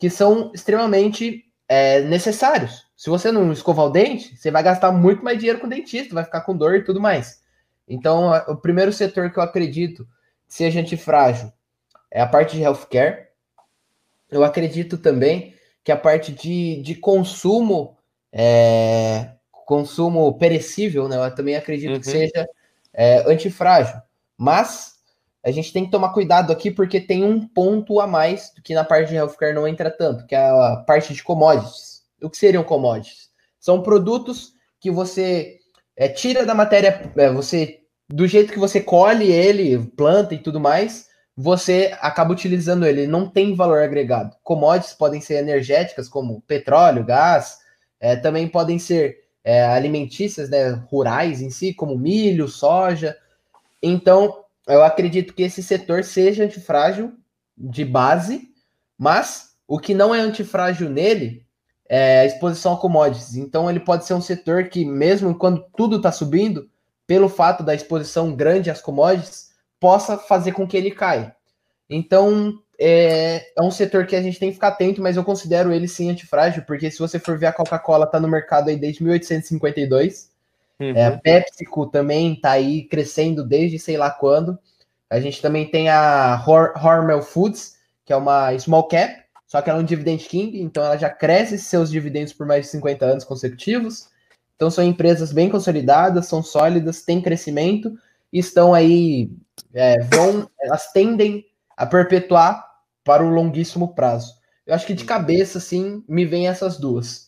que 0.01 0.11
são 0.11 0.51
extremamente 0.53 1.45
é, 1.69 2.01
necessários. 2.01 2.86
Se 2.97 3.11
você 3.11 3.31
não 3.31 3.53
escovar 3.53 3.87
o 3.87 3.91
dente, 3.91 4.37
você 4.37 4.51
vai 4.51 4.63
gastar 4.63 4.91
muito 4.91 5.23
mais 5.23 5.39
dinheiro 5.39 5.61
com 5.61 5.67
o 5.67 5.71
dentista, 5.71 6.15
vai 6.15 6.25
ficar 6.25 6.41
com 6.41 6.57
dor 6.57 6.77
e 6.77 6.85
tudo 6.85 7.01
mais. 7.01 7.43
Então, 7.87 8.31
o 8.49 8.57
primeiro 8.57 8.93
setor 8.93 9.31
que 9.31 9.39
eu 9.39 9.43
acredito 9.43 10.09
seja 10.49 10.81
antifrágil 10.81 11.53
é 12.11 12.21
a 12.21 12.27
parte 12.27 12.57
de 12.57 12.63
healthcare. 12.63 13.27
Eu 14.31 14.43
acredito 14.43 14.97
também 14.97 15.55
que 15.85 15.93
a 15.93 15.97
parte 15.97 16.33
de, 16.33 16.81
de 16.83 16.95
consumo, 16.95 17.97
é, 18.33 19.33
consumo 19.51 20.37
perecível, 20.39 21.09
né? 21.09 21.17
Eu 21.17 21.35
também 21.35 21.55
acredito 21.55 21.93
uhum. 21.93 22.01
que 22.01 22.07
seja 22.07 22.49
é, 22.93 23.31
antifrágil. 23.31 24.01
Mas 24.37 24.97
a 25.45 25.51
gente 25.51 25.73
tem 25.73 25.85
que 25.85 25.91
tomar 25.91 26.13
cuidado 26.13 26.53
aqui 26.53 26.71
porque 26.71 27.01
tem 27.01 27.23
um 27.23 27.47
ponto 27.47 28.01
a 28.01 28.07
mais 28.07 28.53
que 28.65 28.75
na 28.75 28.85
parte 28.85 29.11
de 29.11 29.15
healthcare 29.15 29.55
não 29.55 29.69
entra 29.69 29.91
tanto, 29.91 30.27
que 30.27 30.35
é 30.35 30.49
a 30.49 30.83
parte 30.85 31.15
de 31.15 31.23
commodities. 31.23 31.96
O 32.23 32.31
que 32.31 32.37
seriam 32.37 32.65
commodities? 32.65 33.31
São 33.59 33.83
produtos 33.83 34.53
que 34.81 34.91
você 34.91 35.59
é, 35.97 36.09
tira 36.09 36.45
da 36.45 36.55
matéria, 36.55 37.13
é, 37.17 37.31
você 37.31 37.81
do 38.09 38.27
jeito 38.27 38.53
que 38.53 38.59
você 38.59 38.81
colhe 38.81 39.31
ele, 39.31 39.85
planta 39.97 40.35
e 40.35 40.39
tudo 40.39 40.61
mais, 40.61 41.09
você 41.37 41.95
acaba 42.01 42.33
utilizando 42.33 42.87
ele, 42.87 43.07
não 43.07 43.29
tem 43.29 43.55
valor 43.55 43.83
agregado. 43.83 44.37
Commodities 44.43 44.95
podem 44.95 45.21
ser 45.21 45.35
energéticas, 45.35 46.09
como 46.09 46.41
petróleo, 46.43 47.05
gás, 47.05 47.59
é, 48.01 48.17
também 48.17 48.49
podem 48.49 48.79
ser 48.79 49.19
é, 49.45 49.65
alimentícias, 49.65 50.49
né, 50.49 50.71
rurais 50.91 51.43
em 51.43 51.51
si, 51.51 51.75
como 51.75 51.99
milho, 51.99 52.49
soja. 52.49 53.17
Então, 53.83 54.45
eu 54.67 54.83
acredito 54.83 55.35
que 55.35 55.43
esse 55.43 55.63
setor 55.63 56.05
seja 56.05 56.45
antifrágil 56.45 57.13
de 57.57 57.85
base, 57.85 58.51
mas 58.99 59.57
o 59.69 59.79
que 59.79 59.95
não 59.95 60.15
é 60.15 60.21
antifrágil 60.21 60.89
nele 60.89 61.46
é 61.89 62.21
a 62.21 62.25
exposição 62.27 62.75
a 62.75 62.77
commodities. 62.77 63.37
Então 63.37 63.69
ele 63.71 63.81
pode 63.81 64.07
ser 64.07 64.15
um 64.15 64.21
setor 64.21 64.69
que, 64.69 64.85
mesmo 64.85 65.37
quando 65.37 65.65
tudo 65.77 65.97
está 65.97 66.11
subindo, 66.11 66.69
pelo 67.07 67.29
fato 67.29 67.63
da 67.63 67.75
exposição 67.75 68.35
grande 68.35 68.71
às 68.71 68.81
commodities, 68.81 69.51
possa 69.79 70.17
fazer 70.19 70.53
com 70.53 70.67
que 70.67 70.77
ele 70.77 70.91
caia. 70.91 71.35
Então 71.89 72.59
é, 72.79 73.47
é, 73.57 73.63
um 73.63 73.71
setor 73.71 74.07
que 74.07 74.17
a 74.17 74.23
gente 74.23 74.39
tem 74.39 74.49
que 74.49 74.55
ficar 74.55 74.69
atento, 74.69 75.01
mas 75.01 75.17
eu 75.17 75.25
considero 75.25 75.73
ele 75.73 75.89
sim 75.89 76.11
antifrágil, 76.11 76.65
porque 76.67 76.91
se 76.91 76.99
você 76.99 77.19
for 77.19 77.39
ver 77.39 77.47
a 77.47 77.53
Coca-Cola 77.53 78.05
está 78.05 78.19
no 78.19 78.29
mercado 78.29 78.69
aí 78.69 78.77
desde 78.77 79.03
1852 79.03 80.37
Uhum. 80.79 80.95
É, 80.95 81.07
a 81.07 81.19
PepsiCo 81.19 81.87
também 81.87 82.35
está 82.35 82.53
aí 82.53 82.85
crescendo 82.85 83.45
desde 83.45 83.79
sei 83.79 83.97
lá 83.97 84.11
quando. 84.11 84.59
A 85.09 85.21
gente 85.21 85.41
também 85.41 85.67
tem 85.67 85.89
a 85.89 86.43
Hor 86.47 86.73
Hormel 86.77 87.23
Foods, 87.23 87.77
que 88.05 88.13
é 88.13 88.17
uma 88.17 88.57
small 88.59 88.89
cap, 88.89 89.23
só 89.47 89.63
que 89.63 89.71
ela 89.71 89.79
é 89.79 89.83
um 89.83 89.87
dividend 89.87 90.25
king, 90.25 90.61
então 90.61 90.85
ela 90.85 90.97
já 90.97 91.09
cresce 91.09 91.59
seus 91.59 91.91
dividendos 91.91 92.33
por 92.33 92.47
mais 92.47 92.67
de 92.67 92.73
50 92.73 93.05
anos 93.05 93.25
consecutivos. 93.25 94.09
Então 94.57 94.71
são 94.71 94.83
empresas 94.83 95.33
bem 95.33 95.49
consolidadas, 95.49 96.27
são 96.27 96.43
sólidas, 96.43 97.03
têm 97.03 97.23
crescimento, 97.23 97.97
estão 98.33 98.75
aí, 98.75 99.31
é, 99.73 100.01
vão, 100.03 100.51
elas 100.61 100.91
tendem 100.93 101.47
a 101.77 101.87
perpetuar 101.87 102.65
para 103.05 103.25
o 103.25 103.29
longuíssimo 103.29 103.95
prazo. 103.95 104.35
Eu 104.67 104.75
acho 104.75 104.87
que 104.87 104.95
de 104.95 105.05
cabeça, 105.05 105.61
sim, 105.61 106.03
me 106.09 106.25
vem 106.25 106.49
essas 106.49 106.77
duas. 106.77 107.27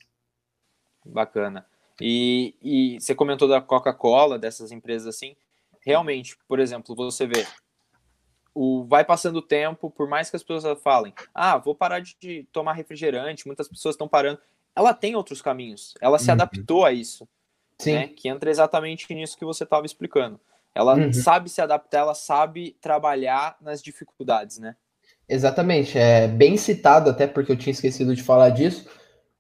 Bacana. 1.04 1.64
E, 2.00 2.54
e 2.60 3.00
você 3.00 3.14
comentou 3.14 3.46
da 3.46 3.60
Coca-Cola, 3.60 4.38
dessas 4.38 4.72
empresas 4.72 5.14
assim. 5.14 5.36
Realmente, 5.84 6.36
por 6.48 6.58
exemplo, 6.58 6.96
você 6.96 7.26
vê, 7.26 7.46
o, 8.58 8.84
vai 8.84 9.04
passando 9.04 9.36
o 9.36 9.42
tempo, 9.42 9.88
por 9.88 10.08
mais 10.08 10.28
que 10.28 10.34
as 10.34 10.42
pessoas 10.42 10.82
falem, 10.82 11.14
ah, 11.32 11.56
vou 11.56 11.76
parar 11.76 12.00
de 12.00 12.44
tomar 12.52 12.72
refrigerante, 12.72 13.46
muitas 13.46 13.68
pessoas 13.68 13.94
estão 13.94 14.08
parando. 14.08 14.40
Ela 14.74 14.92
tem 14.92 15.14
outros 15.14 15.40
caminhos, 15.40 15.94
ela 16.00 16.18
se 16.18 16.26
uhum. 16.26 16.32
adaptou 16.32 16.84
a 16.84 16.92
isso. 16.92 17.28
Sim. 17.78 17.92
Né? 17.92 18.08
Que 18.08 18.28
entra 18.28 18.50
exatamente 18.50 19.14
nisso 19.14 19.38
que 19.38 19.44
você 19.44 19.62
estava 19.62 19.86
explicando. 19.86 20.40
Ela 20.74 20.96
uhum. 20.96 21.12
sabe 21.12 21.48
se 21.48 21.60
adaptar, 21.60 22.00
ela 22.00 22.14
sabe 22.14 22.76
trabalhar 22.80 23.56
nas 23.60 23.80
dificuldades, 23.80 24.58
né? 24.58 24.74
Exatamente, 25.28 25.96
é 25.96 26.26
bem 26.26 26.56
citado 26.56 27.10
até 27.10 27.28
porque 27.28 27.52
eu 27.52 27.56
tinha 27.56 27.72
esquecido 27.72 28.14
de 28.16 28.24
falar 28.24 28.50
disso, 28.50 28.88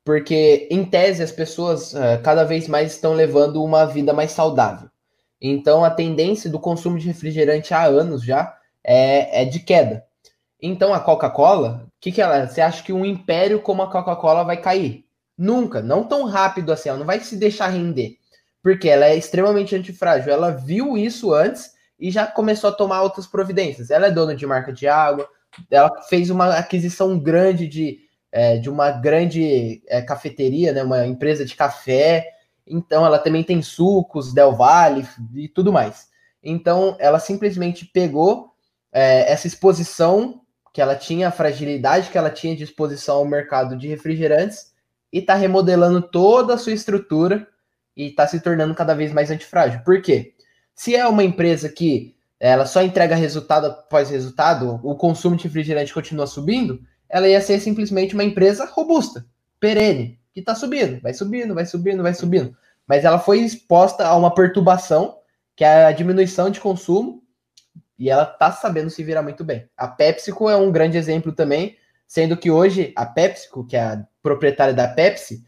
porque 0.04 0.68
em 0.70 0.84
tese 0.84 1.24
as 1.24 1.32
pessoas 1.32 1.92
uh, 1.92 2.22
cada 2.22 2.44
vez 2.44 2.68
mais 2.68 2.92
estão 2.92 3.14
levando 3.14 3.64
uma 3.64 3.84
vida 3.84 4.12
mais 4.12 4.30
saudável. 4.30 4.88
Então 5.40 5.84
a 5.84 5.90
tendência 5.90 6.48
do 6.48 6.60
consumo 6.60 6.98
de 6.98 7.06
refrigerante 7.06 7.74
há 7.74 7.84
anos 7.84 8.22
já 8.22 8.57
é, 8.88 9.42
é 9.42 9.44
de 9.44 9.60
queda. 9.60 10.02
Então 10.60 10.94
a 10.94 11.00
Coca-Cola, 11.00 11.84
o 11.86 11.90
que, 12.00 12.10
que 12.10 12.22
ela? 12.22 12.46
Você 12.46 12.62
acha 12.62 12.82
que 12.82 12.92
um 12.92 13.04
império 13.04 13.60
como 13.60 13.82
a 13.82 13.90
Coca-Cola 13.90 14.42
vai 14.44 14.56
cair? 14.56 15.04
Nunca, 15.36 15.82
não 15.82 16.02
tão 16.02 16.24
rápido 16.24 16.72
assim, 16.72 16.88
ela 16.88 16.98
não 16.98 17.06
vai 17.06 17.20
se 17.20 17.36
deixar 17.36 17.68
render, 17.68 18.16
porque 18.62 18.88
ela 18.88 19.04
é 19.04 19.14
extremamente 19.14 19.76
antifrágil. 19.76 20.32
Ela 20.32 20.50
viu 20.50 20.96
isso 20.96 21.34
antes 21.34 21.72
e 22.00 22.10
já 22.10 22.26
começou 22.26 22.70
a 22.70 22.72
tomar 22.72 23.02
outras 23.02 23.26
providências. 23.26 23.90
Ela 23.90 24.06
é 24.06 24.10
dona 24.10 24.34
de 24.34 24.46
marca 24.46 24.72
de 24.72 24.88
água, 24.88 25.28
ela 25.70 26.02
fez 26.08 26.30
uma 26.30 26.56
aquisição 26.56 27.18
grande 27.18 27.68
de, 27.68 27.98
é, 28.32 28.56
de 28.56 28.70
uma 28.70 28.90
grande 28.90 29.82
é, 29.86 30.00
cafeteria, 30.00 30.72
né, 30.72 30.82
uma 30.82 31.06
empresa 31.06 31.44
de 31.44 31.54
café. 31.54 32.26
Então, 32.66 33.04
ela 33.04 33.18
também 33.18 33.44
tem 33.44 33.60
sucos, 33.60 34.32
Del 34.32 34.56
Valle 34.56 35.06
e 35.34 35.46
tudo 35.46 35.72
mais. 35.72 36.08
Então, 36.42 36.96
ela 36.98 37.18
simplesmente 37.18 37.84
pegou 37.84 38.48
é, 38.92 39.30
essa 39.30 39.46
exposição 39.46 40.42
que 40.72 40.80
ela 40.80 40.94
tinha, 40.94 41.28
a 41.28 41.32
fragilidade 41.32 42.10
que 42.10 42.18
ela 42.18 42.30
tinha 42.30 42.54
de 42.54 42.64
exposição 42.64 43.16
ao 43.16 43.24
mercado 43.24 43.76
de 43.76 43.88
refrigerantes 43.88 44.72
e 45.12 45.18
está 45.18 45.34
remodelando 45.34 46.02
toda 46.02 46.54
a 46.54 46.58
sua 46.58 46.72
estrutura 46.72 47.46
e 47.96 48.08
está 48.08 48.26
se 48.26 48.40
tornando 48.40 48.74
cada 48.74 48.94
vez 48.94 49.12
mais 49.12 49.30
antifrágil. 49.30 49.80
Por 49.84 50.00
quê? 50.00 50.34
Se 50.74 50.94
é 50.94 51.06
uma 51.06 51.24
empresa 51.24 51.68
que 51.68 52.14
ela 52.38 52.64
só 52.66 52.82
entrega 52.82 53.16
resultado 53.16 53.66
após 53.66 54.10
resultado, 54.10 54.78
o 54.84 54.94
consumo 54.94 55.34
de 55.34 55.44
refrigerante 55.44 55.92
continua 55.92 56.26
subindo, 56.26 56.80
ela 57.08 57.26
ia 57.26 57.40
ser 57.40 57.58
simplesmente 57.58 58.14
uma 58.14 58.22
empresa 58.22 58.64
robusta, 58.66 59.26
perene, 59.58 60.20
que 60.32 60.40
está 60.40 60.54
subindo, 60.54 61.00
vai 61.00 61.12
subindo, 61.12 61.54
vai 61.54 61.66
subindo, 61.66 62.02
vai 62.02 62.14
subindo. 62.14 62.56
Mas 62.86 63.04
ela 63.04 63.18
foi 63.18 63.40
exposta 63.40 64.06
a 64.06 64.16
uma 64.16 64.32
perturbação, 64.32 65.18
que 65.56 65.64
é 65.64 65.86
a 65.86 65.92
diminuição 65.92 66.50
de 66.50 66.60
consumo, 66.60 67.22
e 67.98 68.10
ela 68.10 68.22
está 68.22 68.52
sabendo 68.52 68.90
se 68.90 69.02
virar 69.02 69.22
muito 69.22 69.44
bem. 69.44 69.68
A 69.76 69.88
PepsiCo 69.88 70.48
é 70.48 70.56
um 70.56 70.70
grande 70.70 70.96
exemplo 70.96 71.32
também, 71.32 71.76
sendo 72.06 72.36
que 72.36 72.50
hoje 72.50 72.92
a 72.96 73.04
PepsiCo, 73.04 73.66
que 73.66 73.76
é 73.76 73.80
a 73.80 74.04
proprietária 74.22 74.74
da 74.74 74.88
Pepsi, 74.88 75.42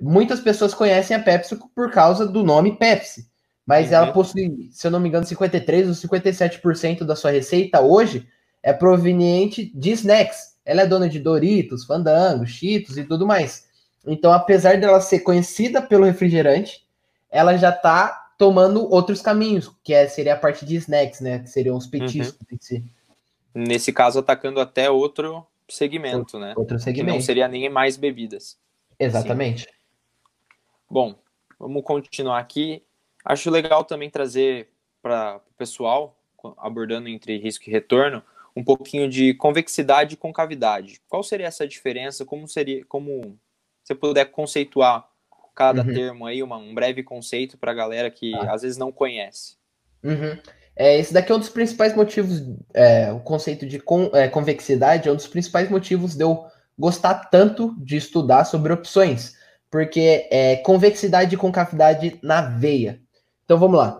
muitas 0.00 0.40
pessoas 0.40 0.72
conhecem 0.74 1.16
a 1.16 1.20
PepsiCo 1.20 1.70
por 1.74 1.90
causa 1.90 2.26
do 2.26 2.42
nome 2.44 2.76
Pepsi 2.78 3.28
mas 3.68 3.88
uhum. 3.88 3.94
ela 3.96 4.12
possui, 4.12 4.70
se 4.72 4.86
eu 4.86 4.90
não 4.90 4.98
me 4.98 5.10
engano, 5.10 5.26
53 5.26 5.88
ou 5.88 5.92
57% 5.92 7.04
da 7.04 7.14
sua 7.14 7.32
receita 7.32 7.82
hoje 7.82 8.26
é 8.62 8.72
proveniente 8.72 9.70
de 9.74 9.90
snacks. 9.90 10.56
Ela 10.64 10.82
é 10.82 10.86
dona 10.86 11.06
de 11.06 11.18
Doritos, 11.18 11.84
Fandango, 11.84 12.46
Cheetos 12.46 12.96
e 12.96 13.04
tudo 13.04 13.26
mais. 13.26 13.66
Então, 14.06 14.32
apesar 14.32 14.80
dela 14.80 15.02
ser 15.02 15.18
conhecida 15.20 15.82
pelo 15.82 16.06
refrigerante, 16.06 16.80
ela 17.30 17.58
já 17.58 17.68
está 17.68 18.27
tomando 18.38 18.88
outros 18.88 19.20
caminhos, 19.20 19.70
que 19.82 19.92
é, 19.92 20.06
seria 20.06 20.34
a 20.34 20.38
parte 20.38 20.64
de 20.64 20.76
snacks, 20.76 21.20
né? 21.20 21.40
Que 21.40 21.50
seriam 21.50 21.76
os 21.76 21.84
uhum. 21.84 21.90
petiscos 21.90 22.40
uhum. 22.50 22.58
si. 22.60 22.84
Nesse 23.52 23.92
caso, 23.92 24.20
atacando 24.20 24.60
até 24.60 24.88
outro 24.88 25.44
segmento, 25.68 26.38
né? 26.38 26.54
Outro 26.56 26.78
segmento. 26.78 27.06
Que 27.06 27.12
não 27.12 27.20
seria 27.20 27.48
nem 27.48 27.68
mais 27.68 27.96
bebidas. 27.96 28.56
Exatamente. 28.98 29.64
Sim. 29.64 29.70
Bom, 30.88 31.16
vamos 31.58 31.82
continuar 31.82 32.38
aqui. 32.38 32.82
Acho 33.24 33.50
legal 33.50 33.84
também 33.84 34.08
trazer 34.08 34.68
para 35.02 35.38
o 35.38 35.54
pessoal, 35.58 36.16
abordando 36.58 37.08
entre 37.08 37.38
risco 37.38 37.68
e 37.68 37.72
retorno, 37.72 38.22
um 38.54 38.62
pouquinho 38.62 39.08
de 39.08 39.34
convexidade 39.34 40.14
e 40.14 40.16
concavidade. 40.16 41.00
Qual 41.08 41.22
seria 41.22 41.46
essa 41.46 41.66
diferença? 41.66 42.24
Como 42.24 42.46
seria, 42.46 42.84
como 42.86 43.36
você 43.82 43.94
puder 43.94 44.26
conceituar 44.26 45.07
cada 45.58 45.82
uhum. 45.82 45.92
termo 45.92 46.24
aí, 46.24 46.40
uma, 46.40 46.56
um 46.56 46.72
breve 46.72 47.02
conceito 47.02 47.58
para 47.58 47.72
a 47.72 47.74
galera 47.74 48.08
que 48.12 48.32
ah. 48.32 48.54
às 48.54 48.62
vezes 48.62 48.78
não 48.78 48.92
conhece. 48.92 49.56
Uhum. 50.04 50.38
É, 50.76 50.96
esse 50.96 51.12
daqui 51.12 51.32
é 51.32 51.34
um 51.34 51.40
dos 51.40 51.48
principais 51.48 51.96
motivos, 51.96 52.40
é, 52.72 53.10
o 53.10 53.18
conceito 53.18 53.66
de 53.66 53.80
con, 53.80 54.08
é, 54.14 54.28
convexidade 54.28 55.08
é 55.08 55.12
um 55.12 55.16
dos 55.16 55.26
principais 55.26 55.68
motivos 55.68 56.14
de 56.14 56.22
eu 56.22 56.46
gostar 56.78 57.24
tanto 57.24 57.74
de 57.76 57.96
estudar 57.96 58.44
sobre 58.44 58.72
opções, 58.72 59.34
porque 59.68 60.28
é 60.30 60.54
convexidade 60.58 61.34
e 61.34 61.38
concavidade 61.38 62.20
na 62.22 62.40
veia. 62.40 63.00
Então 63.44 63.58
vamos 63.58 63.78
lá. 63.78 63.98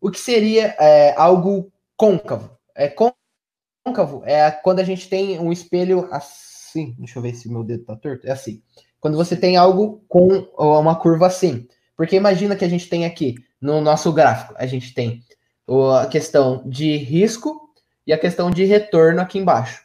O 0.00 0.10
que 0.10 0.18
seria 0.18 0.74
é, 0.80 1.14
algo 1.18 1.70
côncavo? 1.94 2.56
É 2.74 2.88
côncavo 2.88 4.22
é 4.24 4.50
quando 4.50 4.78
a 4.78 4.84
gente 4.84 5.10
tem 5.10 5.38
um 5.38 5.52
espelho 5.52 6.08
assim. 6.10 6.94
Deixa 6.98 7.18
eu 7.18 7.22
ver 7.22 7.34
se 7.34 7.50
meu 7.50 7.62
dedo 7.62 7.84
tá 7.84 7.96
torto. 7.96 8.26
É 8.26 8.30
assim. 8.30 8.62
Quando 9.06 9.18
você 9.18 9.36
tem 9.36 9.56
algo 9.56 10.02
com 10.08 10.48
uma 10.58 10.96
curva 10.96 11.28
assim. 11.28 11.68
Porque 11.96 12.16
imagina 12.16 12.56
que 12.56 12.64
a 12.64 12.68
gente 12.68 12.88
tem 12.88 13.06
aqui 13.06 13.36
no 13.60 13.80
nosso 13.80 14.12
gráfico, 14.12 14.52
a 14.56 14.66
gente 14.66 14.92
tem 14.92 15.22
a 15.68 16.06
questão 16.08 16.64
de 16.66 16.96
risco 16.96 17.70
e 18.04 18.12
a 18.12 18.18
questão 18.18 18.50
de 18.50 18.64
retorno 18.64 19.20
aqui 19.20 19.38
embaixo. 19.38 19.80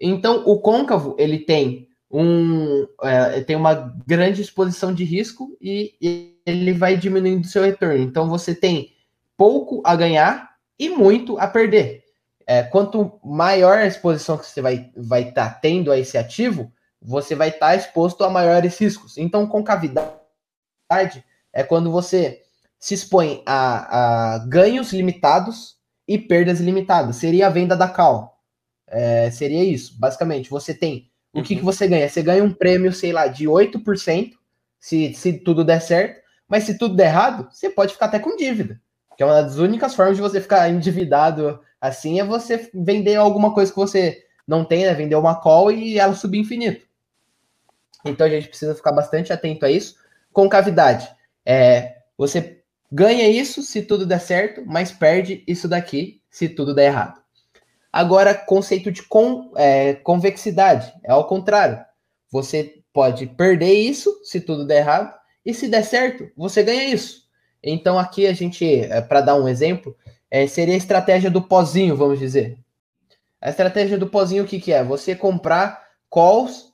Então, 0.00 0.42
o 0.46 0.58
côncavo 0.58 1.14
ele 1.18 1.40
tem 1.40 1.86
um 2.10 2.86
é, 3.02 3.42
tem 3.42 3.56
uma 3.56 3.94
grande 4.06 4.40
exposição 4.40 4.94
de 4.94 5.04
risco 5.04 5.54
e, 5.60 6.34
ele 6.46 6.72
vai 6.72 6.96
diminuindo 6.96 7.46
seu 7.46 7.62
retorno. 7.62 8.02
Então 8.02 8.26
você 8.26 8.54
tem 8.54 8.94
pouco 9.36 9.82
a 9.84 9.94
ganhar 9.94 10.48
e 10.78 10.88
muito 10.88 11.38
a 11.38 11.46
perder. 11.46 12.04
É, 12.46 12.62
quanto 12.62 13.20
maior 13.22 13.76
a 13.76 13.86
exposição 13.86 14.38
que 14.38 14.46
você 14.46 14.62
vai 14.62 14.76
estar 14.76 14.92
vai 14.96 15.30
tá 15.30 15.50
tendo 15.50 15.92
a 15.92 15.98
esse 15.98 16.16
ativo, 16.16 16.72
você 17.00 17.34
vai 17.34 17.48
estar 17.48 17.68
tá 17.68 17.76
exposto 17.76 18.24
a 18.24 18.30
maiores 18.30 18.78
riscos. 18.78 19.16
Então, 19.16 19.46
concavidade 19.46 20.10
é 21.52 21.62
quando 21.62 21.90
você 21.90 22.42
se 22.78 22.94
expõe 22.94 23.42
a, 23.46 24.34
a 24.34 24.38
ganhos 24.46 24.92
limitados 24.92 25.76
e 26.06 26.18
perdas 26.18 26.60
limitadas. 26.60 27.16
Seria 27.16 27.46
a 27.46 27.50
venda 27.50 27.76
da 27.76 27.88
cal. 27.88 28.40
É, 28.86 29.30
seria 29.30 29.64
isso, 29.64 29.98
basicamente. 29.98 30.50
Você 30.50 30.72
tem. 30.74 31.10
O 31.32 31.42
que, 31.42 31.54
que 31.54 31.60
uhum. 31.60 31.66
você 31.66 31.86
ganha? 31.86 32.08
Você 32.08 32.22
ganha 32.22 32.42
um 32.42 32.52
prêmio, 32.52 32.92
sei 32.92 33.12
lá, 33.12 33.26
de 33.26 33.46
8%, 33.46 34.32
se, 34.78 35.12
se 35.14 35.32
tudo 35.34 35.64
der 35.64 35.80
certo, 35.80 36.20
mas 36.48 36.64
se 36.64 36.78
tudo 36.78 36.94
der 36.94 37.08
errado, 37.08 37.48
você 37.50 37.68
pode 37.68 37.92
ficar 37.92 38.06
até 38.06 38.18
com 38.18 38.36
dívida. 38.36 38.80
Que 39.16 39.22
é 39.22 39.26
uma 39.26 39.42
das 39.42 39.56
únicas 39.56 39.94
formas 39.94 40.16
de 40.16 40.22
você 40.22 40.40
ficar 40.40 40.68
endividado 40.70 41.60
assim 41.80 42.20
é 42.20 42.24
você 42.24 42.70
vender 42.74 43.16
alguma 43.16 43.52
coisa 43.52 43.70
que 43.70 43.76
você 43.76 44.25
não 44.46 44.64
tem, 44.64 44.84
né? 44.84 44.94
Vender 44.94 45.16
uma 45.16 45.34
call 45.34 45.72
e 45.72 45.98
ela 45.98 46.14
subir 46.14 46.38
infinito. 46.38 46.86
Então 48.04 48.26
a 48.26 48.30
gente 48.30 48.48
precisa 48.48 48.74
ficar 48.74 48.92
bastante 48.92 49.32
atento 49.32 49.66
a 49.66 49.70
isso. 49.70 49.96
Concavidade. 50.32 51.08
É, 51.44 51.96
você 52.16 52.62
ganha 52.90 53.28
isso 53.28 53.62
se 53.62 53.82
tudo 53.82 54.06
der 54.06 54.20
certo, 54.20 54.62
mas 54.64 54.92
perde 54.92 55.42
isso 55.46 55.68
daqui 55.68 56.20
se 56.30 56.48
tudo 56.48 56.74
der 56.74 56.86
errado. 56.86 57.20
Agora, 57.92 58.34
conceito 58.34 58.92
de 58.92 59.02
con, 59.02 59.52
é, 59.56 59.94
convexidade 59.94 60.92
é 61.02 61.10
ao 61.10 61.26
contrário. 61.26 61.82
Você 62.30 62.82
pode 62.92 63.26
perder 63.26 63.72
isso 63.72 64.20
se 64.22 64.40
tudo 64.40 64.66
der 64.66 64.78
errado, 64.78 65.14
e 65.44 65.54
se 65.54 65.68
der 65.68 65.84
certo, 65.84 66.28
você 66.36 66.62
ganha 66.62 66.84
isso. 66.84 67.22
Então 67.62 67.98
aqui 67.98 68.26
a 68.26 68.32
gente, 68.32 68.80
é, 68.82 69.00
para 69.00 69.20
dar 69.20 69.36
um 69.36 69.48
exemplo, 69.48 69.96
é, 70.30 70.46
seria 70.46 70.74
a 70.74 70.78
estratégia 70.78 71.30
do 71.30 71.40
pozinho, 71.40 71.96
vamos 71.96 72.18
dizer. 72.18 72.58
A 73.46 73.50
estratégia 73.50 73.96
do 73.96 74.08
pozinho 74.08 74.42
o 74.42 74.46
que, 74.46 74.58
que 74.58 74.72
é? 74.72 74.82
Você 74.82 75.14
comprar 75.14 75.80
calls 76.12 76.72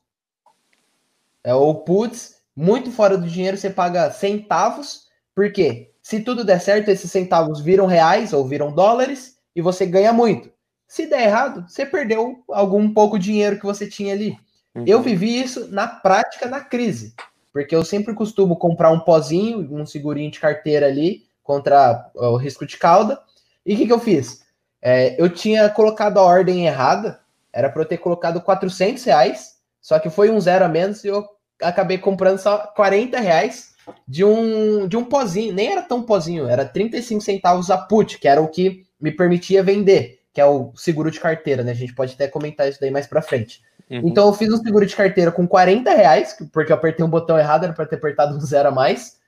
é, 1.45 1.55
ou 1.55 1.85
puts 1.85 2.37
muito 2.57 2.91
fora 2.91 3.19
do 3.19 3.29
dinheiro, 3.29 3.59
você 3.59 3.69
paga 3.69 4.11
centavos, 4.11 5.03
porque 5.35 5.91
se 6.01 6.21
tudo 6.21 6.43
der 6.43 6.63
certo, 6.63 6.89
esses 6.89 7.11
centavos 7.11 7.61
viram 7.61 7.85
reais 7.85 8.33
ou 8.33 8.49
viram 8.49 8.73
dólares 8.73 9.37
e 9.55 9.61
você 9.61 9.85
ganha 9.85 10.15
muito. 10.15 10.51
Se 10.89 11.07
der 11.07 11.25
errado, 11.25 11.69
você 11.69 11.85
perdeu 11.85 12.43
algum 12.49 12.91
pouco 12.95 13.19
dinheiro 13.19 13.59
que 13.59 13.67
você 13.67 13.87
tinha 13.87 14.15
ali. 14.15 14.35
Uhum. 14.75 14.85
Eu 14.87 15.03
vivi 15.03 15.43
isso 15.43 15.69
na 15.71 15.87
prática 15.87 16.49
na 16.49 16.61
crise. 16.61 17.15
Porque 17.53 17.77
eu 17.77 17.85
sempre 17.85 18.15
costumo 18.15 18.57
comprar 18.57 18.91
um 18.93 19.01
pozinho, 19.01 19.69
um 19.79 19.85
segurinho 19.85 20.31
de 20.31 20.41
carteira 20.41 20.87
ali 20.87 21.27
contra 21.43 22.11
o 22.15 22.39
risco 22.39 22.65
de 22.65 22.79
cauda. 22.79 23.21
E 23.67 23.75
o 23.75 23.77
que, 23.77 23.87
que 23.87 23.93
eu 23.93 24.01
fiz? 24.01 24.42
É, 24.83 25.15
eu 25.23 25.29
tinha 25.29 25.69
colocado 25.71 26.19
a 26.19 26.23
ordem 26.23 26.67
errada, 26.67 27.21
era 27.53 27.71
para 27.71 27.83
eu 27.83 27.87
ter 27.87 27.99
colocado 27.99 28.41
400 28.41 29.05
reais, 29.05 29.59
só 29.81 29.99
que 29.99 30.11
foi 30.11 30.31
um 30.31 30.41
zero 30.41 30.65
a 30.65 30.69
menos 30.69 31.05
e 31.05 31.09
eu 31.09 31.25
acabei 31.63 31.99
comprando 31.99 32.39
só 32.39 32.59
40 32.59 33.21
reais. 33.21 33.73
de 34.07 34.25
um, 34.25 34.87
de 34.87 34.97
um 34.97 35.05
pozinho, 35.05 35.53
nem 35.53 35.73
era 35.73 35.83
tão 35.83 36.03
pozinho, 36.03 36.47
era 36.47 36.65
35 36.65 37.21
centavos 37.21 37.71
a 37.71 37.77
put, 37.77 38.19
que 38.19 38.29
era 38.29 38.41
o 38.41 38.47
que 38.49 38.85
me 39.01 39.11
permitia 39.11 39.63
vender, 39.63 40.21
que 40.33 40.41
é 40.41 40.47
o 40.47 40.73
seguro 40.77 41.11
de 41.11 41.19
carteira, 41.19 41.65
né? 41.65 41.73
A 41.73 41.75
gente 41.75 41.93
pode 41.93 42.15
até 42.15 42.29
comentar 42.29 42.69
isso 42.69 42.81
daí 42.81 42.93
mais 42.93 43.09
pra 43.09 43.21
frente. 43.21 43.61
Uhum. 43.91 44.03
Então 44.05 44.29
eu 44.29 44.33
fiz 44.33 44.53
um 44.53 44.57
seguro 44.57 44.87
de 44.87 44.95
carteira 44.95 45.33
com 45.33 45.49
40 45.49 45.93
reais, 45.93 46.37
porque 46.53 46.71
eu 46.73 46.77
apertei 46.77 47.05
um 47.05 47.11
botão 47.11 47.37
errado, 47.39 47.65
era 47.65 47.73
para 47.73 47.87
ter 47.87 47.97
apertado 47.97 48.37
um 48.37 48.41
zero 48.41 48.69
a 48.69 48.73
mais. 48.73 49.21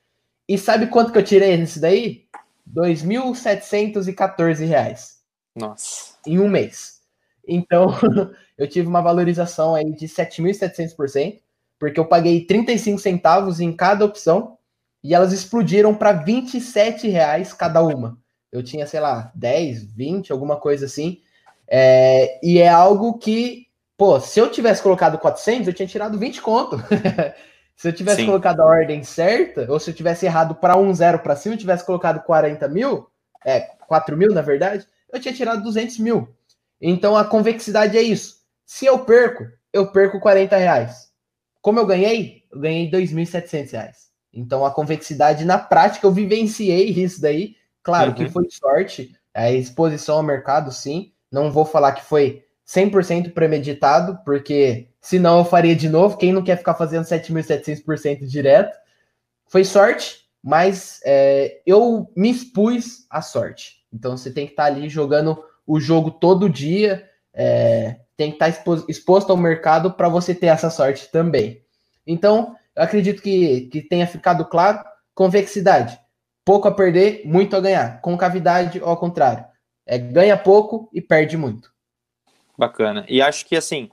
E 0.48 0.56
sabe 0.56 0.86
quanto 0.86 1.12
que 1.12 1.18
eu 1.18 1.24
tirei 1.24 1.56
nesse 1.56 1.80
daí? 1.80 2.24
2.714 2.72 4.64
reais. 4.64 5.13
Nossa. 5.54 6.14
Em 6.26 6.38
um 6.38 6.48
mês. 6.48 7.00
Então, 7.46 7.88
eu 8.58 8.68
tive 8.68 8.88
uma 8.88 9.02
valorização 9.02 9.74
aí 9.74 9.94
de 9.94 10.06
7.700%, 10.06 11.40
porque 11.78 12.00
eu 12.00 12.06
paguei 12.06 12.44
35 12.46 12.98
centavos 12.98 13.60
em 13.60 13.72
cada 13.72 14.04
opção 14.04 14.56
e 15.02 15.14
elas 15.14 15.32
explodiram 15.32 15.94
para 15.94 16.12
27 16.12 17.08
reais 17.08 17.52
cada 17.52 17.82
uma. 17.82 18.18
Eu 18.50 18.62
tinha, 18.62 18.86
sei 18.86 19.00
lá, 19.00 19.30
10, 19.34 19.92
20, 19.92 20.32
alguma 20.32 20.56
coisa 20.56 20.86
assim. 20.86 21.20
É, 21.68 22.38
e 22.42 22.58
é 22.58 22.68
algo 22.68 23.18
que, 23.18 23.66
pô, 23.96 24.18
se 24.20 24.40
eu 24.40 24.50
tivesse 24.50 24.82
colocado 24.82 25.18
400, 25.18 25.68
eu 25.68 25.74
tinha 25.74 25.86
tirado 25.86 26.18
20 26.18 26.40
conto. 26.40 26.78
se 27.76 27.88
eu 27.88 27.92
tivesse 27.92 28.20
Sim. 28.20 28.26
colocado 28.26 28.60
a 28.60 28.64
ordem 28.64 29.02
certa, 29.02 29.70
ou 29.70 29.78
se 29.78 29.90
eu 29.90 29.94
tivesse 29.94 30.24
errado 30.24 30.54
para 30.54 30.76
um 30.76 30.94
zero 30.94 31.18
para 31.18 31.36
cima, 31.36 31.54
eu 31.54 31.58
tivesse 31.58 31.84
colocado 31.84 32.22
40 32.24 32.68
mil, 32.68 33.08
é, 33.44 33.60
4 33.86 34.16
mil 34.16 34.32
na 34.32 34.40
verdade, 34.40 34.86
eu 35.16 35.20
tinha 35.20 35.34
tirado 35.34 35.62
200 35.62 35.98
mil. 35.98 36.28
Então 36.80 37.16
a 37.16 37.24
convexidade 37.24 37.96
é 37.96 38.02
isso. 38.02 38.42
Se 38.64 38.86
eu 38.86 38.98
perco, 39.00 39.44
eu 39.72 39.90
perco 39.90 40.20
40 40.20 40.56
reais. 40.56 41.10
Como 41.60 41.78
eu 41.78 41.86
ganhei? 41.86 42.44
Eu 42.52 42.60
ganhei 42.60 42.90
2.700 42.90 43.72
reais. 43.72 44.10
Então 44.32 44.64
a 44.64 44.70
convexidade 44.70 45.44
na 45.44 45.58
prática 45.58 46.06
eu 46.06 46.12
vivenciei 46.12 46.90
isso 46.90 47.20
daí. 47.20 47.56
Claro 47.82 48.10
uhum. 48.10 48.16
que 48.16 48.28
foi 48.28 48.48
sorte, 48.50 49.14
a 49.32 49.50
exposição 49.50 50.16
ao 50.16 50.22
mercado, 50.22 50.72
sim. 50.72 51.12
Não 51.30 51.50
vou 51.50 51.64
falar 51.64 51.92
que 51.92 52.04
foi 52.04 52.44
100% 52.66 53.32
premeditado, 53.32 54.18
porque 54.24 54.88
senão 55.00 55.38
eu 55.38 55.44
faria 55.44 55.76
de 55.76 55.88
novo. 55.88 56.16
Quem 56.16 56.32
não 56.32 56.42
quer 56.42 56.56
ficar 56.56 56.74
fazendo 56.74 57.04
7.700% 57.04 58.26
direto? 58.26 58.76
Foi 59.46 59.64
sorte, 59.64 60.24
mas 60.42 61.00
é, 61.04 61.60
eu 61.66 62.10
me 62.16 62.30
expus 62.30 63.06
à 63.10 63.20
sorte. 63.20 63.83
Então 63.94 64.16
você 64.16 64.32
tem 64.32 64.46
que 64.46 64.52
estar 64.52 64.64
tá 64.64 64.68
ali 64.68 64.88
jogando 64.88 65.42
o 65.64 65.78
jogo 65.78 66.10
todo 66.10 66.50
dia, 66.50 67.08
é, 67.32 68.00
tem 68.16 68.30
que 68.30 68.44
estar 68.44 68.52
tá 68.52 68.84
exposto 68.88 69.30
ao 69.30 69.36
mercado 69.36 69.92
para 69.92 70.08
você 70.08 70.34
ter 70.34 70.46
essa 70.46 70.68
sorte 70.68 71.10
também. 71.10 71.62
Então, 72.06 72.56
eu 72.76 72.82
acredito 72.82 73.22
que, 73.22 73.62
que 73.68 73.80
tenha 73.80 74.06
ficado 74.06 74.44
claro. 74.44 74.84
Convexidade, 75.14 75.98
pouco 76.44 76.66
a 76.66 76.72
perder, 76.72 77.22
muito 77.24 77.54
a 77.54 77.60
ganhar. 77.60 78.00
Concavidade, 78.00 78.80
ao 78.80 78.96
contrário, 78.96 79.44
é 79.86 79.96
ganha 79.96 80.36
pouco 80.36 80.90
e 80.92 81.00
perde 81.00 81.36
muito. 81.36 81.72
Bacana. 82.58 83.04
E 83.08 83.22
acho 83.22 83.46
que 83.46 83.56
assim, 83.56 83.90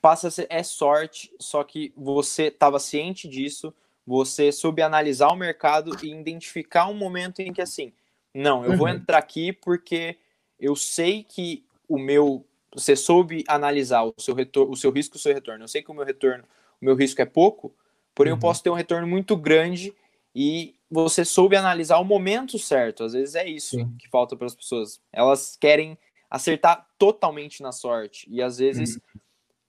passa 0.00 0.30
ser, 0.30 0.46
é 0.48 0.62
sorte, 0.62 1.30
só 1.38 1.62
que 1.62 1.92
você 1.96 2.44
estava 2.44 2.78
ciente 2.78 3.28
disso, 3.28 3.72
você 4.06 4.50
soube 4.50 4.82
analisar 4.82 5.28
o 5.28 5.36
mercado 5.36 5.96
e 6.02 6.10
identificar 6.10 6.88
um 6.88 6.94
momento 6.94 7.40
em 7.40 7.52
que 7.52 7.62
assim, 7.62 7.92
não, 8.34 8.64
eu 8.64 8.72
uhum. 8.72 8.76
vou 8.76 8.88
entrar 8.88 9.18
aqui 9.18 9.52
porque 9.52 10.16
eu 10.58 10.74
sei 10.74 11.22
que 11.22 11.64
o 11.88 11.98
meu. 11.98 12.44
Você 12.74 12.96
soube 12.96 13.44
analisar 13.46 14.02
o 14.02 14.12
seu, 14.18 14.34
retorno, 14.34 14.72
o 14.72 14.76
seu 14.76 14.90
risco 14.90 15.16
e 15.16 15.18
o 15.18 15.20
seu 15.20 15.32
retorno. 15.32 15.62
Eu 15.62 15.68
sei 15.68 15.80
que 15.80 15.92
o 15.92 15.94
meu 15.94 16.04
retorno, 16.04 16.42
o 16.82 16.84
meu 16.84 16.96
risco 16.96 17.22
é 17.22 17.24
pouco, 17.24 17.72
porém 18.12 18.32
uhum. 18.32 18.36
eu 18.36 18.40
posso 18.40 18.64
ter 18.64 18.70
um 18.70 18.74
retorno 18.74 19.06
muito 19.06 19.36
grande 19.36 19.94
e 20.34 20.74
você 20.90 21.24
soube 21.24 21.54
analisar 21.54 21.98
o 21.98 22.04
momento 22.04 22.58
certo. 22.58 23.04
Às 23.04 23.12
vezes 23.12 23.36
é 23.36 23.48
isso 23.48 23.76
Sim. 23.76 23.94
que 23.96 24.08
falta 24.08 24.34
para 24.34 24.46
as 24.46 24.56
pessoas. 24.56 25.00
Elas 25.12 25.56
querem 25.56 25.96
acertar 26.28 26.88
totalmente 26.98 27.62
na 27.62 27.70
sorte. 27.70 28.26
E 28.28 28.42
às 28.42 28.58
vezes 28.58 28.96
uhum. 28.96 29.20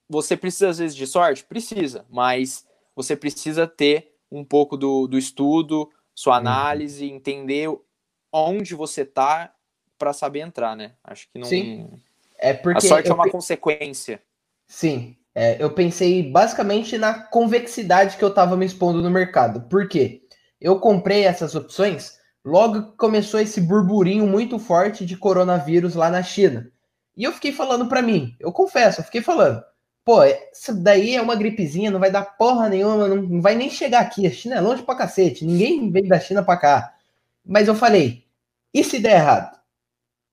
você 0.10 0.36
precisa, 0.36 0.70
às 0.70 0.80
vezes, 0.80 0.96
de 0.96 1.06
sorte? 1.06 1.44
Precisa, 1.44 2.08
mas 2.10 2.66
você 2.96 3.16
precisa 3.16 3.68
ter 3.68 4.16
um 4.32 4.44
pouco 4.44 4.76
do, 4.76 5.06
do 5.06 5.16
estudo, 5.16 5.88
sua 6.16 6.34
uhum. 6.34 6.40
análise, 6.40 7.06
entender 7.06 7.70
onde 8.44 8.76
você 8.76 9.02
está 9.02 9.54
para 9.98 10.14
saber 10.14 10.42
entrar, 10.42 10.76
né? 10.76 10.92
Acho 11.04 11.28
que 11.32 11.40
não. 11.40 11.48
Sim. 11.48 11.90
É 12.38 12.54
porque 12.54 12.86
a 12.86 12.90
sorte 12.90 13.10
é 13.10 13.14
uma 13.14 13.30
consequência. 13.30 14.22
Sim. 14.68 15.16
É, 15.34 15.62
eu 15.62 15.72
pensei 15.72 16.24
basicamente 16.32 16.98
na 16.98 17.14
convexidade 17.14 18.18
que 18.18 18.24
eu 18.24 18.30
estava 18.30 18.56
me 18.56 18.66
expondo 18.66 19.02
no 19.02 19.10
mercado. 19.10 19.62
Por 19.70 19.88
quê? 19.88 20.22
Eu 20.60 20.80
comprei 20.80 21.26
essas 21.26 21.56
opções 21.56 22.18
logo 22.44 22.92
que 22.92 22.98
começou 22.98 23.40
esse 23.40 23.60
burburinho 23.60 24.26
muito 24.28 24.60
forte 24.60 25.06
de 25.06 25.18
coronavírus 25.18 25.96
lá 25.96 26.10
na 26.10 26.24
China. 26.24 26.72
E 27.18 27.24
eu 27.24 27.34
fiquei 27.34 27.52
falando 27.52 27.88
para 27.88 28.02
mim, 28.02 28.36
eu 28.40 28.52
confesso, 28.52 29.00
eu 29.00 29.06
fiquei 29.06 29.22
falando, 29.22 29.64
pô, 30.04 30.24
isso 30.24 30.74
daí 30.76 31.16
é 31.16 31.22
uma 31.22 31.36
gripezinha, 31.36 31.92
não 31.92 32.00
vai 32.00 32.12
dar 32.12 32.38
porra 32.38 32.70
nenhuma, 32.70 33.08
não, 33.08 33.16
não 33.16 33.42
vai 33.42 33.56
nem 33.56 33.70
chegar 33.70 34.02
aqui. 34.02 34.28
A 34.28 34.32
China 34.32 34.56
é 34.56 34.62
longe 34.62 34.84
pra 34.84 34.96
cacete, 34.96 35.46
ninguém 35.46 35.90
vem 35.90 36.08
da 36.08 36.20
China 36.20 36.44
pra 36.44 36.58
cá. 36.58 36.94
Mas 37.46 37.68
eu 37.68 37.76
falei, 37.76 38.25
e 38.76 38.84
se 38.84 39.00
der 39.00 39.22
errado? 39.22 39.58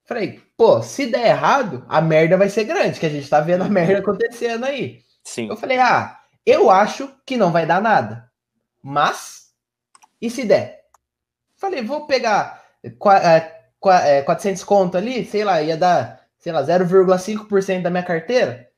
Falei, 0.05 0.43
pô, 0.57 0.83
se 0.83 1.07
der 1.07 1.29
errado, 1.29 1.87
a 1.89 2.01
merda 2.01 2.37
vai 2.37 2.49
ser 2.49 2.65
grande, 2.65 2.99
que 2.99 3.07
a 3.07 3.09
gente 3.09 3.31
tá 3.31 3.41
vendo 3.41 3.63
a 3.63 3.69
merda 3.69 4.01
acontecendo 4.01 4.65
aí. 4.65 4.99
Sim. 5.23 5.49
Eu 5.49 5.57
falei, 5.57 5.79
ah, 5.79 6.19
eu 6.45 6.69
acho 6.69 7.09
que 7.25 7.37
não 7.37 7.53
vai 7.53 7.65
dar 7.65 7.81
nada. 7.81 8.29
Mas, 8.83 9.53
e 10.21 10.29
se 10.29 10.45
der? 10.45 10.81
Falei, 11.55 11.85
vou 11.85 12.05
pegar 12.09 12.65
400 12.99 14.61
é, 14.61 14.67
conto 14.67 14.97
ali, 14.97 15.25
sei 15.25 15.45
lá, 15.45 15.63
ia 15.63 15.77
dar, 15.77 16.27
sei 16.41 16.51
lá, 16.51 16.65
0,5% 16.65 17.83
da 17.83 17.91
minha 17.91 18.03
carteira 18.03 18.69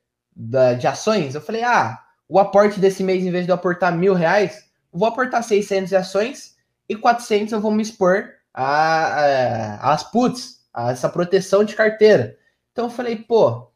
de 0.77 0.85
ações. 0.85 1.33
Eu 1.33 1.41
falei, 1.41 1.63
ah, 1.63 1.99
o 2.29 2.37
aporte 2.37 2.79
desse 2.79 3.03
mês, 3.03 3.25
em 3.25 3.31
vez 3.31 3.45
de 3.45 3.51
eu 3.51 3.55
aportar 3.55 3.97
mil 3.97 4.13
reais, 4.13 4.69
vou 4.93 5.07
aportar 5.07 5.43
600 5.43 5.89
de 5.89 5.95
ações 5.95 6.55
e 6.87 6.95
400 6.95 7.51
eu 7.51 7.59
vou 7.59 7.71
me 7.71 7.81
expor 7.81 8.34
a, 8.55 9.83
a, 9.83 9.93
as 9.93 10.09
puts, 10.09 10.61
a 10.73 10.91
essa 10.91 11.09
proteção 11.09 11.65
de 11.65 11.75
carteira. 11.75 12.37
Então 12.71 12.85
eu 12.85 12.91
falei, 12.91 13.17
pô, 13.17 13.69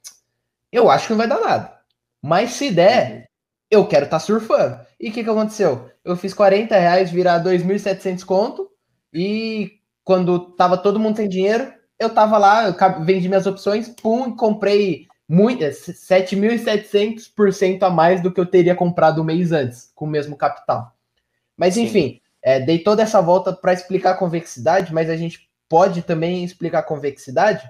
eu 0.72 0.90
acho 0.90 1.08
que 1.08 1.12
não 1.12 1.18
vai 1.18 1.28
dar 1.28 1.42
nada. 1.42 1.78
Mas 2.22 2.52
se 2.52 2.72
der, 2.72 3.30
eu 3.70 3.86
quero 3.86 4.06
estar 4.06 4.20
tá 4.20 4.26
surfando. 4.26 4.80
E 4.98 5.10
o 5.10 5.14
que, 5.14 5.22
que 5.24 5.30
aconteceu? 5.30 5.90
Eu 6.04 6.16
fiz 6.16 6.34
40 6.34 6.78
reais 6.78 7.12
virar 7.12 7.44
2.700 7.44 8.24
conto 8.24 8.72
e 9.14 9.80
quando 10.04 10.56
tava 10.56 10.78
todo 10.78 11.00
mundo 11.00 11.18
sem 11.18 11.28
dinheiro, 11.28 11.74
eu 12.00 12.10
tava 12.10 12.38
lá, 12.38 12.68
eu 12.68 12.76
vendi 13.04 13.28
minhas 13.28 13.46
opções, 13.46 13.90
pum, 13.90 14.34
comprei 14.36 15.08
muito, 15.28 15.64
7.700% 15.64 17.84
a 17.84 17.90
mais 17.90 18.22
do 18.22 18.32
que 18.32 18.40
eu 18.40 18.46
teria 18.46 18.76
comprado 18.76 19.22
um 19.22 19.26
mês 19.26 19.52
antes, 19.52 19.92
com 19.94 20.06
o 20.06 20.10
mesmo 20.10 20.38
capital. 20.38 20.96
Mas 21.56 21.78
enfim, 21.78 22.20
é, 22.42 22.60
dei 22.60 22.80
toda 22.80 23.04
essa 23.04 23.22
volta 23.22 23.54
para 23.54 23.74
explicar 23.74 24.12
a 24.12 24.18
convexidade, 24.18 24.94
mas 24.94 25.10
a 25.10 25.16
gente 25.16 25.50
pode 25.68 26.02
também 26.02 26.44
explicar 26.44 26.80
a 26.80 26.84
convexidade 26.84 27.70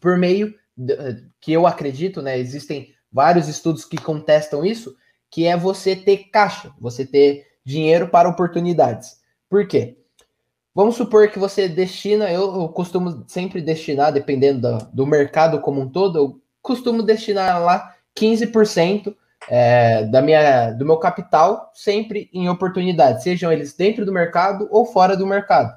por 0.00 0.16
meio 0.16 0.54
de, 0.76 0.94
que 1.40 1.52
eu 1.52 1.66
acredito, 1.66 2.20
né? 2.22 2.38
Existem 2.38 2.94
vários 3.10 3.48
estudos 3.48 3.84
que 3.84 3.96
contestam 3.96 4.64
isso, 4.64 4.96
que 5.30 5.46
é 5.46 5.56
você 5.56 5.96
ter 5.96 6.30
caixa, 6.30 6.72
você 6.78 7.06
ter 7.06 7.46
dinheiro 7.64 8.08
para 8.08 8.28
oportunidades. 8.28 9.20
Por 9.48 9.66
quê? 9.66 9.96
Vamos 10.74 10.96
supor 10.96 11.28
que 11.28 11.38
você 11.38 11.68
destina, 11.68 12.30
eu, 12.32 12.62
eu 12.62 12.68
costumo 12.68 13.24
sempre 13.28 13.62
destinar, 13.62 14.12
dependendo 14.12 14.60
do, 14.60 14.86
do 14.92 15.06
mercado 15.06 15.60
como 15.60 15.80
um 15.80 15.88
todo, 15.88 16.18
eu 16.18 16.40
costumo 16.60 17.02
destinar 17.02 17.62
lá 17.62 17.94
15% 18.16 19.14
é, 19.48 20.04
da 20.04 20.22
minha, 20.22 20.70
do 20.72 20.84
meu 20.84 20.96
capital 20.96 21.70
sempre 21.74 22.30
em 22.32 22.48
oportunidades, 22.48 23.22
sejam 23.22 23.52
eles 23.52 23.74
dentro 23.74 24.04
do 24.04 24.12
mercado 24.12 24.68
ou 24.70 24.86
fora 24.86 25.16
do 25.16 25.26
mercado. 25.26 25.72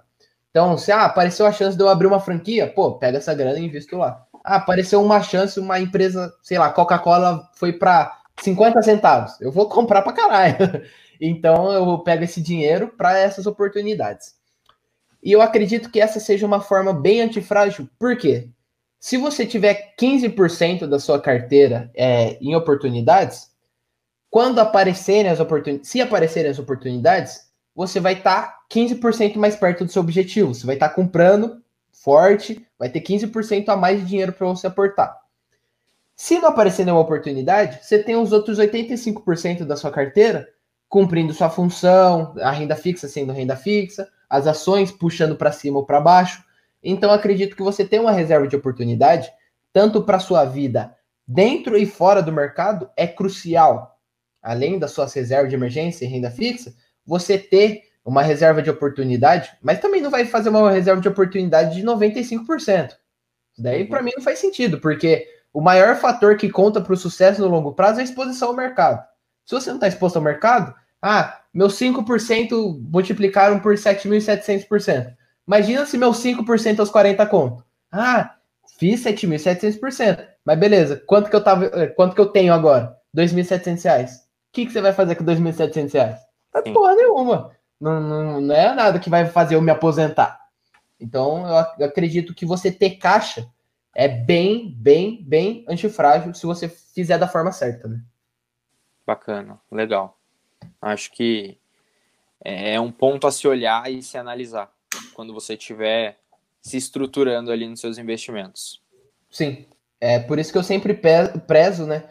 Então, 0.50 0.78
se 0.78 0.92
ah, 0.92 1.06
apareceu 1.06 1.46
a 1.46 1.52
chance 1.52 1.78
de 1.78 1.84
eu 1.84 1.90
abrir 1.90 2.08
uma 2.08 2.20
franquia, 2.20 2.68
pô, 2.68 2.98
pega 2.98 3.18
essa 3.18 3.34
grana 3.34 3.60
e 3.60 3.66
invisto 3.66 3.98
lá. 3.98 4.26
Ah, 4.44 4.56
apareceu 4.56 5.02
uma 5.04 5.22
chance, 5.22 5.60
uma 5.60 5.80
empresa, 5.80 6.34
sei 6.42 6.58
lá, 6.58 6.72
Coca-Cola 6.72 7.48
foi 7.54 7.74
para 7.74 8.18
50 8.42 8.82
centavos. 8.82 9.40
Eu 9.42 9.52
vou 9.52 9.68
comprar 9.70 10.02
para 10.02 10.14
caralho. 10.14 10.56
então, 11.22 11.72
eu 11.72 12.00
pego 12.00 12.24
esse 12.24 12.42
dinheiro 12.42 12.88
para 12.98 13.18
essas 13.20 13.46
oportunidades. 13.46 14.36
E 15.22 15.32
eu 15.32 15.42
acredito 15.42 15.92
que 15.92 16.00
essa 16.00 16.20
seja 16.20 16.46
uma 16.46 16.62
forma 16.62 16.94
bem 16.94 17.22
antifrágil. 17.22 17.88
Por 18.00 18.18
quê? 18.18 18.50
Se 19.00 19.18
você 19.18 19.46
tiver 19.46 19.94
15% 20.00 20.88
da 20.88 21.00
sua 21.00 21.20
carteira 21.22 21.92
é, 21.94 22.38
em 22.42 22.56
oportunidades, 22.56 23.52
quando 24.30 24.60
aparecerem 24.60 25.32
as 25.32 25.40
oportunidades, 25.40 25.90
se 25.90 26.02
aparecerem 26.02 26.52
as 26.52 26.60
oportunidades, 26.60 27.48
você 27.76 28.00
vai 28.00 28.14
estar 28.14 28.42
tá 28.42 28.58
15% 28.72 29.36
mais 29.38 29.56
perto 29.56 29.86
do 29.86 29.92
seu 29.92 30.02
objetivo. 30.02 30.54
Você 30.54 30.66
vai 30.66 30.76
estar 30.76 30.90
tá 30.90 30.96
comprando 30.96 31.62
forte, 31.92 32.66
vai 32.78 32.90
ter 32.90 33.02
15% 33.02 33.70
a 33.70 33.76
mais 33.76 34.00
de 34.00 34.06
dinheiro 34.06 34.34
para 34.34 34.48
você 34.48 34.68
aportar. 34.68 35.16
Se 36.16 36.40
não 36.40 36.50
aparecer 36.50 36.84
nenhuma 36.84 37.02
oportunidade, 37.02 37.80
você 37.84 38.02
tem 38.02 38.16
os 38.16 38.32
outros 38.32 38.58
85% 38.58 39.64
da 39.66 39.76
sua 39.76 39.92
carteira 39.92 40.48
cumprindo 40.90 41.34
sua 41.34 41.50
função, 41.50 42.34
a 42.40 42.50
renda 42.50 42.76
fixa 42.76 43.08
sendo 43.08 43.34
renda 43.34 43.56
fixa, 43.56 44.08
as 44.30 44.48
ações 44.48 44.92
puxando 44.92 45.36
para 45.36 45.52
cima 45.52 45.78
ou 45.78 45.86
para 45.86 46.02
baixo. 46.02 46.44
Então, 46.82 47.12
acredito 47.12 47.56
que 47.56 47.64
você 47.64 47.86
tem 47.86 48.00
uma 48.00 48.12
reserva 48.12 48.48
de 48.48 48.56
oportunidade, 48.56 49.30
tanto 49.74 50.02
para 50.02 50.20
sua 50.20 50.46
vida 50.46 50.96
dentro 51.28 51.78
e 51.78 51.86
fora 51.86 52.22
do 52.24 52.32
mercado, 52.32 52.90
é 52.96 53.06
crucial. 53.06 53.97
Além 54.42 54.80
das 54.80 54.92
suas 54.92 55.14
reservas 55.14 55.50
de 55.50 55.56
emergência 55.56 56.06
e 56.06 56.08
renda 56.08 56.32
fixa, 56.32 56.74
você 57.06 57.38
ter 57.38 57.84
uma 58.04 58.22
reserva 58.22 58.62
de 58.62 58.70
oportunidade, 58.70 59.52
mas 59.62 59.80
também 59.80 60.02
não 60.02 60.10
vai 60.10 60.26
fazer 60.26 60.50
uma 60.50 60.72
reserva 60.72 61.02
de 61.02 61.10
oportunidade 61.10 61.76
de 61.76 61.84
95%. 61.84 62.92
Isso 63.52 63.62
daí, 63.62 63.86
para 63.86 64.02
mim, 64.02 64.12
não 64.16 64.24
faz 64.24 64.40
sentido, 64.40 64.80
porque 64.80 65.28
o 65.54 65.60
maior 65.60 65.96
fator 65.96 66.38
que 66.38 66.50
conta 66.50 66.80
para 66.80 66.94
o 66.94 66.98
sucesso 66.98 67.42
no 67.42 67.48
longo 67.48 67.74
prazo 67.74 68.00
é 68.00 68.02
a 68.02 68.06
exposição 68.06 68.50
ao 68.50 68.56
mercado. 68.56 69.04
Se 69.46 69.56
você 69.56 69.70
não 69.70 69.78
está 69.78 69.88
exposto 69.88 70.18
ao 70.18 70.22
mercado, 70.22 70.74
ah, 71.02 71.42
meus 71.54 71.74
5% 71.74 72.80
multiplicaram 72.92 73.60
por 73.60 73.74
7.700%. 73.74 75.16
Imagina 75.48 75.86
se 75.86 75.98
meus 75.98 76.18
5% 76.18 76.80
aos 76.80 76.90
40 76.90 77.26
conto. 77.26 77.64
Ah, 77.92 78.36
fiz 78.78 79.04
7.700%. 79.04 80.28
Mas 80.46 80.60
beleza, 80.60 81.02
quanto 81.06 81.30
que 81.30 81.36
eu 81.36 81.44
tava, 81.44 81.66
eh, 81.66 81.88
quanto 81.88 82.16
que 82.16 82.22
eu 82.22 82.28
tenho 82.28 82.54
agora? 82.54 82.96
2.700 83.16 83.84
reais. 83.84 84.27
O 84.58 84.60
que, 84.60 84.66
que 84.66 84.72
você 84.72 84.82
vai 84.82 84.92
fazer 84.92 85.14
com 85.14 85.24
2.700 85.24 85.94
reais? 85.94 86.20
É 86.52 86.62
porra 86.64 86.96
nenhuma. 86.96 87.52
Não, 87.80 88.02
não, 88.02 88.42
não 88.42 88.56
é 88.56 88.74
nada 88.74 88.98
que 88.98 89.08
vai 89.08 89.28
fazer 89.28 89.54
eu 89.54 89.62
me 89.62 89.70
aposentar. 89.70 90.42
Então, 91.00 91.46
eu 91.78 91.86
acredito 91.86 92.34
que 92.34 92.44
você 92.44 92.72
ter 92.72 92.96
caixa 92.96 93.48
é 93.94 94.08
bem, 94.08 94.74
bem, 94.76 95.24
bem 95.24 95.64
antifrágil 95.70 96.34
se 96.34 96.44
você 96.48 96.68
fizer 96.68 97.20
da 97.20 97.28
forma 97.28 97.52
certa, 97.52 97.88
né? 97.88 98.02
Bacana, 99.06 99.60
legal. 99.72 100.18
Acho 100.82 101.12
que 101.12 101.60
é 102.44 102.80
um 102.80 102.92
ponto 102.92 103.28
a 103.28 103.32
se 103.32 103.48
olhar 103.48 103.92
e 103.92 104.02
se 104.02 104.18
analisar 104.18 104.72
quando 105.14 105.36
você 105.36 105.54
estiver 105.54 106.18
se 106.64 106.78
estruturando 106.78 107.52
ali 107.52 107.68
nos 107.68 107.80
seus 107.80 108.00
investimentos. 108.00 108.82
Sim, 109.30 109.68
é 110.02 110.18
por 110.18 110.40
isso 110.40 110.52
que 110.52 110.58
eu 110.58 110.64
sempre 110.64 110.96
prezo, 110.96 111.86
né, 111.86 112.10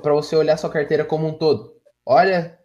para 0.00 0.12
você 0.12 0.36
olhar 0.36 0.56
sua 0.56 0.70
carteira 0.70 1.04
como 1.04 1.26
um 1.26 1.32
todo. 1.32 1.74
Olha 2.04 2.58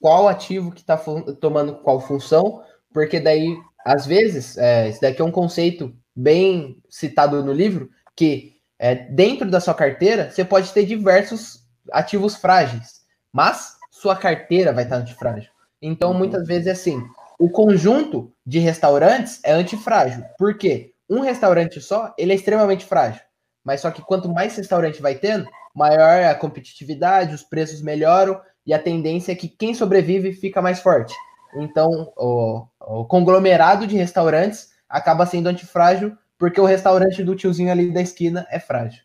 qual 0.00 0.28
ativo 0.28 0.72
que 0.72 0.80
está 0.80 0.96
tomando 1.40 1.76
qual 1.76 2.00
função, 2.00 2.62
porque 2.92 3.20
daí, 3.20 3.56
às 3.84 4.04
vezes, 4.04 4.56
é, 4.58 4.88
isso 4.88 5.00
daqui 5.00 5.22
é 5.22 5.24
um 5.24 5.30
conceito 5.30 5.94
bem 6.14 6.82
citado 6.90 7.42
no 7.44 7.52
livro, 7.52 7.88
que 8.16 8.56
é, 8.78 8.94
dentro 8.94 9.50
da 9.50 9.60
sua 9.60 9.74
carteira 9.74 10.30
você 10.30 10.44
pode 10.44 10.72
ter 10.72 10.84
diversos 10.84 11.62
ativos 11.92 12.34
frágeis, 12.34 13.02
mas 13.32 13.76
sua 13.90 14.16
carteira 14.16 14.72
vai 14.72 14.84
estar 14.84 14.96
antifrágil. 14.96 15.52
Então, 15.80 16.10
uhum. 16.10 16.18
muitas 16.18 16.46
vezes 16.46 16.66
é 16.66 16.72
assim: 16.72 17.02
o 17.38 17.48
conjunto 17.48 18.32
de 18.44 18.58
restaurantes 18.58 19.40
é 19.44 19.52
antifrágil. 19.52 20.24
Por 20.38 20.58
quê? 20.58 20.92
Um 21.08 21.20
restaurante 21.20 21.80
só, 21.80 22.14
ele 22.18 22.32
é 22.32 22.34
extremamente 22.34 22.84
frágil. 22.84 23.22
Mas 23.64 23.80
só 23.80 23.90
que 23.90 24.02
quanto 24.02 24.28
mais 24.28 24.56
restaurante 24.56 25.00
vai 25.00 25.14
tendo, 25.14 25.48
maior 25.74 26.18
é 26.18 26.28
a 26.28 26.34
competitividade, 26.34 27.34
os 27.34 27.42
preços 27.42 27.80
melhoram 27.80 28.40
e 28.66 28.72
a 28.72 28.78
tendência 28.78 29.32
é 29.32 29.36
que 29.36 29.48
quem 29.48 29.74
sobrevive 29.74 30.32
fica 30.32 30.60
mais 30.60 30.80
forte. 30.80 31.14
Então, 31.54 32.12
o, 32.16 32.66
o 32.80 33.04
conglomerado 33.04 33.86
de 33.86 33.96
restaurantes 33.96 34.70
acaba 34.88 35.26
sendo 35.26 35.48
antifrágil 35.48 36.16
porque 36.38 36.60
o 36.60 36.64
restaurante 36.64 37.22
do 37.22 37.36
tiozinho 37.36 37.70
ali 37.70 37.92
da 37.92 38.00
esquina 38.00 38.46
é 38.50 38.58
frágil. 38.58 39.04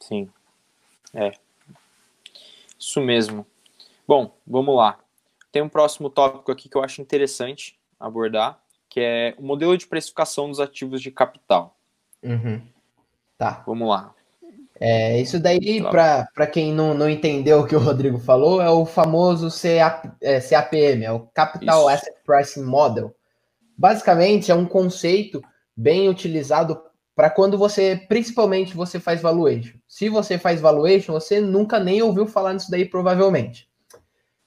Sim. 0.00 0.28
É. 1.14 1.32
Isso 2.78 3.00
mesmo. 3.00 3.46
Bom, 4.06 4.36
vamos 4.46 4.76
lá. 4.76 4.98
Tem 5.52 5.62
um 5.62 5.68
próximo 5.68 6.10
tópico 6.10 6.50
aqui 6.50 6.68
que 6.68 6.76
eu 6.76 6.82
acho 6.82 7.00
interessante 7.00 7.78
abordar, 7.98 8.60
que 8.88 9.00
é 9.00 9.34
o 9.38 9.42
modelo 9.42 9.76
de 9.76 9.86
precificação 9.86 10.48
dos 10.48 10.60
ativos 10.60 11.02
de 11.02 11.10
capital. 11.10 11.76
Uhum. 12.22 12.62
Tá. 13.38 13.62
Vamos 13.64 13.88
lá. 13.88 14.12
É, 14.80 15.20
isso 15.20 15.40
daí, 15.40 15.82
para 15.82 16.46
quem 16.46 16.72
não, 16.72 16.94
não 16.94 17.08
entendeu 17.08 17.60
o 17.60 17.66
que 17.66 17.74
o 17.74 17.80
Rodrigo 17.80 18.18
falou, 18.18 18.60
é 18.60 18.70
o 18.70 18.84
famoso 18.84 19.48
CA, 19.50 20.16
é, 20.20 20.40
CAPM, 20.40 21.04
é 21.04 21.10
o 21.10 21.20
Capital 21.20 21.80
isso. 21.80 21.88
Asset 21.88 22.16
Pricing 22.24 22.64
Model. 22.64 23.14
Basicamente, 23.76 24.50
é 24.50 24.54
um 24.54 24.66
conceito 24.66 25.42
bem 25.76 26.08
utilizado 26.08 26.80
para 27.14 27.30
quando 27.30 27.58
você, 27.58 28.00
principalmente, 28.08 28.76
você 28.76 29.00
faz 29.00 29.20
valuation. 29.20 29.76
Se 29.88 30.08
você 30.08 30.38
faz 30.38 30.60
valuation, 30.60 31.12
você 31.12 31.40
nunca 31.40 31.80
nem 31.80 32.00
ouviu 32.00 32.26
falar 32.26 32.52
nisso 32.52 32.70
daí, 32.70 32.84
provavelmente. 32.84 33.68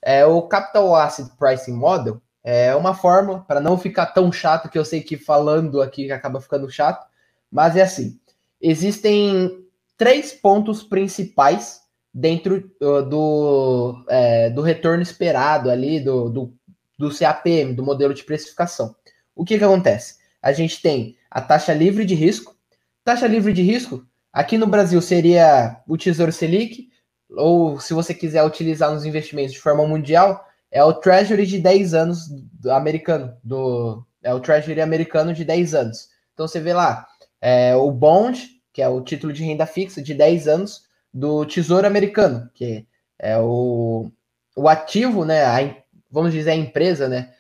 É, 0.02 0.26
o 0.26 0.42
Capital 0.44 0.96
Asset 0.96 1.30
Pricing 1.38 1.74
Model 1.74 2.22
é 2.44 2.74
uma 2.74 2.94
forma, 2.94 3.44
para 3.46 3.60
não 3.60 3.78
ficar 3.78 4.08
tão 4.08 4.32
chato, 4.32 4.70
que 4.70 4.78
eu 4.78 4.86
sei 4.86 5.02
que 5.02 5.18
falando 5.18 5.82
aqui 5.82 6.10
acaba 6.12 6.39
ficando 6.39 6.70
chato, 6.70 7.06
mas 7.52 7.76
é 7.76 7.82
assim: 7.82 8.18
existem 8.62 9.66
três 9.97 10.32
pontos 10.32 10.84
principais 10.84 11.82
dentro 12.14 12.72
uh, 12.82 13.01
do, 13.03 14.05
é, 14.09 14.49
do 14.49 14.62
retorno 14.62 15.01
esperado 15.01 15.70
ali, 15.70 15.99
do, 15.99 16.30
do, 16.30 16.53
do 16.97 17.18
CAPM, 17.18 17.74
do 17.74 17.84
modelo 17.84 18.14
de 18.14 18.24
precificação. 18.24 18.95
O 19.36 19.45
que, 19.45 19.57
que 19.57 19.64
acontece? 19.64 20.16
A 20.41 20.51
gente 20.51 20.82
tem 20.82 21.16
a 21.30 21.41
taxa 21.41 21.74
livre 21.74 22.05
de 22.05 22.16
risco. 22.16 22.55
Taxa 23.03 23.28
livre 23.28 23.53
de 23.53 23.62
risco, 23.62 24.05
aqui 24.32 24.57
no 24.57 24.68
Brasil 24.68 25.01
seria 25.01 25.82
o 25.88 25.97
Tesouro 25.97 26.32
Selic, 26.32 26.89
ou 27.32 27.80
se 27.80 27.93
você 27.93 28.14
quiser 28.14 28.43
utilizar 28.43 28.91
nos 28.93 29.05
investimentos 29.05 29.53
de 29.53 29.59
forma 29.59 29.88
mundial, 29.88 30.45
é 30.70 30.84
o 30.84 30.93
Treasury 30.93 31.45
de 31.45 31.59
10 31.59 31.93
anos 31.93 32.30
do 32.30 32.72
americano, 32.72 33.36
do, 33.43 34.05
é 34.22 34.34
o 34.34 34.39
Treasury 34.39 34.82
americano 34.82 35.34
de 35.34 35.43
10 35.43 35.74
anos. 35.74 36.09
Então 36.34 36.47
você 36.47 36.59
vê 36.59 36.74
lá, 36.74 37.07
é, 37.42 37.76
o 37.76 37.92
Bond, 37.92 38.62
que 38.72 38.82
é 38.82 38.88
o 38.88 39.02
título 39.02 39.34
de 39.34 39.44
renda 39.44 39.66
fixa 39.66 40.02
de 40.02 40.14
10 40.14 40.48
anos 40.48 40.84
do 41.14 41.46
Tesouro 41.46 41.88
Americano, 41.88 42.50
que 42.54 42.86
é 43.20 43.38
o, 43.38 44.12
o 44.56 44.70
ativo, 44.70 45.26
né, 45.26 45.44
a, 45.44 45.76
vamos 46.10 46.32
dizer 46.32 46.52
a 46.52 46.56
empresa, 46.56 47.10
né, 47.10 47.34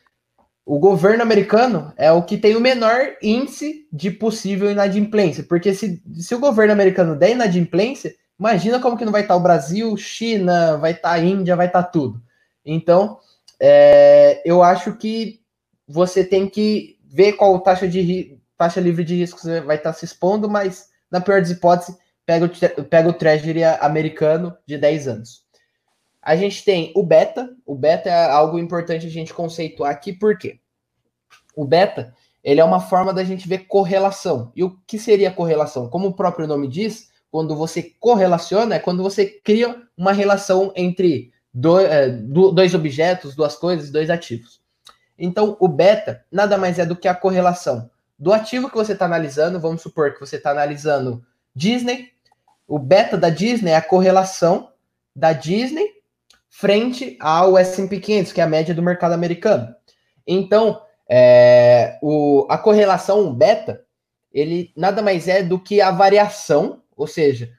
o 0.65 0.79
governo 0.79 1.23
americano 1.23 1.91
é 1.97 2.11
o 2.11 2.23
que 2.23 2.37
tem 2.37 2.55
o 2.55 2.61
menor 2.61 3.15
índice 3.21 3.87
de 3.91 4.11
possível 4.11 4.69
inadimplência, 4.69 5.43
porque 5.43 5.73
se, 5.73 6.01
se 6.15 6.35
o 6.35 6.39
governo 6.39 6.73
americano 6.73 7.15
der 7.15 7.31
inadimplência, 7.31 8.13
imagina 8.39 8.79
como 8.79 8.97
que 8.97 9.05
não 9.05 9.11
vai 9.11 9.21
estar 9.21 9.35
o 9.35 9.41
Brasil, 9.41 9.95
China, 9.97 10.77
vai 10.77 10.91
estar 10.91 11.11
a 11.11 11.19
Índia, 11.19 11.55
vai 11.55 11.67
estar 11.67 11.83
tudo. 11.83 12.21
Então, 12.65 13.19
é, 13.59 14.41
eu 14.45 14.61
acho 14.63 14.95
que 14.97 15.41
você 15.87 16.23
tem 16.23 16.47
que 16.47 16.97
ver 17.03 17.33
qual 17.33 17.59
taxa 17.59 17.87
de 17.87 18.39
taxa 18.61 18.79
livre 18.79 19.03
de 19.03 19.15
risco 19.15 19.39
você 19.39 19.59
vai 19.59 19.77
estar 19.77 19.91
se 19.91 20.05
expondo, 20.05 20.47
mas 20.47 20.89
na 21.09 21.19
pior 21.19 21.41
das 21.41 21.49
hipóteses, 21.49 21.97
pega 22.23 22.45
o, 22.45 22.83
pega 22.85 23.09
o 23.09 23.13
Treasury 23.13 23.63
americano 23.63 24.55
de 24.67 24.77
10 24.77 25.07
anos. 25.07 25.43
A 26.21 26.35
gente 26.35 26.63
tem 26.63 26.93
o 26.95 27.01
beta. 27.01 27.49
O 27.65 27.73
beta 27.73 28.07
é 28.07 28.29
algo 28.29 28.59
importante 28.59 29.07
a 29.07 29.09
gente 29.09 29.33
conceituar 29.33 29.91
aqui, 29.91 30.13
por 30.13 30.37
quê? 30.37 30.59
O 31.55 31.65
beta, 31.65 32.13
ele 32.43 32.61
é 32.61 32.63
uma 32.63 32.79
forma 32.79 33.11
da 33.11 33.23
gente 33.23 33.47
ver 33.47 33.65
correlação. 33.65 34.51
E 34.55 34.63
o 34.63 34.77
que 34.85 34.99
seria 34.99 35.31
correlação? 35.31 35.89
Como 35.89 36.09
o 36.09 36.13
próprio 36.13 36.47
nome 36.47 36.67
diz, 36.67 37.09
quando 37.31 37.55
você 37.55 37.81
correlaciona, 37.99 38.75
é 38.75 38.79
quando 38.79 39.01
você 39.01 39.25
cria 39.25 39.81
uma 39.97 40.11
relação 40.11 40.71
entre 40.75 41.33
é, 41.89 42.09
dois 42.09 42.75
objetos, 42.75 43.35
duas 43.35 43.55
coisas, 43.55 43.89
dois 43.89 44.11
ativos. 44.11 44.61
Então, 45.17 45.57
o 45.59 45.67
beta 45.67 46.23
nada 46.31 46.59
mais 46.59 46.77
é 46.77 46.85
do 46.85 46.95
que 46.95 47.07
a 47.07 47.15
correlação 47.15 47.89
do 48.21 48.31
ativo 48.31 48.69
que 48.69 48.75
você 48.75 48.93
está 48.93 49.05
analisando, 49.05 49.59
vamos 49.59 49.81
supor 49.81 50.13
que 50.13 50.19
você 50.19 50.35
está 50.35 50.51
analisando 50.51 51.25
Disney, 51.55 52.11
o 52.67 52.77
beta 52.77 53.17
da 53.17 53.31
Disney 53.31 53.71
é 53.71 53.75
a 53.75 53.81
correlação 53.81 54.69
da 55.15 55.33
Disney 55.33 55.87
frente 56.47 57.17
ao 57.19 57.57
S&P 57.57 57.99
500, 57.99 58.31
que 58.31 58.39
é 58.39 58.43
a 58.43 58.47
média 58.47 58.75
do 58.75 58.83
mercado 58.83 59.13
americano. 59.13 59.75
Então, 60.27 60.79
é, 61.09 61.97
o, 61.99 62.45
a 62.47 62.59
correlação 62.59 63.33
beta, 63.33 63.83
ele 64.31 64.71
nada 64.77 65.01
mais 65.01 65.27
é 65.27 65.41
do 65.41 65.57
que 65.57 65.81
a 65.81 65.89
variação, 65.89 66.83
ou 66.95 67.07
seja, 67.07 67.51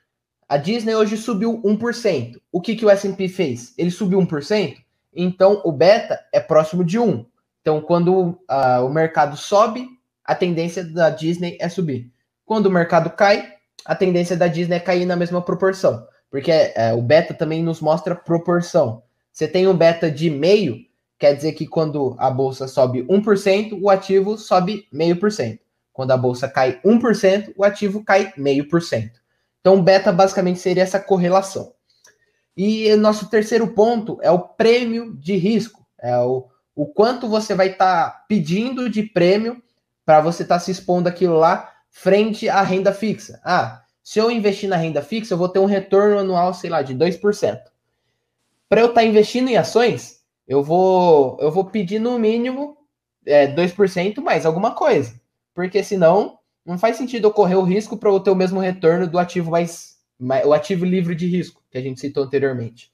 a 0.48 0.56
Disney 0.56 0.94
hoje 0.94 1.16
subiu 1.16 1.60
1%. 1.64 2.40
O 2.52 2.60
que, 2.60 2.76
que 2.76 2.84
o 2.84 2.90
S&P 2.90 3.28
fez? 3.28 3.74
Ele 3.76 3.90
subiu 3.90 4.20
1%? 4.20 4.76
Então, 5.12 5.60
o 5.64 5.72
beta 5.72 6.24
é 6.32 6.38
próximo 6.38 6.84
de 6.84 7.00
1. 7.00 7.26
Então, 7.60 7.80
quando 7.80 8.38
uh, 8.48 8.86
o 8.86 8.88
mercado 8.88 9.36
sobe, 9.36 9.88
a 10.24 10.34
tendência 10.34 10.84
da 10.84 11.10
Disney 11.10 11.56
é 11.60 11.68
subir. 11.68 12.10
Quando 12.44 12.66
o 12.66 12.70
mercado 12.70 13.10
cai, 13.10 13.54
a 13.84 13.94
tendência 13.94 14.36
da 14.36 14.46
Disney 14.46 14.76
é 14.76 14.80
cair 14.80 15.06
na 15.06 15.16
mesma 15.16 15.42
proporção. 15.42 16.06
Porque 16.30 16.50
é, 16.50 16.92
o 16.94 17.02
beta 17.02 17.34
também 17.34 17.62
nos 17.62 17.80
mostra 17.80 18.14
proporção. 18.14 19.02
Você 19.32 19.48
tem 19.48 19.66
um 19.66 19.76
beta 19.76 20.10
de 20.10 20.30
meio, 20.30 20.76
quer 21.18 21.34
dizer 21.34 21.52
que 21.52 21.66
quando 21.66 22.14
a 22.18 22.30
bolsa 22.30 22.68
sobe 22.68 23.02
1%, 23.04 23.78
o 23.80 23.90
ativo 23.90 24.36
sobe 24.36 24.86
meio 24.92 25.16
por 25.16 25.32
cento. 25.32 25.60
Quando 25.92 26.10
a 26.10 26.16
bolsa 26.16 26.48
cai 26.48 26.80
1%, 26.84 27.52
o 27.56 27.64
ativo 27.64 28.04
cai 28.04 28.32
meio 28.36 28.68
por 28.68 28.82
cento. 28.82 29.20
Então, 29.60 29.82
beta 29.82 30.12
basicamente 30.12 30.58
seria 30.58 30.82
essa 30.82 30.98
correlação. 30.98 31.72
E 32.56 32.94
nosso 32.96 33.30
terceiro 33.30 33.68
ponto 33.68 34.18
é 34.22 34.30
o 34.30 34.40
prêmio 34.40 35.14
de 35.16 35.36
risco, 35.36 35.86
é 35.98 36.16
o, 36.18 36.46
o 36.74 36.86
quanto 36.86 37.28
você 37.28 37.54
vai 37.54 37.68
estar 37.68 38.10
tá 38.10 38.24
pedindo 38.28 38.90
de 38.90 39.02
prêmio 39.02 39.62
para 40.04 40.20
você 40.20 40.42
estar 40.42 40.56
tá 40.56 40.60
se 40.60 40.70
expondo 40.70 41.08
aquilo 41.08 41.38
lá 41.38 41.72
frente 41.90 42.48
à 42.48 42.62
renda 42.62 42.92
fixa. 42.92 43.40
Ah, 43.44 43.82
se 44.02 44.18
eu 44.18 44.30
investir 44.30 44.68
na 44.68 44.76
renda 44.76 45.02
fixa, 45.02 45.34
eu 45.34 45.38
vou 45.38 45.48
ter 45.48 45.58
um 45.58 45.66
retorno 45.66 46.18
anual, 46.18 46.52
sei 46.54 46.70
lá, 46.70 46.82
de 46.82 46.94
2%. 46.94 47.60
Para 48.68 48.80
eu 48.80 48.88
estar 48.88 49.02
tá 49.02 49.06
investindo 49.06 49.48
em 49.48 49.56
ações, 49.56 50.22
eu 50.48 50.62
vou, 50.62 51.38
eu 51.40 51.50
vou 51.50 51.66
pedir 51.66 51.98
no 51.98 52.18
mínimo 52.18 52.76
é, 53.24 53.46
2% 53.46 54.20
mais 54.20 54.44
alguma 54.44 54.74
coisa. 54.74 55.20
Porque 55.54 55.84
senão 55.84 56.38
não 56.64 56.78
faz 56.78 56.96
sentido 56.96 57.28
eu 57.28 57.32
correr 57.32 57.56
o 57.56 57.62
risco 57.62 57.96
para 57.96 58.10
eu 58.10 58.20
ter 58.20 58.30
o 58.30 58.36
mesmo 58.36 58.58
retorno 58.60 59.06
do 59.06 59.18
ativo 59.18 59.50
mais, 59.50 59.98
mais, 60.18 60.44
o 60.46 60.52
ativo 60.52 60.84
livre 60.84 61.14
de 61.14 61.26
risco, 61.26 61.62
que 61.70 61.78
a 61.78 61.80
gente 61.80 62.00
citou 62.00 62.24
anteriormente. 62.24 62.90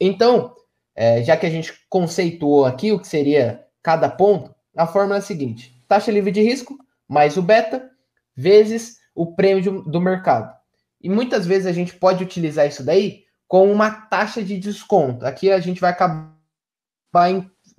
Então, 0.00 0.54
é, 0.94 1.22
já 1.22 1.36
que 1.36 1.46
a 1.46 1.50
gente 1.50 1.74
conceituou 1.88 2.64
aqui 2.64 2.92
o 2.92 2.98
que 2.98 3.08
seria 3.08 3.64
cada 3.82 4.08
ponto, 4.08 4.54
a 4.74 4.86
fórmula 4.86 5.16
é 5.16 5.18
a 5.18 5.22
seguinte: 5.22 5.75
taxa 5.88 6.10
livre 6.10 6.30
de 6.30 6.42
risco 6.42 6.78
mais 7.08 7.36
o 7.36 7.42
beta 7.42 7.90
vezes 8.34 8.98
o 9.14 9.34
prêmio 9.34 9.82
do 9.82 10.00
mercado. 10.00 10.54
E 11.00 11.08
muitas 11.08 11.46
vezes 11.46 11.66
a 11.66 11.72
gente 11.72 11.94
pode 11.94 12.22
utilizar 12.22 12.66
isso 12.66 12.84
daí 12.84 13.24
com 13.48 13.70
uma 13.70 13.90
taxa 13.90 14.42
de 14.42 14.58
desconto. 14.58 15.24
Aqui 15.24 15.50
a 15.50 15.60
gente 15.60 15.80
vai 15.80 15.90
acabar 15.90 16.34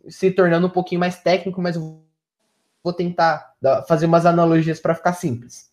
se 0.09 0.31
tornando 0.31 0.67
um 0.67 0.71
pouquinho 0.71 0.99
mais 0.99 1.19
técnico, 1.19 1.61
mas 1.61 1.75
vou 1.75 2.93
tentar 2.95 3.53
fazer 3.87 4.05
umas 4.05 4.25
analogias 4.25 4.79
para 4.79 4.95
ficar 4.95 5.13
simples. 5.13 5.71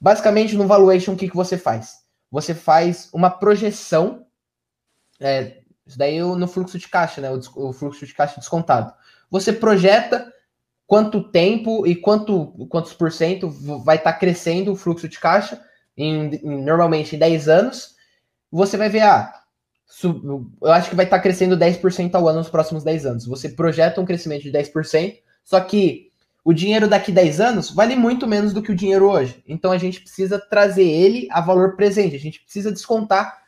Basicamente, 0.00 0.56
no 0.56 0.66
valuation, 0.66 1.12
o 1.12 1.16
que, 1.16 1.28
que 1.28 1.36
você 1.36 1.58
faz? 1.58 2.04
Você 2.30 2.54
faz 2.54 3.10
uma 3.12 3.28
projeção, 3.28 4.26
é, 5.20 5.58
isso 5.86 5.98
daí 5.98 6.18
no 6.20 6.48
fluxo 6.48 6.78
de 6.78 6.88
caixa, 6.88 7.20
né? 7.20 7.30
O, 7.30 7.68
o 7.68 7.72
fluxo 7.72 8.06
de 8.06 8.14
caixa 8.14 8.40
descontado. 8.40 8.94
Você 9.30 9.52
projeta 9.52 10.32
quanto 10.90 11.22
tempo 11.22 11.86
e 11.86 11.94
quanto, 11.94 12.48
quantos 12.68 12.92
por 12.92 13.12
cento 13.12 13.48
vai 13.84 13.96
estar 13.96 14.12
tá 14.12 14.18
crescendo 14.18 14.72
o 14.72 14.76
fluxo 14.76 15.08
de 15.08 15.20
caixa, 15.20 15.62
em, 15.96 16.34
em, 16.34 16.64
normalmente 16.64 17.14
em 17.14 17.18
10 17.18 17.48
anos, 17.48 17.94
você 18.50 18.76
vai 18.76 18.88
ver, 18.88 19.02
ah, 19.02 19.32
sub, 19.86 20.20
eu 20.60 20.72
acho 20.72 20.90
que 20.90 20.96
vai 20.96 21.04
estar 21.04 21.18
tá 21.18 21.22
crescendo 21.22 21.56
10% 21.56 22.12
ao 22.16 22.26
ano 22.26 22.38
nos 22.38 22.48
próximos 22.48 22.82
10 22.82 23.06
anos. 23.06 23.26
Você 23.26 23.50
projeta 23.50 24.00
um 24.00 24.04
crescimento 24.04 24.42
de 24.42 24.50
10%, 24.50 25.18
só 25.44 25.60
que 25.60 26.10
o 26.44 26.52
dinheiro 26.52 26.88
daqui 26.88 27.12
10 27.12 27.40
anos 27.40 27.70
vale 27.70 27.94
muito 27.94 28.26
menos 28.26 28.52
do 28.52 28.60
que 28.60 28.72
o 28.72 28.76
dinheiro 28.76 29.08
hoje. 29.08 29.44
Então 29.46 29.70
a 29.70 29.78
gente 29.78 30.00
precisa 30.00 30.40
trazer 30.40 30.88
ele 30.88 31.28
a 31.30 31.40
valor 31.40 31.76
presente, 31.76 32.16
a 32.16 32.20
gente 32.20 32.42
precisa 32.42 32.72
descontar 32.72 33.44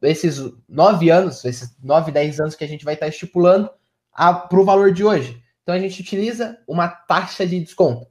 esses 0.00 0.42
9 0.66 1.10
anos, 1.10 1.44
esses 1.44 1.76
9, 1.84 2.10
10 2.10 2.40
anos 2.40 2.54
que 2.54 2.64
a 2.64 2.68
gente 2.68 2.86
vai 2.86 2.94
estar 2.94 3.04
tá 3.04 3.10
estipulando 3.10 3.68
para 4.14 4.58
o 4.58 4.64
valor 4.64 4.92
de 4.92 5.04
hoje. 5.04 5.44
Então 5.66 5.74
a 5.74 5.80
gente 5.80 6.00
utiliza 6.00 6.56
uma 6.64 6.86
taxa 6.86 7.44
de 7.44 7.58
desconto. 7.58 8.06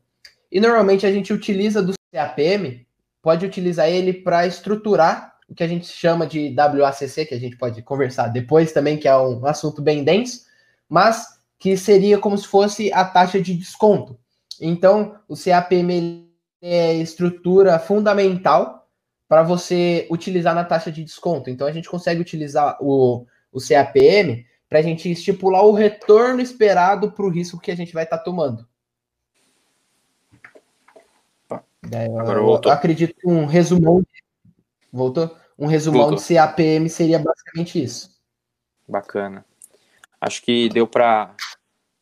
E 0.51 0.59
normalmente 0.59 1.05
a 1.05 1.11
gente 1.11 1.31
utiliza 1.31 1.81
do 1.81 1.93
CAPM, 2.11 2.85
pode 3.21 3.45
utilizar 3.45 3.89
ele 3.89 4.11
para 4.11 4.45
estruturar 4.45 5.37
o 5.47 5.55
que 5.55 5.63
a 5.63 5.67
gente 5.67 5.87
chama 5.87 6.27
de 6.27 6.53
WACC, 6.53 7.25
que 7.25 7.33
a 7.33 7.39
gente 7.39 7.55
pode 7.55 7.81
conversar 7.81 8.27
depois 8.27 8.73
também, 8.73 8.97
que 8.97 9.07
é 9.07 9.15
um 9.15 9.45
assunto 9.45 9.81
bem 9.81 10.03
denso, 10.03 10.41
mas 10.89 11.27
que 11.57 11.77
seria 11.77 12.19
como 12.19 12.37
se 12.37 12.45
fosse 12.45 12.91
a 12.91 13.05
taxa 13.05 13.39
de 13.39 13.55
desconto. 13.55 14.19
Então, 14.59 15.15
o 15.25 15.35
CAPM 15.37 16.27
é 16.61 16.93
estrutura 16.95 17.79
fundamental 17.79 18.85
para 19.29 19.43
você 19.43 20.05
utilizar 20.11 20.53
na 20.53 20.65
taxa 20.65 20.91
de 20.91 21.05
desconto. 21.05 21.49
Então, 21.49 21.65
a 21.65 21.71
gente 21.71 21.87
consegue 21.87 22.19
utilizar 22.19 22.77
o, 22.81 23.25
o 23.49 23.59
CAPM 23.61 24.45
para 24.69 24.79
a 24.79 24.81
gente 24.81 25.09
estipular 25.09 25.63
o 25.63 25.71
retorno 25.71 26.41
esperado 26.41 27.11
para 27.11 27.25
o 27.25 27.29
risco 27.29 27.59
que 27.59 27.71
a 27.71 27.75
gente 27.75 27.93
vai 27.93 28.03
estar 28.03 28.17
tá 28.17 28.23
tomando. 28.23 28.67
eu, 31.49 32.19
Agora 32.19 32.39
eu, 32.39 32.61
eu 32.63 32.71
acredito 32.71 33.15
que 33.15 33.27
um 33.27 33.45
resumão. 33.45 34.05
Voltou? 34.91 35.35
Um 35.57 35.67
resumão 35.67 36.09
voltou. 36.09 36.17
de 36.17 36.33
CAPM 36.33 36.89
seria 36.89 37.19
basicamente 37.19 37.81
isso. 37.81 38.15
Bacana. 38.87 39.45
Acho 40.19 40.41
que 40.41 40.69
deu 40.69 40.87
para 40.87 41.35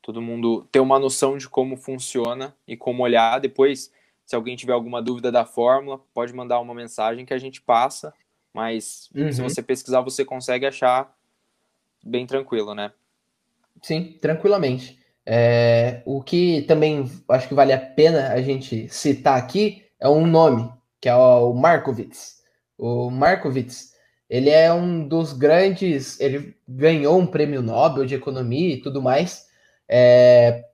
todo 0.01 0.21
mundo 0.21 0.67
ter 0.71 0.79
uma 0.79 0.99
noção 0.99 1.37
de 1.37 1.47
como 1.47 1.77
funciona 1.77 2.55
e 2.67 2.75
como 2.75 3.03
olhar. 3.03 3.39
Depois, 3.39 3.91
se 4.25 4.35
alguém 4.35 4.55
tiver 4.55 4.73
alguma 4.73 5.01
dúvida 5.01 5.31
da 5.31 5.45
fórmula, 5.45 5.99
pode 6.13 6.33
mandar 6.33 6.59
uma 6.59 6.73
mensagem 6.73 7.25
que 7.25 7.33
a 7.33 7.37
gente 7.37 7.61
passa. 7.61 8.13
Mas 8.53 9.09
uhum. 9.15 9.31
se 9.31 9.41
você 9.41 9.61
pesquisar, 9.61 10.01
você 10.01 10.23
consegue 10.23 10.65
achar 10.65 11.13
bem 12.03 12.25
tranquilo, 12.25 12.75
né? 12.75 12.91
Sim, 13.81 14.17
tranquilamente. 14.21 14.99
É, 15.25 16.01
o 16.05 16.21
que 16.21 16.63
também 16.63 17.09
acho 17.29 17.47
que 17.47 17.53
vale 17.53 17.71
a 17.71 17.79
pena 17.79 18.33
a 18.33 18.41
gente 18.41 18.89
citar 18.89 19.37
aqui 19.37 19.83
é 19.99 20.09
um 20.09 20.27
nome, 20.27 20.69
que 20.99 21.07
é 21.07 21.15
o 21.15 21.53
Markowitz. 21.53 22.41
O 22.77 23.09
Markowitz, 23.09 23.93
ele 24.29 24.49
é 24.49 24.73
um 24.73 25.07
dos 25.07 25.31
grandes, 25.31 26.19
ele 26.19 26.55
ganhou 26.67 27.17
um 27.17 27.27
prêmio 27.27 27.61
Nobel 27.61 28.05
de 28.05 28.15
economia 28.15 28.73
e 28.73 28.81
tudo 28.81 29.01
mais. 29.01 29.47
É, 29.87 30.65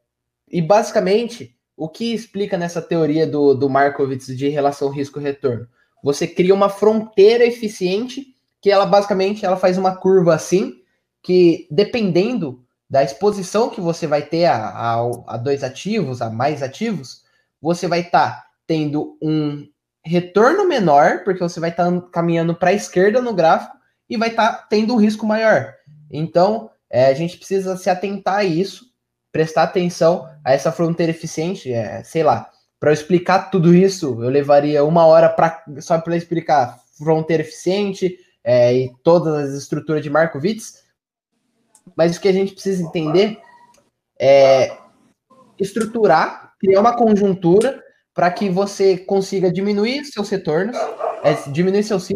e 0.51 0.61
basicamente, 0.61 1.55
o 1.77 1.88
que 1.88 2.13
explica 2.13 2.57
nessa 2.57 2.82
teoria 2.82 3.27
do, 3.27 3.53
do 3.53 3.69
Markowitz 3.69 4.27
de 4.36 4.49
relação 4.49 4.89
risco-retorno? 4.89 5.67
Você 6.03 6.25
cria 6.27 6.53
uma 6.53 6.69
fronteira 6.69 7.45
eficiente 7.45 8.34
que 8.61 8.71
ela 8.71 8.86
basicamente 8.86 9.45
ela 9.45 9.57
faz 9.57 9.77
uma 9.77 9.95
curva 9.95 10.34
assim 10.34 10.78
que 11.22 11.67
dependendo 11.70 12.63
da 12.89 13.03
exposição 13.03 13.70
que 13.70 13.80
você 13.80 14.07
vai 14.07 14.24
ter 14.24 14.45
a, 14.45 14.55
a, 14.55 14.95
a 15.28 15.38
dois 15.38 15.63
ativos, 15.63 16.22
a 16.22 16.30
mais 16.30 16.63
ativos, 16.63 17.24
você 17.61 17.88
vai 17.88 18.01
estar 18.01 18.32
tá 18.32 18.45
tendo 18.65 19.17
um 19.22 19.67
retorno 20.03 20.67
menor, 20.67 21.24
porque 21.24 21.41
você 21.41 21.59
vai 21.59 21.70
estar 21.70 21.91
tá 21.91 22.01
caminhando 22.11 22.55
para 22.55 22.70
a 22.70 22.74
esquerda 22.74 23.22
no 23.22 23.34
gráfico 23.34 23.78
e 24.09 24.17
vai 24.17 24.30
estar 24.30 24.51
tá 24.51 24.67
tendo 24.70 24.93
um 24.93 24.97
risco 24.97 25.26
maior. 25.26 25.74
Então, 26.09 26.70
é, 26.89 27.05
a 27.05 27.13
gente 27.13 27.38
precisa 27.38 27.78
se 27.78 27.89
atentar 27.89 28.38
a 28.38 28.43
isso, 28.43 28.86
prestar 29.32 29.63
atenção 29.63 30.28
a 30.43 30.53
essa 30.53 30.72
fronteira 30.72 31.11
eficiente, 31.11 31.72
é, 31.72 32.03
sei 32.03 32.24
lá. 32.24 32.49
Para 32.80 32.93
explicar 32.93 33.51
tudo 33.51 33.76
isso, 33.76 34.24
eu 34.24 34.30
levaria 34.30 34.84
uma 34.84 35.05
hora 35.05 35.30
pra, 35.30 35.63
só 35.80 35.99
para 35.99 36.15
explicar 36.15 36.80
fronteira 36.97 37.43
eficiente 37.43 38.17
é, 38.43 38.74
e 38.74 38.91
todas 39.03 39.49
as 39.49 39.53
estruturas 39.53 40.01
de 40.01 40.09
Markowitz, 40.09 40.84
mas 41.95 42.17
o 42.17 42.21
que 42.21 42.27
a 42.27 42.33
gente 42.33 42.53
precisa 42.53 42.83
entender 42.83 43.39
é 44.19 44.77
estruturar, 45.57 46.53
criar 46.59 46.79
uma 46.79 46.95
conjuntura 46.95 47.81
para 48.13 48.31
que 48.31 48.49
você 48.49 48.97
consiga 48.97 49.51
diminuir 49.51 50.03
seus 50.05 50.29
retornos, 50.29 50.75
é, 51.23 51.33
diminuir 51.51 51.83
seus, 51.83 52.07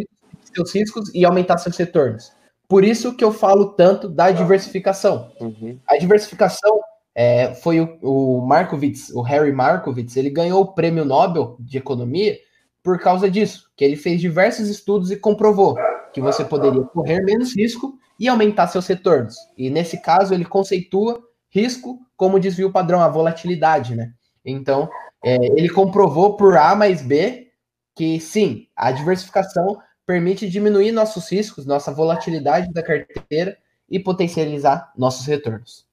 seus 0.53 0.73
riscos 0.73 1.09
e 1.13 1.25
aumentar 1.25 1.57
seus 1.57 1.77
retornos. 1.77 2.31
Por 2.67 2.83
isso 2.83 3.15
que 3.15 3.23
eu 3.23 3.31
falo 3.31 3.73
tanto 3.73 4.09
da 4.09 4.31
diversificação. 4.31 5.31
Uhum. 5.39 5.79
A 5.87 5.97
diversificação 5.97 6.79
é, 7.15 7.53
foi 7.55 7.79
o, 7.79 7.99
o 8.01 8.41
Markowitz, 8.41 9.09
o 9.11 9.21
Harry 9.21 9.51
Markowitz, 9.51 10.17
ele 10.17 10.29
ganhou 10.29 10.61
o 10.61 10.73
prêmio 10.73 11.05
Nobel 11.05 11.55
de 11.59 11.77
Economia 11.77 12.37
por 12.81 12.99
causa 12.99 13.29
disso, 13.29 13.71
que 13.77 13.85
ele 13.85 13.95
fez 13.95 14.19
diversos 14.19 14.67
estudos 14.67 15.09
e 15.09 15.15
comprovou 15.15 15.75
que 16.11 16.19
você 16.19 16.43
poderia 16.43 16.83
correr 16.83 17.21
menos 17.21 17.55
risco 17.55 17.97
e 18.19 18.27
aumentar 18.27 18.67
seus 18.67 18.87
retornos. 18.87 19.35
E 19.57 19.69
nesse 19.69 20.01
caso, 20.01 20.33
ele 20.33 20.45
conceitua 20.45 21.21
risco 21.49 21.99
como 22.15 22.39
desvio 22.39 22.71
padrão, 22.71 23.01
a 23.01 23.07
volatilidade, 23.07 23.95
né? 23.95 24.13
Então, 24.45 24.89
é, 25.23 25.35
ele 25.35 25.69
comprovou 25.69 26.35
por 26.35 26.57
A 26.57 26.75
mais 26.75 27.01
B 27.01 27.51
que 27.95 28.19
sim, 28.19 28.67
a 28.75 28.91
diversificação 28.91 29.79
permite 30.05 30.49
diminuir 30.49 30.91
nossos 30.91 31.31
riscos, 31.31 31.65
nossa 31.65 31.93
volatilidade 31.93 32.71
da 32.73 32.83
carteira 32.83 33.57
e 33.89 33.99
potencializar 33.99 34.91
nossos 34.97 35.25
retornos. 35.25 35.87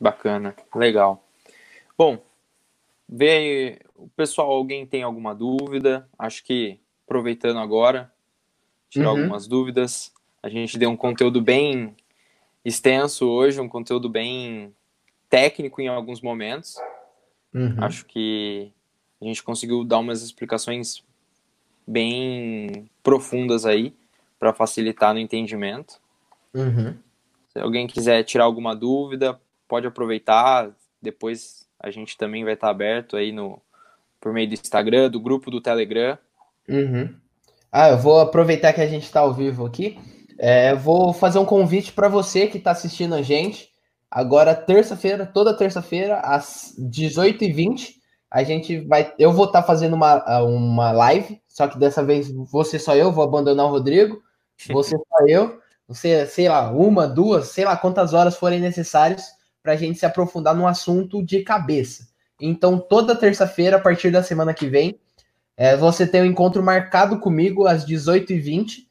Bacana, 0.00 0.54
legal. 0.74 1.22
Bom, 1.96 2.18
vê 3.08 3.30
aí, 3.30 3.78
o 3.94 4.08
pessoal, 4.08 4.50
alguém 4.50 4.86
tem 4.86 5.02
alguma 5.02 5.34
dúvida? 5.34 6.08
Acho 6.18 6.42
que 6.44 6.80
aproveitando 7.06 7.58
agora, 7.58 8.12
tirar 8.90 9.12
uhum. 9.12 9.20
algumas 9.20 9.46
dúvidas. 9.46 10.12
A 10.46 10.48
gente 10.48 10.78
deu 10.78 10.88
um 10.90 10.96
conteúdo 10.96 11.42
bem 11.42 11.96
extenso 12.64 13.26
hoje, 13.26 13.60
um 13.60 13.68
conteúdo 13.68 14.08
bem 14.08 14.72
técnico 15.28 15.80
em 15.80 15.88
alguns 15.88 16.20
momentos. 16.20 16.76
Uhum. 17.52 17.74
Acho 17.82 18.06
que 18.06 18.72
a 19.20 19.24
gente 19.24 19.42
conseguiu 19.42 19.82
dar 19.82 19.98
umas 19.98 20.22
explicações 20.22 21.02
bem 21.84 22.88
profundas 23.02 23.66
aí 23.66 23.92
para 24.38 24.52
facilitar 24.52 25.12
no 25.12 25.18
entendimento. 25.18 26.00
Uhum. 26.54 26.94
Se 27.48 27.58
alguém 27.58 27.88
quiser 27.88 28.22
tirar 28.22 28.44
alguma 28.44 28.76
dúvida, 28.76 29.40
pode 29.66 29.88
aproveitar. 29.88 30.70
Depois 31.02 31.66
a 31.80 31.90
gente 31.90 32.16
também 32.16 32.44
vai 32.44 32.54
estar 32.54 32.70
aberto 32.70 33.16
aí 33.16 33.32
no 33.32 33.60
por 34.20 34.32
meio 34.32 34.46
do 34.46 34.54
Instagram, 34.54 35.10
do 35.10 35.18
grupo 35.18 35.50
do 35.50 35.60
Telegram. 35.60 36.16
Uhum. 36.68 37.12
Ah, 37.72 37.88
eu 37.88 37.98
vou 37.98 38.20
aproveitar 38.20 38.72
que 38.72 38.80
a 38.80 38.86
gente 38.86 39.02
está 39.02 39.18
ao 39.18 39.34
vivo 39.34 39.66
aqui 39.66 39.98
É, 40.38 40.74
vou 40.74 41.12
fazer 41.12 41.38
um 41.38 41.44
convite 41.44 41.92
para 41.92 42.08
você 42.08 42.46
que 42.46 42.58
está 42.58 42.70
assistindo 42.72 43.14
a 43.14 43.22
gente. 43.22 43.70
Agora, 44.10 44.54
terça-feira, 44.54 45.26
toda 45.26 45.56
terça-feira, 45.56 46.20
às 46.20 46.74
18h20, 46.78 47.94
a 48.30 48.42
gente 48.42 48.80
vai. 48.80 49.12
Eu 49.18 49.32
vou 49.32 49.46
estar 49.46 49.62
tá 49.62 49.66
fazendo 49.66 49.94
uma, 49.94 50.40
uma 50.40 50.92
live, 50.92 51.40
só 51.48 51.66
que 51.66 51.78
dessa 51.78 52.04
vez 52.04 52.30
você 52.30 52.78
só 52.78 52.94
eu, 52.94 53.12
vou 53.12 53.24
abandonar 53.24 53.66
o 53.66 53.70
Rodrigo. 53.70 54.20
Você 54.68 54.96
só 54.96 55.26
eu. 55.26 55.60
Você, 55.88 56.26
sei 56.26 56.48
lá, 56.48 56.70
uma, 56.70 57.06
duas, 57.06 57.48
sei 57.48 57.64
lá 57.64 57.76
quantas 57.76 58.12
horas 58.12 58.36
forem 58.36 58.60
necessárias 58.60 59.30
para 59.62 59.72
a 59.72 59.76
gente 59.76 59.98
se 59.98 60.06
aprofundar 60.06 60.54
no 60.54 60.66
assunto 60.66 61.24
de 61.24 61.42
cabeça. 61.42 62.08
Então, 62.40 62.78
toda 62.78 63.16
terça-feira, 63.16 63.76
a 63.76 63.80
partir 63.80 64.10
da 64.10 64.22
semana 64.22 64.52
que 64.52 64.68
vem, 64.68 64.98
é, 65.56 65.76
você 65.76 66.06
tem 66.06 66.22
um 66.22 66.26
encontro 66.26 66.62
marcado 66.62 67.18
comigo 67.18 67.66
às 67.66 67.86
18h20 67.86 68.85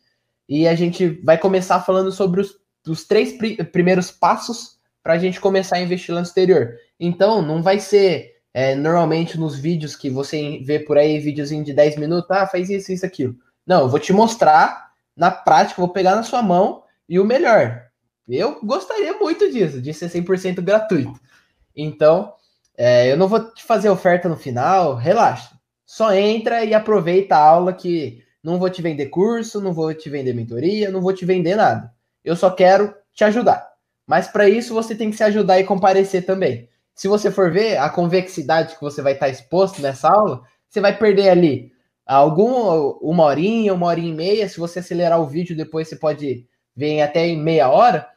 e 0.48 0.68
a 0.68 0.76
gente 0.76 1.08
vai 1.24 1.38
começar 1.38 1.80
falando 1.82 2.12
sobre 2.12 2.42
os, 2.42 2.56
os 2.88 3.06
três 3.06 3.34
pri 3.34 3.64
primeiros 3.64 4.12
passos 4.12 4.78
para 5.04 5.14
a 5.14 5.18
gente 5.18 5.40
começar 5.40 5.78
a 5.78 5.82
investir 5.82 6.14
lá 6.14 6.22
no 6.22 6.28
exterior. 6.28 6.76
Então, 7.00 7.42
não 7.42 7.62
vai 7.62 7.80
ser 7.80 8.36
é, 8.54 8.74
normalmente 8.74 9.38
nos 9.38 9.58
vídeos 9.58 9.96
que 9.96 10.10
você 10.10 10.60
vê 10.64 10.80
por 10.80 10.98
aí, 10.98 11.20
videozinho 11.20 11.64
de 11.64 11.74
10 11.74 11.98
minutos, 11.98 12.32
ah, 12.32 12.48
faz 12.48 12.70
isso, 12.70 12.92
isso, 12.92 13.06
aquilo. 13.06 13.36
Não, 13.68 13.82
eu 13.82 13.90
vou 13.90 14.00
te 14.00 14.14
mostrar 14.14 14.92
na 15.16 15.30
prática, 15.30 15.82
vou 15.82 15.92
pegar 15.92 16.16
na 16.16 16.24
sua 16.24 16.42
mão 16.42 16.84
e 17.08 17.20
o 17.20 17.26
melhor. 17.26 17.84
Eu 18.28 18.60
gostaria 18.64 19.14
muito 19.14 19.52
disso, 19.52 19.82
de 19.82 19.94
ser 19.94 20.10
100% 20.10 20.62
gratuito. 20.62 21.20
Então, 21.76 22.34
é, 22.78 23.12
eu 23.12 23.18
não 23.18 23.28
vou 23.28 23.52
te 23.52 23.64
fazer 23.64 23.90
oferta 23.90 24.28
no 24.28 24.36
final, 24.36 24.96
relaxa. 24.96 25.52
Só 25.86 26.14
entra 26.14 26.66
e 26.66 26.74
aproveita 26.74 27.36
a 27.36 27.44
aula 27.44 27.74
que 27.74 28.24
não 28.46 28.60
vou 28.60 28.70
te 28.70 28.80
vender 28.80 29.08
curso, 29.08 29.60
não 29.60 29.74
vou 29.74 29.92
te 29.92 30.08
vender 30.08 30.32
mentoria, 30.32 30.92
não 30.92 31.02
vou 31.02 31.12
te 31.12 31.26
vender 31.26 31.56
nada. 31.56 31.92
Eu 32.24 32.36
só 32.36 32.52
quero 32.52 32.94
te 33.12 33.24
ajudar. 33.24 33.68
Mas 34.06 34.28
para 34.28 34.48
isso 34.48 34.72
você 34.72 34.94
tem 34.94 35.10
que 35.10 35.18
se 35.18 35.24
ajudar 35.24 35.60
e 35.60 35.64
comparecer 35.64 36.28
também. 36.28 36.70
Se 36.94 37.08
você 37.08 37.32
for 37.32 37.52
ver 37.52 37.78
a 37.78 37.90
convexidade 37.90 38.76
que 38.76 38.82
você 38.82 39.02
vai 39.02 39.14
estar 39.14 39.30
exposto 39.30 39.82
nessa 39.82 40.10
aula, 40.10 40.44
você 40.70 40.80
vai 40.80 40.96
perder 40.96 41.30
ali 41.30 41.72
algum 42.06 42.96
uma 43.02 43.24
horinha, 43.24 43.74
uma 43.74 43.88
horinha 43.88 44.12
e 44.12 44.16
meia. 44.16 44.48
Se 44.48 44.60
você 44.60 44.78
acelerar 44.78 45.20
o 45.20 45.26
vídeo, 45.26 45.58
depois 45.58 45.88
você 45.88 45.96
pode 45.96 46.46
ver 46.76 47.02
até 47.02 47.26
em 47.26 47.42
meia 47.42 47.68
hora. 47.68 48.08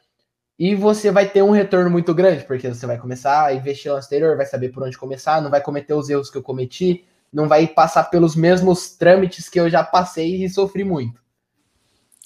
E 0.59 0.75
você 0.75 1.09
vai 1.09 1.27
ter 1.27 1.41
um 1.41 1.51
retorno 1.51 1.89
muito 1.89 2.13
grande, 2.13 2.43
porque 2.45 2.67
você 2.67 2.85
vai 2.85 2.99
começar 2.99 3.45
a 3.45 3.53
investir 3.53 3.91
no 3.91 3.97
exterior, 3.97 4.37
vai 4.37 4.45
saber 4.45 4.69
por 4.69 4.83
onde 4.83 4.95
começar, 4.95 5.41
não 5.41 5.49
vai 5.49 5.61
cometer 5.61 5.95
os 5.95 6.07
erros 6.07 6.29
que 6.29 6.37
eu 6.37 6.43
cometi, 6.43 7.05
não 7.31 7.47
vai 7.47 7.67
passar 7.67 8.05
pelos 8.05 8.35
mesmos 8.35 8.91
trâmites 8.91 9.49
que 9.49 9.59
eu 9.59 9.69
já 9.69 9.83
passei 9.83 10.43
e 10.43 10.49
sofri 10.49 10.83
muito. 10.83 11.19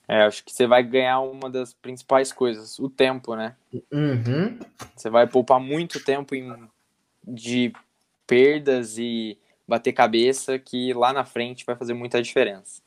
É, 0.08 0.24
acho 0.24 0.43
que 0.43 0.51
você 0.51 0.68
vai 0.68 0.84
ganhar 0.84 1.22
uma 1.22 1.49
das 1.49 1.74
principais 1.74 2.32
coisas, 2.32 2.78
o 2.78 2.89
tempo, 2.89 3.36
né? 3.36 3.56
Uhum. 3.91 4.60
Você 4.95 5.10
vai 5.10 5.26
poupar 5.28 5.60
muito 5.60 6.04
tempo 6.04 6.36
em, 6.36 6.54
de 7.26 7.72
perdas 8.28 8.97
e 8.97 9.38
bater 9.68 9.93
cabeça, 9.93 10.60
que 10.60 10.93
lá 10.93 11.14
na 11.14 11.24
frente 11.24 11.66
vai 11.66 11.76
fazer 11.76 11.93
muita 11.93 12.22
diferença. 12.22 12.82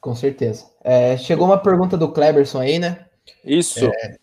Com 0.00 0.14
certeza. 0.14 0.70
É, 0.84 1.16
chegou 1.16 1.46
uma 1.46 1.58
pergunta 1.58 1.96
do 1.96 2.12
Kleberson 2.12 2.60
aí, 2.60 2.78
né? 2.78 3.06
Isso. 3.44 3.86
É, 3.86 4.18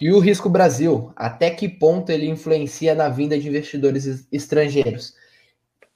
e 0.00 0.10
o 0.10 0.18
risco 0.18 0.48
Brasil? 0.48 1.12
Até 1.14 1.50
que 1.50 1.68
ponto 1.68 2.10
ele 2.10 2.28
influencia 2.28 2.94
na 2.94 3.08
vinda 3.08 3.38
de 3.38 3.48
investidores 3.48 4.26
estrangeiros? 4.32 5.14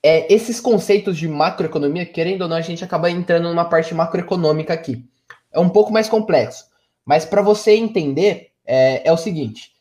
É, 0.03 0.33
esses 0.33 0.61
conceitos 0.61 1.17
de 1.19 1.29
macroeconomia, 1.29 2.07
querendo 2.07 2.43
ou 2.43 2.49
não, 2.49 2.57
a 2.57 2.63
gente 2.63 2.85
acaba 2.85 3.11
entrando 3.11 3.49
numa 3.49 3.65
parte 3.65 3.95
macroeconômica 3.95 4.73
aqui. 4.73 5.05
É 5.53 5.59
um 5.59 5.69
pouco 5.69 5.93
mais 5.93 6.09
complexo. 6.09 6.67
Mas 7.05 7.25
para 7.25 7.43
você 7.43 7.73
entender, 7.73 8.53
é, 8.65 9.07
é, 9.09 9.13
o 9.13 9.17
seguinte: 9.17 9.73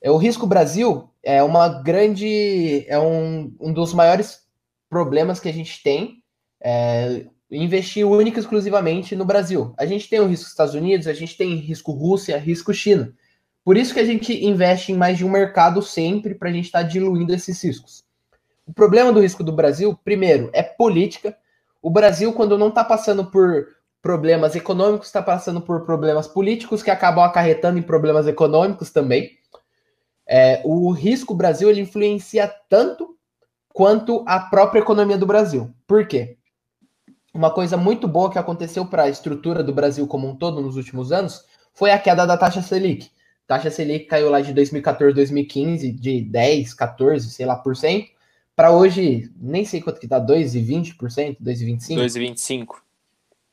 é, 0.00 0.10
o 0.10 0.16
risco 0.16 0.46
Brasil 0.46 1.10
é 1.22 1.42
uma 1.42 1.68
grande. 1.82 2.84
é 2.88 2.98
um, 2.98 3.52
um 3.60 3.72
dos 3.72 3.92
maiores 3.94 4.42
problemas 4.88 5.40
que 5.40 5.48
a 5.48 5.52
gente 5.52 5.82
tem. 5.82 6.22
É, 6.62 7.26
investir 7.50 8.06
única 8.06 8.38
e 8.38 8.40
exclusivamente 8.40 9.16
no 9.16 9.24
Brasil. 9.24 9.74
A 9.76 9.84
gente 9.84 10.08
tem 10.08 10.20
o 10.20 10.26
risco 10.26 10.48
Estados 10.48 10.74
Unidos, 10.74 11.08
a 11.08 11.12
gente 11.12 11.36
tem 11.36 11.56
risco 11.56 11.90
Rússia, 11.90 12.38
risco 12.38 12.72
China. 12.72 13.12
Por 13.64 13.76
isso 13.76 13.92
que 13.92 14.00
a 14.00 14.04
gente 14.04 14.32
investe 14.44 14.92
em 14.92 14.96
mais 14.96 15.18
de 15.18 15.24
um 15.24 15.30
mercado 15.30 15.82
sempre 15.82 16.34
para 16.34 16.48
a 16.48 16.52
gente 16.52 16.66
estar 16.66 16.82
tá 16.82 16.88
diluindo 16.88 17.34
esses 17.34 17.62
riscos. 17.62 18.04
O 18.70 18.72
problema 18.72 19.12
do 19.12 19.18
risco 19.18 19.42
do 19.42 19.50
Brasil, 19.50 19.98
primeiro, 20.04 20.48
é 20.52 20.62
política. 20.62 21.36
O 21.82 21.90
Brasil, 21.90 22.32
quando 22.32 22.56
não 22.56 22.68
está 22.68 22.84
passando 22.84 23.24
por 23.24 23.66
problemas 24.00 24.54
econômicos, 24.54 25.08
está 25.08 25.20
passando 25.20 25.60
por 25.60 25.84
problemas 25.84 26.28
políticos 26.28 26.80
que 26.80 26.90
acabam 26.90 27.24
acarretando 27.24 27.80
em 27.80 27.82
problemas 27.82 28.28
econômicos 28.28 28.92
também. 28.92 29.32
É, 30.24 30.62
o 30.64 30.92
risco 30.92 31.34
Brasil 31.34 31.68
ele 31.68 31.80
influencia 31.80 32.46
tanto 32.68 33.16
quanto 33.74 34.24
a 34.24 34.38
própria 34.38 34.78
economia 34.78 35.18
do 35.18 35.26
Brasil. 35.26 35.74
Por 35.84 36.06
quê? 36.06 36.38
Uma 37.34 37.52
coisa 37.52 37.76
muito 37.76 38.06
boa 38.06 38.30
que 38.30 38.38
aconteceu 38.38 38.86
para 38.86 39.02
a 39.02 39.08
estrutura 39.08 39.64
do 39.64 39.74
Brasil 39.74 40.06
como 40.06 40.28
um 40.28 40.36
todo 40.36 40.60
nos 40.60 40.76
últimos 40.76 41.10
anos 41.10 41.44
foi 41.74 41.90
a 41.90 41.98
queda 41.98 42.24
da 42.24 42.36
taxa 42.36 42.62
Selic. 42.62 43.10
A 43.46 43.56
taxa 43.56 43.68
Selic 43.68 44.04
caiu 44.04 44.30
lá 44.30 44.40
de 44.40 44.54
2014, 44.54 45.12
2015 45.12 45.90
de 45.90 46.20
10, 46.20 46.72
14, 46.72 47.30
sei 47.30 47.44
lá, 47.44 47.56
por 47.56 47.74
cento, 47.74 48.19
para 48.54 48.72
hoje, 48.72 49.30
nem 49.36 49.64
sei 49.64 49.80
quanto 49.80 50.00
que 50.00 50.08
tá, 50.08 50.20
2,20%, 50.20 51.38
2,25%? 51.42 51.96
2,25%. 51.96 52.66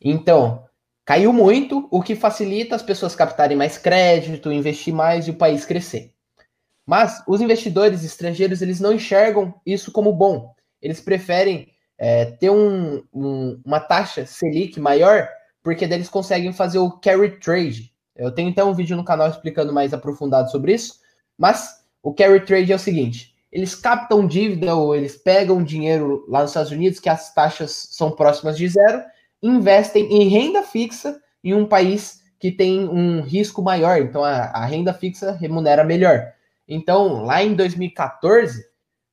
Então, 0.02 0.66
caiu 1.06 1.32
muito, 1.32 1.88
o 1.90 2.02
que 2.02 2.16
facilita 2.16 2.76
as 2.76 2.84
pessoas 2.84 3.16
captarem 3.16 3.58
mais 3.58 3.78
crédito, 3.78 4.52
investir 4.52 4.94
mais 4.94 5.28
e 5.28 5.32
o 5.32 5.38
país 5.38 5.66
crescer. 5.66 6.14
Mas 6.86 7.22
os 7.28 7.42
investidores 7.42 8.04
estrangeiros, 8.04 8.62
eles 8.62 8.80
não 8.80 8.94
enxergam 8.94 9.54
isso 9.66 9.92
como 9.92 10.14
bom. 10.14 10.54
Eles 10.82 11.02
preferem 11.02 11.68
é, 11.98 12.26
ter 12.26 12.50
um, 12.50 13.04
um, 13.14 13.60
uma 13.66 13.80
taxa 13.80 14.26
Selic 14.26 14.80
maior, 14.80 15.28
porque 15.62 15.88
daí 15.88 15.98
eles 15.98 16.10
conseguem 16.10 16.54
fazer 16.54 16.80
o 16.80 16.92
carry 16.92 17.40
trade. 17.40 17.92
Eu 18.16 18.32
tenho 18.32 18.50
então 18.50 18.70
um 18.70 18.74
vídeo 18.74 18.96
no 18.96 19.04
canal 19.04 19.30
explicando 19.30 19.74
mais 19.74 19.94
aprofundado 19.94 20.50
sobre 20.50 20.74
isso, 20.74 21.00
mas 21.38 21.84
o 22.02 22.14
carry 22.14 22.40
trade 22.46 22.72
é 22.72 22.76
o 22.76 22.80
seguinte: 22.80 23.36
eles 23.58 23.74
captam 23.74 24.28
dívida 24.28 24.76
ou 24.76 24.96
eles 24.96 25.18
pegam 25.18 25.64
dinheiro 25.64 26.24
lá 26.28 26.42
nos 26.42 26.52
Estados 26.52 26.72
Unidos, 26.72 27.00
que 27.00 27.10
as 27.10 27.34
taxas 27.34 27.72
são 27.90 28.12
próximas 28.12 28.56
de 28.56 28.70
zero, 28.70 29.02
investem 29.42 30.06
em 30.14 30.28
renda 30.28 30.62
fixa 30.62 31.20
em 31.44 31.56
um 31.56 31.66
país 31.66 32.22
que 32.40 32.52
tem 32.52 32.88
um 32.88 33.24
risco 33.24 33.64
maior, 33.64 33.98
então 33.98 34.24
a, 34.24 34.52
a 34.54 34.64
renda 34.64 34.94
fixa 34.94 35.32
remunera 35.32 35.84
melhor. 35.84 36.32
Então, 36.68 37.24
lá 37.24 37.42
em 37.42 37.56
2014, 37.56 38.64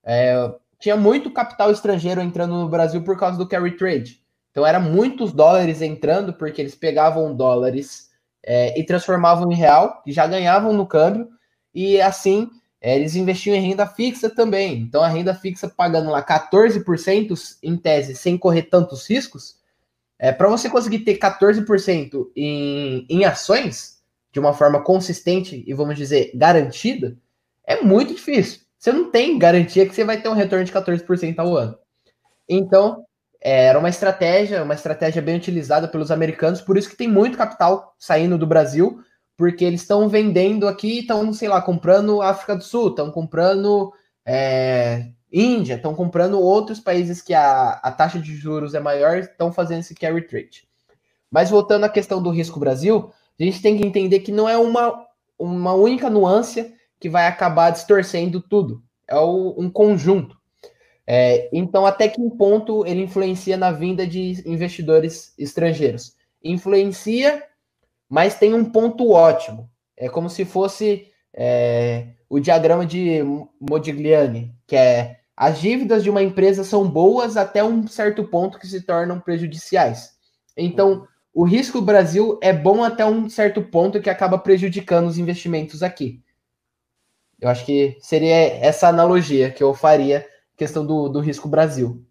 é, 0.04 0.52
tinha 0.78 0.94
muito 0.94 1.30
capital 1.30 1.70
estrangeiro 1.70 2.20
entrando 2.20 2.52
no 2.52 2.68
Brasil 2.68 3.02
por 3.02 3.18
causa 3.18 3.38
do 3.38 3.48
carry 3.48 3.78
trade. 3.78 4.20
Então, 4.50 4.66
era 4.66 4.78
muitos 4.78 5.32
dólares 5.32 5.80
entrando, 5.80 6.34
porque 6.34 6.60
eles 6.60 6.74
pegavam 6.74 7.34
dólares 7.34 8.10
é, 8.44 8.78
e 8.78 8.84
transformavam 8.84 9.50
em 9.50 9.56
real, 9.56 10.02
e 10.04 10.12
já 10.12 10.26
ganhavam 10.26 10.74
no 10.74 10.86
câmbio, 10.86 11.30
e 11.74 11.98
assim 11.98 12.50
é, 12.84 12.96
eles 12.96 13.16
investiam 13.16 13.56
em 13.56 13.66
renda 13.66 13.86
fixa 13.86 14.28
também. 14.28 14.82
Então, 14.82 15.02
a 15.02 15.08
renda 15.08 15.34
fixa 15.34 15.66
pagando 15.66 16.10
lá 16.10 16.22
14% 16.22 17.56
em 17.62 17.78
tese, 17.78 18.14
sem 18.14 18.36
correr 18.36 18.64
tantos 18.64 19.08
riscos, 19.08 19.56
é, 20.18 20.30
para 20.30 20.50
você 20.50 20.68
conseguir 20.68 20.98
ter 20.98 21.16
14% 21.16 22.30
em, 22.36 23.06
em 23.08 23.24
ações, 23.24 24.02
de 24.30 24.38
uma 24.38 24.52
forma 24.52 24.84
consistente 24.84 25.64
e, 25.66 25.72
vamos 25.72 25.96
dizer, 25.96 26.30
garantida, 26.34 27.16
é 27.66 27.80
muito 27.80 28.12
difícil. 28.12 28.60
Você 28.78 28.92
não 28.92 29.10
tem 29.10 29.38
garantia 29.38 29.86
que 29.86 29.94
você 29.94 30.04
vai 30.04 30.20
ter 30.20 30.28
um 30.28 30.34
retorno 30.34 30.66
de 30.66 30.72
14% 30.72 31.38
ao 31.38 31.56
ano. 31.56 31.78
Então, 32.46 33.06
é, 33.40 33.64
era 33.64 33.78
uma 33.78 33.88
estratégia, 33.88 34.62
uma 34.62 34.74
estratégia 34.74 35.22
bem 35.22 35.36
utilizada 35.36 35.88
pelos 35.88 36.10
americanos, 36.10 36.60
por 36.60 36.76
isso 36.76 36.90
que 36.90 36.96
tem 36.96 37.08
muito 37.08 37.38
capital 37.38 37.94
saindo 37.98 38.36
do 38.36 38.46
Brasil 38.46 39.02
porque 39.36 39.64
eles 39.64 39.80
estão 39.82 40.08
vendendo 40.08 40.68
aqui, 40.68 41.00
estão, 41.00 41.32
sei 41.32 41.48
lá, 41.48 41.60
comprando 41.60 42.22
África 42.22 42.56
do 42.56 42.62
Sul, 42.62 42.88
estão 42.88 43.10
comprando 43.10 43.92
é, 44.24 45.08
Índia, 45.32 45.74
estão 45.74 45.94
comprando 45.94 46.40
outros 46.40 46.78
países 46.78 47.20
que 47.20 47.34
a, 47.34 47.70
a 47.82 47.90
taxa 47.90 48.20
de 48.20 48.36
juros 48.36 48.74
é 48.74 48.80
maior, 48.80 49.18
estão 49.18 49.52
fazendo 49.52 49.80
esse 49.80 49.94
carry 49.94 50.22
trade. 50.22 50.68
Mas 51.30 51.50
voltando 51.50 51.84
à 51.84 51.88
questão 51.88 52.22
do 52.22 52.30
risco 52.30 52.60
Brasil, 52.60 53.10
a 53.38 53.42
gente 53.42 53.60
tem 53.60 53.76
que 53.76 53.84
entender 53.84 54.20
que 54.20 54.30
não 54.30 54.48
é 54.48 54.56
uma, 54.56 55.04
uma 55.36 55.74
única 55.74 56.08
nuance 56.08 56.72
que 57.00 57.08
vai 57.08 57.26
acabar 57.26 57.70
distorcendo 57.70 58.40
tudo. 58.40 58.82
É 59.08 59.16
o, 59.16 59.54
um 59.58 59.68
conjunto. 59.68 60.38
É, 61.06 61.50
então, 61.52 61.84
até 61.84 62.08
que 62.08 62.20
ponto 62.30 62.86
ele 62.86 63.02
influencia 63.02 63.56
na 63.56 63.72
vinda 63.72 64.06
de 64.06 64.42
investidores 64.48 65.34
estrangeiros? 65.36 66.16
Influencia 66.42 67.42
mas 68.08 68.38
tem 68.38 68.54
um 68.54 68.64
ponto 68.64 69.10
ótimo. 69.10 69.70
É 69.96 70.08
como 70.08 70.28
se 70.28 70.44
fosse 70.44 71.08
é, 71.32 72.08
o 72.28 72.38
diagrama 72.38 72.84
de 72.84 73.20
Modigliani, 73.60 74.54
que 74.66 74.76
é 74.76 75.20
as 75.36 75.60
dívidas 75.60 76.04
de 76.04 76.10
uma 76.10 76.22
empresa 76.22 76.62
são 76.62 76.88
boas 76.88 77.36
até 77.36 77.62
um 77.62 77.86
certo 77.88 78.22
ponto 78.24 78.58
que 78.58 78.66
se 78.66 78.82
tornam 78.82 79.18
prejudiciais. 79.18 80.14
Então, 80.56 81.06
o 81.32 81.42
risco 81.42 81.80
Brasil 81.80 82.38
é 82.40 82.52
bom 82.52 82.84
até 82.84 83.04
um 83.04 83.28
certo 83.28 83.60
ponto 83.60 84.00
que 84.00 84.08
acaba 84.08 84.38
prejudicando 84.38 85.08
os 85.08 85.18
investimentos 85.18 85.82
aqui. 85.82 86.22
Eu 87.40 87.48
acho 87.48 87.66
que 87.66 87.98
seria 88.00 88.36
essa 88.64 88.88
analogia 88.88 89.50
que 89.50 89.62
eu 89.62 89.74
faria, 89.74 90.24
questão 90.56 90.86
do, 90.86 91.08
do 91.08 91.18
risco 91.18 91.48
Brasil. 91.48 92.06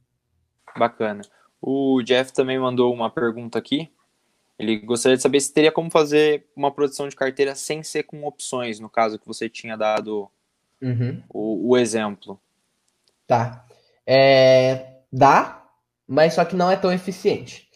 Bacana. 0.77 1.21
O 1.61 2.01
Jeff 2.03 2.33
também 2.33 2.59
mandou 2.59 2.93
uma 2.93 3.09
pergunta 3.09 3.57
aqui. 3.57 3.89
Ele 4.57 4.77
gostaria 4.77 5.17
de 5.17 5.23
saber 5.23 5.39
se 5.39 5.51
teria 5.51 5.71
como 5.71 5.89
fazer 5.89 6.45
uma 6.55 6.71
produção 6.71 7.07
de 7.07 7.15
carteira 7.15 7.55
sem 7.55 7.83
ser 7.83 8.03
com 8.03 8.23
opções, 8.23 8.79
no 8.79 8.89
caso 8.89 9.17
que 9.17 9.27
você 9.27 9.49
tinha 9.49 9.75
dado 9.75 10.29
uhum. 10.81 11.21
o, 11.29 11.69
o, 11.69 11.77
exemplo. 11.77 12.39
Tá. 13.25 13.65
É, 14.05 14.97
dá, 15.11 15.65
mas 16.07 16.33
só 16.33 16.45
que 16.45 16.55
não 16.55 16.69
é 16.69 16.75
tão 16.75 16.93
eficiente. 16.93 17.67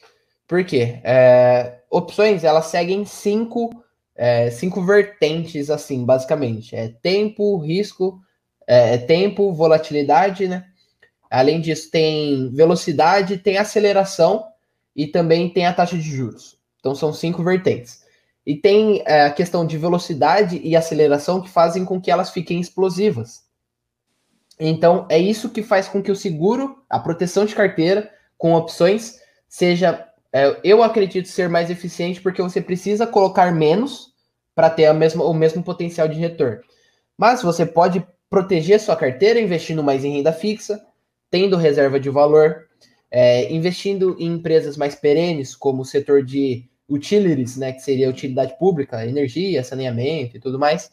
Por 0.48 0.64
quê? 0.64 1.00
É, 1.04 1.80
opções, 1.90 2.44
elas 2.44 2.68
seguem 2.68 3.06
cinco, 3.06 3.84
é, 4.16 4.52
cinco 4.52 4.86
vertentes, 4.86 5.70
assim, 5.70 6.06
basicamente. 6.06 6.76
É 6.76 6.90
tempo, 6.90 7.58
risco, 7.58 8.22
é, 8.68 8.94
é 8.94 8.98
tempo, 8.98 9.52
volatilidade, 9.54 10.48
né? 10.48 10.66
Além 11.30 11.60
disso, 11.60 11.92
tem 11.92 12.50
velocidade, 12.54 13.38
tem 13.38 13.58
aceleração 13.58 14.46
e 14.96 15.08
também 15.08 15.50
tem 15.50 15.66
a 15.66 15.74
taxa 15.74 15.98
de 15.98 16.04
juros. 16.04 16.57
Então, 16.88 16.96
são 16.96 17.12
cinco 17.12 17.44
vertentes. 17.44 18.02
E 18.46 18.56
tem 18.56 19.04
é, 19.06 19.26
a 19.26 19.30
questão 19.30 19.66
de 19.68 19.78
velocidade 19.78 20.62
e 20.64 20.74
aceleração 20.74 21.42
que 21.42 21.50
fazem 21.50 21.84
com 21.84 22.00
que 22.00 22.10
elas 22.10 22.30
fiquem 22.30 22.62
explosivas. 22.62 23.44
Então, 24.58 25.06
é 25.10 25.20
isso 25.20 25.50
que 25.50 25.62
faz 25.62 25.90
com 25.90 26.02
que 26.02 26.10
o 26.10 26.16
seguro, 26.16 26.82
a 26.90 26.98
proteção 26.98 27.44
de 27.44 27.54
carteira 27.54 28.10
com 28.38 28.54
opções, 28.54 29.20
seja, 29.50 30.08
é, 30.32 30.58
eu 30.64 30.82
acredito 30.82 31.28
ser 31.28 31.50
mais 31.50 31.70
eficiente, 31.70 32.22
porque 32.22 32.42
você 32.42 32.62
precisa 32.62 33.06
colocar 33.06 33.54
menos 33.54 34.14
para 34.56 34.70
ter 34.70 34.86
a 34.86 34.94
mesma, 34.94 35.26
o 35.26 35.34
mesmo 35.34 35.62
potencial 35.62 36.08
de 36.08 36.18
retorno. 36.18 36.62
Mas 37.18 37.44
você 37.44 37.66
pode 37.66 38.02
proteger 38.30 38.80
sua 38.80 38.96
carteira 38.96 39.42
investindo 39.42 39.84
mais 39.84 40.06
em 40.06 40.14
renda 40.14 40.32
fixa, 40.32 40.82
tendo 41.30 41.58
reserva 41.58 42.00
de 42.00 42.10
valor, 42.10 42.66
é, 43.12 43.52
investindo 43.52 44.16
em 44.18 44.36
empresas 44.36 44.78
mais 44.78 44.96
perenes, 44.96 45.54
como 45.54 45.82
o 45.82 45.86
setor 45.86 46.24
de 46.24 46.66
utilities, 46.88 47.58
né, 47.58 47.74
que 47.74 47.82
seria 47.82 48.10
utilidade 48.10 48.58
pública, 48.58 49.06
energia, 49.06 49.64
saneamento 49.64 50.38
e 50.38 50.40
tudo 50.40 50.58
mais. 50.58 50.90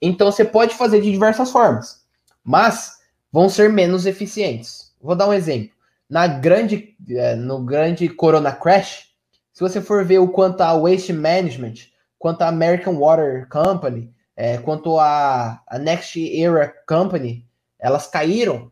Então 0.00 0.30
você 0.30 0.44
pode 0.44 0.74
fazer 0.74 1.00
de 1.00 1.10
diversas 1.10 1.50
formas, 1.50 2.04
mas 2.42 2.98
vão 3.32 3.48
ser 3.48 3.70
menos 3.70 4.06
eficientes. 4.06 4.92
Vou 5.00 5.16
dar 5.16 5.28
um 5.28 5.32
exemplo. 5.32 5.74
Na 6.08 6.26
grande, 6.26 6.94
é, 7.10 7.34
no 7.34 7.64
grande 7.64 8.08
Corona 8.08 8.52
Crash, 8.52 9.08
se 9.52 9.60
você 9.60 9.80
for 9.80 10.04
ver 10.04 10.18
o 10.18 10.28
quanto 10.28 10.60
a 10.60 10.76
Waste 10.76 11.12
Management, 11.12 11.74
quanto 12.18 12.42
a 12.42 12.48
American 12.48 12.96
Water 12.96 13.48
Company, 13.48 14.12
é, 14.36 14.58
quanto 14.58 14.98
a, 14.98 15.62
a 15.66 15.78
Next 15.78 16.42
Era 16.42 16.72
Company, 16.86 17.46
elas 17.78 18.06
caíram 18.06 18.70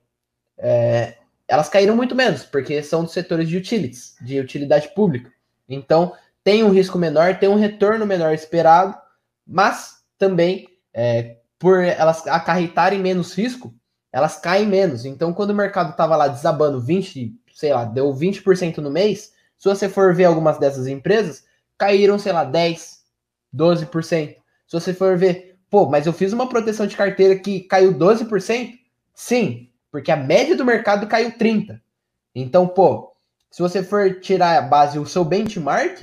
é, 0.59 1.17
elas 1.53 1.69
caíram 1.69 1.95
muito 1.95 2.15
menos, 2.15 2.45
porque 2.45 2.83
são 2.83 3.05
dos 3.05 3.13
setores 3.13 3.49
de 3.49 3.57
utilities, 3.57 4.15
de 4.23 4.41
utilidade 4.41 4.89
pública. 4.95 5.31
Então, 5.69 6.15
tem 6.45 6.63
um 6.65 6.71
risco 6.71 6.99
menor, 6.99 7.39
tem 7.39 7.49
um 7.49 7.57
retorno 7.57 8.07
menor 8.07 8.33
esperado, 8.33 8.97
mas 9.47 10.03
também, 10.19 10.69
é, 10.93 11.37
por 11.59 11.83
elas 11.83 12.27
acarretarem 12.27 12.99
menos 12.99 13.35
risco, 13.35 13.75
elas 14.13 14.37
caem 14.37 14.67
menos. 14.67 15.05
Então, 15.05 15.33
quando 15.33 15.51
o 15.51 15.55
mercado 15.55 15.91
estava 15.91 16.17
lá 16.17 16.29
desabando 16.29 16.81
20, 16.81 17.35
sei 17.55 17.73
lá, 17.73 17.85
deu 17.85 18.13
20% 18.13 18.79
no 18.79 18.91
mês, 18.91 19.33
se 19.57 19.69
você 19.69 19.89
for 19.89 20.15
ver 20.15 20.25
algumas 20.25 20.59
dessas 20.59 20.87
empresas, 20.87 21.45
caíram, 21.79 22.19
sei 22.19 22.33
lá, 22.33 22.45
10, 22.45 23.01
12%. 23.55 24.37
Se 24.67 24.81
você 24.81 24.93
for 24.93 25.17
ver, 25.17 25.59
pô, 25.71 25.87
mas 25.89 26.07
eu 26.07 26.13
fiz 26.13 26.33
uma 26.33 26.49
proteção 26.49 26.87
de 26.87 26.97
carteira 26.97 27.39
que 27.39 27.61
caiu 27.61 27.95
12%? 27.95 28.73
Sim, 29.15 29.69
porque 29.91 30.11
a 30.11 30.17
média 30.17 30.57
do 30.57 30.65
mercado 30.65 31.07
caiu 31.07 31.37
30. 31.37 31.81
Então, 32.35 32.67
pô, 32.67 33.13
se 33.51 33.61
você 33.61 33.83
for 33.83 34.21
tirar 34.21 34.59
a 34.59 34.63
base 34.63 34.99
o 34.99 35.07
seu 35.07 35.25
benchmark, 35.25 36.03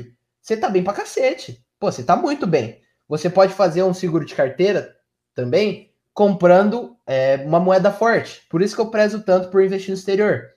você 0.49 0.57
tá 0.57 0.67
bem 0.67 0.83
pra 0.83 0.93
cacete. 0.93 1.63
Pô, 1.79 1.91
você 1.91 2.03
tá 2.03 2.15
muito 2.15 2.47
bem. 2.47 2.81
Você 3.07 3.29
pode 3.29 3.53
fazer 3.53 3.83
um 3.83 3.93
seguro 3.93 4.25
de 4.25 4.33
carteira 4.33 4.95
também 5.35 5.93
comprando 6.11 6.97
é, 7.05 7.37
uma 7.45 7.59
moeda 7.59 7.91
forte. 7.91 8.41
Por 8.49 8.61
isso 8.61 8.75
que 8.75 8.81
eu 8.81 8.89
prezo 8.89 9.21
tanto 9.21 9.49
por 9.49 9.63
investir 9.63 9.89
no 9.89 9.97
exterior. 9.97 10.49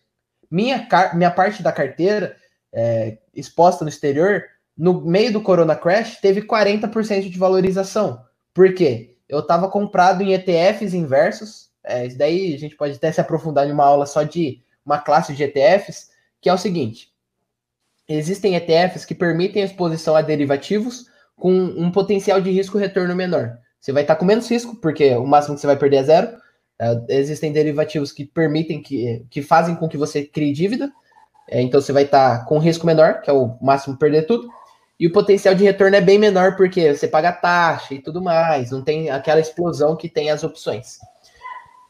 Minha, 0.51 0.89
minha 1.15 1.31
parte 1.31 1.63
da 1.63 1.71
carteira 1.71 2.37
é, 2.73 3.19
exposta 3.35 3.85
no 3.85 3.91
exterior, 3.91 4.45
no 4.77 5.03
meio 5.03 5.33
do 5.33 5.43
Corona 5.43 5.77
Crash, 5.77 6.21
teve 6.21 6.43
40% 6.43 7.29
de 7.29 7.39
valorização. 7.39 8.25
Por 8.55 8.75
quê? 8.75 9.17
Eu 9.29 9.41
estava 9.41 9.69
comprado 9.69 10.23
em 10.23 10.33
ETFs 10.33 10.95
inversos, 10.95 11.71
é, 11.85 12.07
isso 12.07 12.17
daí 12.17 12.55
a 12.55 12.59
gente 12.59 12.77
pode 12.77 12.97
até 12.97 13.13
se 13.13 13.21
aprofundar 13.21 13.69
em 13.69 13.73
uma 13.73 13.85
aula 13.85 14.07
só 14.07 14.23
de 14.23 14.63
uma 14.85 14.99
classe 14.99 15.35
de 15.35 15.43
ETFs, 15.43 16.11
que 16.41 16.49
é 16.49 16.53
o 16.53 16.59
seguinte: 16.59 17.12
existem 18.09 18.57
ETFs 18.57 19.05
que 19.05 19.15
permitem 19.15 19.63
a 19.63 19.67
exposição 19.67 20.17
a 20.17 20.23
derivativos 20.23 21.07
com 21.37 21.53
um 21.53 21.91
potencial 21.91 22.41
de 22.41 22.51
risco 22.51 22.79
retorno 22.79 23.15
menor. 23.15 23.59
Você 23.81 23.93
vai 23.93 24.03
estar 24.03 24.17
com 24.17 24.25
menos 24.25 24.49
risco, 24.49 24.77
porque 24.77 25.15
o 25.17 25.27
máximo 25.27 25.55
que 25.55 25.61
você 25.61 25.67
vai 25.67 25.77
perder 25.77 25.97
é 25.97 26.03
zero. 26.05 26.29
É, 26.79 27.01
existem 27.09 27.53
derivativos 27.53 28.13
que 28.13 28.25
permitem 28.25 28.81
que, 28.81 29.27
que 29.29 29.43
fazem 29.43 29.75
com 29.75 29.89
que 29.89 29.97
você 29.97 30.25
crie 30.25 30.53
dívida. 30.53 30.93
É, 31.49 31.61
então 31.61 31.81
você 31.81 31.93
vai 31.93 32.05
estar 32.05 32.45
com 32.45 32.59
risco 32.59 32.87
menor, 32.87 33.21
que 33.21 33.31
é 33.31 33.33
o 33.33 33.57
máximo 33.61 33.97
perder 33.97 34.27
tudo. 34.27 34.49
E 34.99 35.07
o 35.09 35.13
potencial 35.13 35.55
de 35.55 35.65
retorno 35.65 35.97
é 35.97 36.01
bem 36.01 36.17
menor, 36.19 36.57
porque 36.57 36.95
você 36.95 37.09
paga 37.09 37.33
taxa 37.33 37.95
e 37.95 37.99
tudo 38.01 38.23
mais, 38.23 38.71
não 38.71 38.83
tem 38.83 39.11
aquela 39.11 39.41
explosão 39.41 39.97
que 39.97 40.09
tem 40.09 40.31
as 40.31 40.45
opções. 40.45 40.99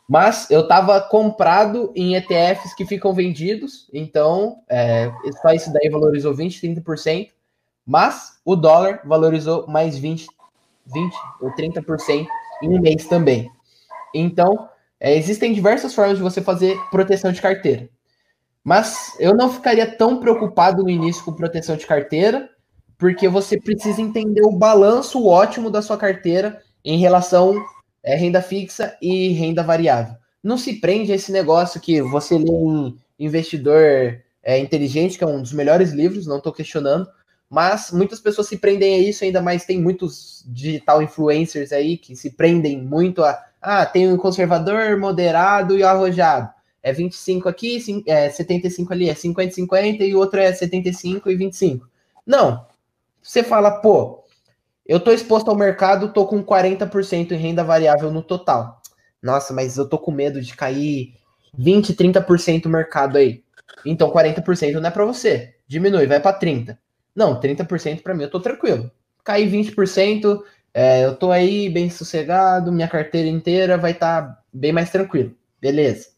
Mas 0.08 0.50
eu 0.50 0.62
estava 0.62 1.00
comprado 1.00 1.92
em 1.94 2.16
ETFs 2.16 2.74
que 2.74 2.84
ficam 2.84 3.14
vendidos, 3.14 3.88
então 3.92 4.62
é, 4.68 5.10
só 5.40 5.52
isso 5.52 5.72
daí 5.72 5.88
valorizou 5.88 6.34
20, 6.34 6.60
30%, 6.60 7.30
mas 7.86 8.38
o 8.44 8.54
dólar 8.56 9.00
valorizou 9.04 9.66
mais 9.66 9.96
20, 9.96 10.26
20 10.86 11.14
ou 11.40 11.50
30% 11.54 12.26
em 12.62 12.68
um 12.68 12.80
mês 12.80 13.06
também. 13.06 13.50
Então, 14.14 14.68
é, 15.00 15.16
existem 15.16 15.52
diversas 15.52 15.94
formas 15.94 16.16
de 16.16 16.22
você 16.22 16.40
fazer 16.40 16.78
proteção 16.90 17.32
de 17.32 17.42
carteira. 17.42 17.88
Mas 18.62 19.16
eu 19.18 19.34
não 19.34 19.50
ficaria 19.50 19.96
tão 19.96 20.20
preocupado 20.20 20.82
no 20.82 20.90
início 20.90 21.24
com 21.24 21.32
proteção 21.32 21.76
de 21.76 21.86
carteira, 21.86 22.48
porque 22.96 23.28
você 23.28 23.60
precisa 23.60 24.00
entender 24.00 24.42
o 24.44 24.52
balanço 24.52 25.26
ótimo 25.26 25.70
da 25.70 25.82
sua 25.82 25.96
carteira 25.96 26.62
em 26.84 26.98
relação 26.98 27.54
é 28.02 28.14
renda 28.16 28.42
fixa 28.42 28.96
e 29.00 29.28
renda 29.28 29.62
variável. 29.62 30.16
Não 30.42 30.58
se 30.58 30.74
prende 30.74 31.12
a 31.12 31.14
esse 31.14 31.30
negócio 31.30 31.80
que 31.80 32.02
você 32.02 32.36
lê 32.36 32.50
um 32.50 32.96
investidor 33.18 34.20
é, 34.42 34.58
inteligente, 34.58 35.16
que 35.16 35.24
é 35.24 35.26
um 35.26 35.40
dos 35.40 35.52
melhores 35.52 35.92
livros, 35.92 36.26
não 36.26 36.38
estou 36.38 36.52
questionando, 36.52 37.08
mas 37.48 37.92
muitas 37.92 38.18
pessoas 38.18 38.48
se 38.48 38.56
prendem 38.56 38.94
a 38.94 38.98
isso, 38.98 39.22
ainda 39.24 39.40
mais 39.40 39.64
tem 39.64 39.80
muitos 39.80 40.44
digital 40.48 41.02
influencers 41.02 41.70
aí 41.70 41.96
que 41.96 42.16
se 42.16 42.30
prendem 42.30 42.82
muito 42.82 43.22
a 43.22 43.38
ah, 43.62 43.86
tem 43.86 44.12
um 44.12 44.16
conservador, 44.16 44.98
moderado 44.98 45.78
e 45.78 45.84
arrojado. 45.84 46.50
É 46.82 46.92
25 46.92 47.48
aqui, 47.48 48.02
é 48.08 48.28
75 48.28 48.92
ali, 48.92 49.08
é 49.08 49.14
50 49.14 49.54
50 49.54 50.04
e 50.04 50.14
o 50.14 50.18
outro 50.18 50.40
é 50.40 50.52
75 50.52 51.30
e 51.30 51.36
25. 51.36 51.88
Não. 52.26 52.66
Você 53.22 53.44
fala, 53.44 53.70
pô, 53.70 54.21
eu 54.86 54.98
tô 55.00 55.12
exposto 55.12 55.48
ao 55.48 55.56
mercado, 55.56 56.12
tô 56.12 56.26
com 56.26 56.42
40% 56.42 57.32
em 57.32 57.36
renda 57.36 57.62
variável 57.62 58.10
no 58.10 58.22
total. 58.22 58.80
Nossa, 59.22 59.52
mas 59.52 59.76
eu 59.76 59.88
tô 59.88 59.98
com 59.98 60.10
medo 60.10 60.40
de 60.40 60.54
cair 60.54 61.14
20, 61.56 61.94
30% 61.94 62.66
o 62.66 62.68
mercado 62.68 63.16
aí. 63.16 63.44
Então 63.86 64.10
40% 64.10 64.74
não 64.74 64.88
é 64.88 64.90
para 64.90 65.04
você. 65.04 65.54
Diminui, 65.68 66.06
vai 66.06 66.20
para 66.20 66.36
30. 66.36 66.78
Não, 67.14 67.38
30% 67.40 68.02
para 68.02 68.14
mim 68.14 68.24
eu 68.24 68.30
tô 68.30 68.40
tranquilo. 68.40 68.90
Cair 69.24 69.48
20%, 69.48 70.42
é, 70.74 71.04
eu 71.04 71.14
tô 71.14 71.30
aí 71.30 71.68
bem 71.68 71.88
sossegado, 71.88 72.72
minha 72.72 72.88
carteira 72.88 73.28
inteira 73.28 73.78
vai 73.78 73.92
estar 73.92 74.22
tá 74.22 74.42
bem 74.52 74.72
mais 74.72 74.90
tranquilo. 74.90 75.34
Beleza. 75.60 76.08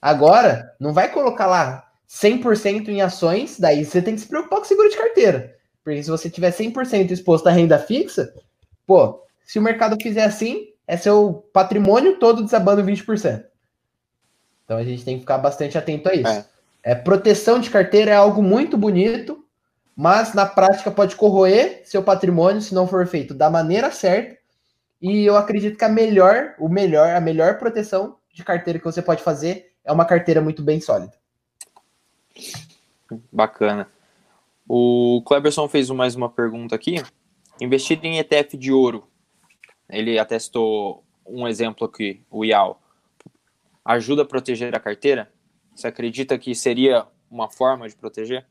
Agora, 0.00 0.74
não 0.80 0.94
vai 0.94 1.10
colocar 1.12 1.46
lá 1.46 1.90
100% 2.08 2.88
em 2.88 3.02
ações, 3.02 3.58
daí 3.58 3.84
você 3.84 4.00
tem 4.00 4.14
que 4.14 4.20
se 4.20 4.28
preocupar 4.28 4.60
com 4.60 4.64
seguro 4.64 4.88
de 4.88 4.96
carteira. 4.96 5.57
Porque 5.88 6.02
se 6.02 6.10
você 6.10 6.28
tiver 6.28 6.50
100% 6.50 7.10
exposto 7.10 7.46
à 7.46 7.50
renda 7.50 7.78
fixa, 7.78 8.34
pô, 8.86 9.24
se 9.42 9.58
o 9.58 9.62
mercado 9.62 9.96
fizer 9.98 10.22
assim, 10.22 10.68
é 10.86 10.98
seu 10.98 11.48
patrimônio 11.50 12.18
todo 12.18 12.44
desabando 12.44 12.84
20%. 12.84 13.42
Então 14.66 14.76
a 14.76 14.84
gente 14.84 15.02
tem 15.02 15.14
que 15.14 15.22
ficar 15.22 15.38
bastante 15.38 15.78
atento 15.78 16.10
a 16.10 16.14
isso. 16.14 16.30
É. 16.30 16.44
é. 16.82 16.94
proteção 16.94 17.58
de 17.58 17.70
carteira 17.70 18.10
é 18.10 18.14
algo 18.14 18.42
muito 18.42 18.76
bonito, 18.76 19.42
mas 19.96 20.34
na 20.34 20.44
prática 20.44 20.90
pode 20.90 21.16
corroer 21.16 21.80
seu 21.86 22.02
patrimônio 22.02 22.60
se 22.60 22.74
não 22.74 22.86
for 22.86 23.06
feito 23.06 23.32
da 23.32 23.48
maneira 23.48 23.90
certa. 23.90 24.36
E 25.00 25.24
eu 25.24 25.38
acredito 25.38 25.78
que 25.78 25.84
a 25.86 25.88
melhor, 25.88 26.54
o 26.58 26.68
melhor, 26.68 27.16
a 27.16 27.20
melhor 27.20 27.58
proteção 27.58 28.18
de 28.30 28.44
carteira 28.44 28.78
que 28.78 28.84
você 28.84 29.00
pode 29.00 29.22
fazer 29.22 29.72
é 29.82 29.90
uma 29.90 30.04
carteira 30.04 30.42
muito 30.42 30.62
bem 30.62 30.82
sólida. 30.82 31.14
Bacana. 33.32 33.88
O 34.68 35.22
Cleberson 35.24 35.66
fez 35.66 35.88
mais 35.88 36.14
uma 36.14 36.28
pergunta 36.28 36.74
aqui. 36.74 37.02
Investir 37.58 37.98
em 38.02 38.18
ETF 38.18 38.54
de 38.58 38.70
ouro, 38.70 39.08
ele 39.88 40.18
atestou 40.18 41.02
um 41.26 41.48
exemplo 41.48 41.86
aqui, 41.86 42.20
o 42.30 42.44
IAL, 42.44 42.78
ajuda 43.82 44.22
a 44.22 44.26
proteger 44.26 44.76
a 44.76 44.80
carteira? 44.80 45.32
Você 45.74 45.86
acredita 45.86 46.38
que 46.38 46.54
seria 46.54 47.06
uma 47.30 47.48
forma 47.48 47.88
de 47.88 47.96
proteger? 47.96 48.46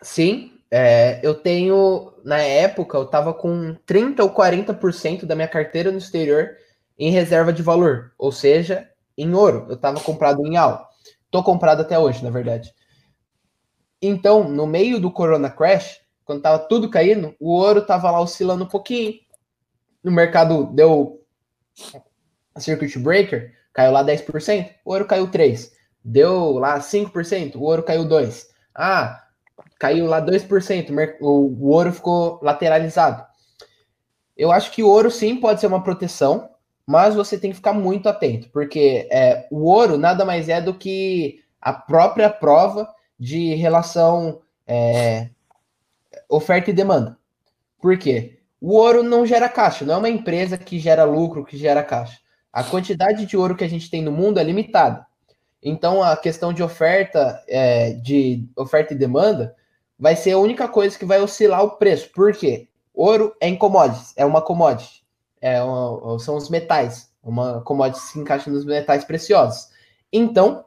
Sim, 0.00 0.58
é, 0.70 1.20
eu 1.22 1.34
tenho, 1.34 2.12
na 2.24 2.38
época, 2.38 2.96
eu 2.96 3.04
estava 3.04 3.34
com 3.34 3.76
30% 3.86 4.20
ou 4.20 4.30
40% 4.30 5.26
da 5.26 5.34
minha 5.34 5.48
carteira 5.48 5.92
no 5.92 5.98
exterior 5.98 6.56
em 6.98 7.10
reserva 7.10 7.52
de 7.52 7.62
valor, 7.62 8.12
ou 8.18 8.32
seja, 8.32 8.88
em 9.16 9.34
ouro. 9.34 9.66
Eu 9.68 9.74
estava 9.74 10.00
comprado 10.00 10.46
em 10.46 10.56
AL. 10.56 10.88
Tô 11.30 11.42
comprado 11.42 11.82
até 11.82 11.98
hoje, 11.98 12.24
na 12.24 12.30
verdade. 12.30 12.72
Então, 14.00 14.48
no 14.48 14.66
meio 14.66 15.00
do 15.00 15.10
Corona 15.10 15.50
Crash, 15.50 16.00
quando 16.24 16.42
tava 16.42 16.58
tudo 16.58 16.90
caindo, 16.90 17.34
o 17.38 17.52
ouro 17.52 17.84
tava 17.84 18.10
lá 18.10 18.20
oscilando 18.20 18.64
um 18.64 18.68
pouquinho. 18.68 19.14
No 20.02 20.10
mercado 20.10 20.64
deu 20.72 21.22
a 22.54 22.60
circuit 22.60 22.98
breaker, 22.98 23.52
caiu 23.72 23.92
lá 23.92 24.04
10%, 24.04 24.70
o 24.84 24.92
ouro 24.92 25.06
caiu 25.06 25.28
3%. 25.28 25.70
Deu 26.02 26.52
lá 26.52 26.78
5%, 26.78 27.56
o 27.56 27.62
ouro 27.62 27.82
caiu 27.82 28.04
2%. 28.04 28.46
Ah, 28.74 29.24
caiu 29.78 30.06
lá 30.06 30.20
2%, 30.20 31.16
o 31.20 31.68
ouro 31.68 31.92
ficou 31.92 32.38
lateralizado. 32.42 33.24
Eu 34.36 34.50
acho 34.50 34.70
que 34.72 34.82
o 34.82 34.88
ouro 34.88 35.10
sim 35.10 35.36
pode 35.36 35.60
ser 35.60 35.66
uma 35.66 35.82
proteção, 35.82 36.50
mas 36.86 37.14
você 37.14 37.38
tem 37.38 37.50
que 37.50 37.56
ficar 37.56 37.72
muito 37.72 38.08
atento, 38.08 38.50
porque 38.50 39.08
é, 39.10 39.46
o 39.50 39.64
ouro 39.64 39.96
nada 39.96 40.24
mais 40.24 40.48
é 40.48 40.60
do 40.60 40.74
que 40.74 41.40
a 41.60 41.72
própria 41.72 42.28
prova 42.28 42.93
de 43.18 43.54
relação 43.54 44.40
é, 44.66 45.30
oferta 46.28 46.70
e 46.70 46.74
demanda. 46.74 47.18
Por 47.80 47.98
quê? 47.98 48.38
O 48.60 48.74
ouro 48.74 49.02
não 49.02 49.26
gera 49.26 49.48
caixa, 49.48 49.84
não 49.84 49.94
é 49.94 49.96
uma 49.98 50.08
empresa 50.08 50.56
que 50.56 50.78
gera 50.78 51.04
lucro, 51.04 51.44
que 51.44 51.56
gera 51.56 51.82
caixa. 51.82 52.18
A 52.52 52.62
quantidade 52.64 53.26
de 53.26 53.36
ouro 53.36 53.56
que 53.56 53.64
a 53.64 53.68
gente 53.68 53.90
tem 53.90 54.02
no 54.02 54.12
mundo 54.12 54.38
é 54.38 54.44
limitada. 54.44 55.06
Então 55.62 56.02
a 56.02 56.16
questão 56.16 56.52
de 56.52 56.62
oferta, 56.62 57.42
é, 57.48 57.92
de 57.94 58.48
oferta 58.56 58.94
e 58.94 58.96
demanda, 58.96 59.54
vai 59.98 60.16
ser 60.16 60.32
a 60.32 60.38
única 60.38 60.68
coisa 60.68 60.98
que 60.98 61.04
vai 61.04 61.20
oscilar 61.20 61.62
o 61.62 61.76
preço. 61.76 62.10
Por 62.12 62.32
quê? 62.32 62.68
Ouro 62.92 63.34
é 63.40 63.48
em 63.48 63.56
commodities, 63.56 64.12
é 64.16 64.24
uma 64.24 64.40
commodity 64.40 65.04
é 65.44 65.62
uma, 65.62 66.18
são 66.18 66.36
os 66.36 66.48
metais, 66.48 67.12
uma 67.22 67.60
commodity 67.60 68.00
se 68.00 68.18
encaixa 68.18 68.50
nos 68.50 68.64
metais 68.64 69.04
preciosos. 69.04 69.68
Então, 70.10 70.64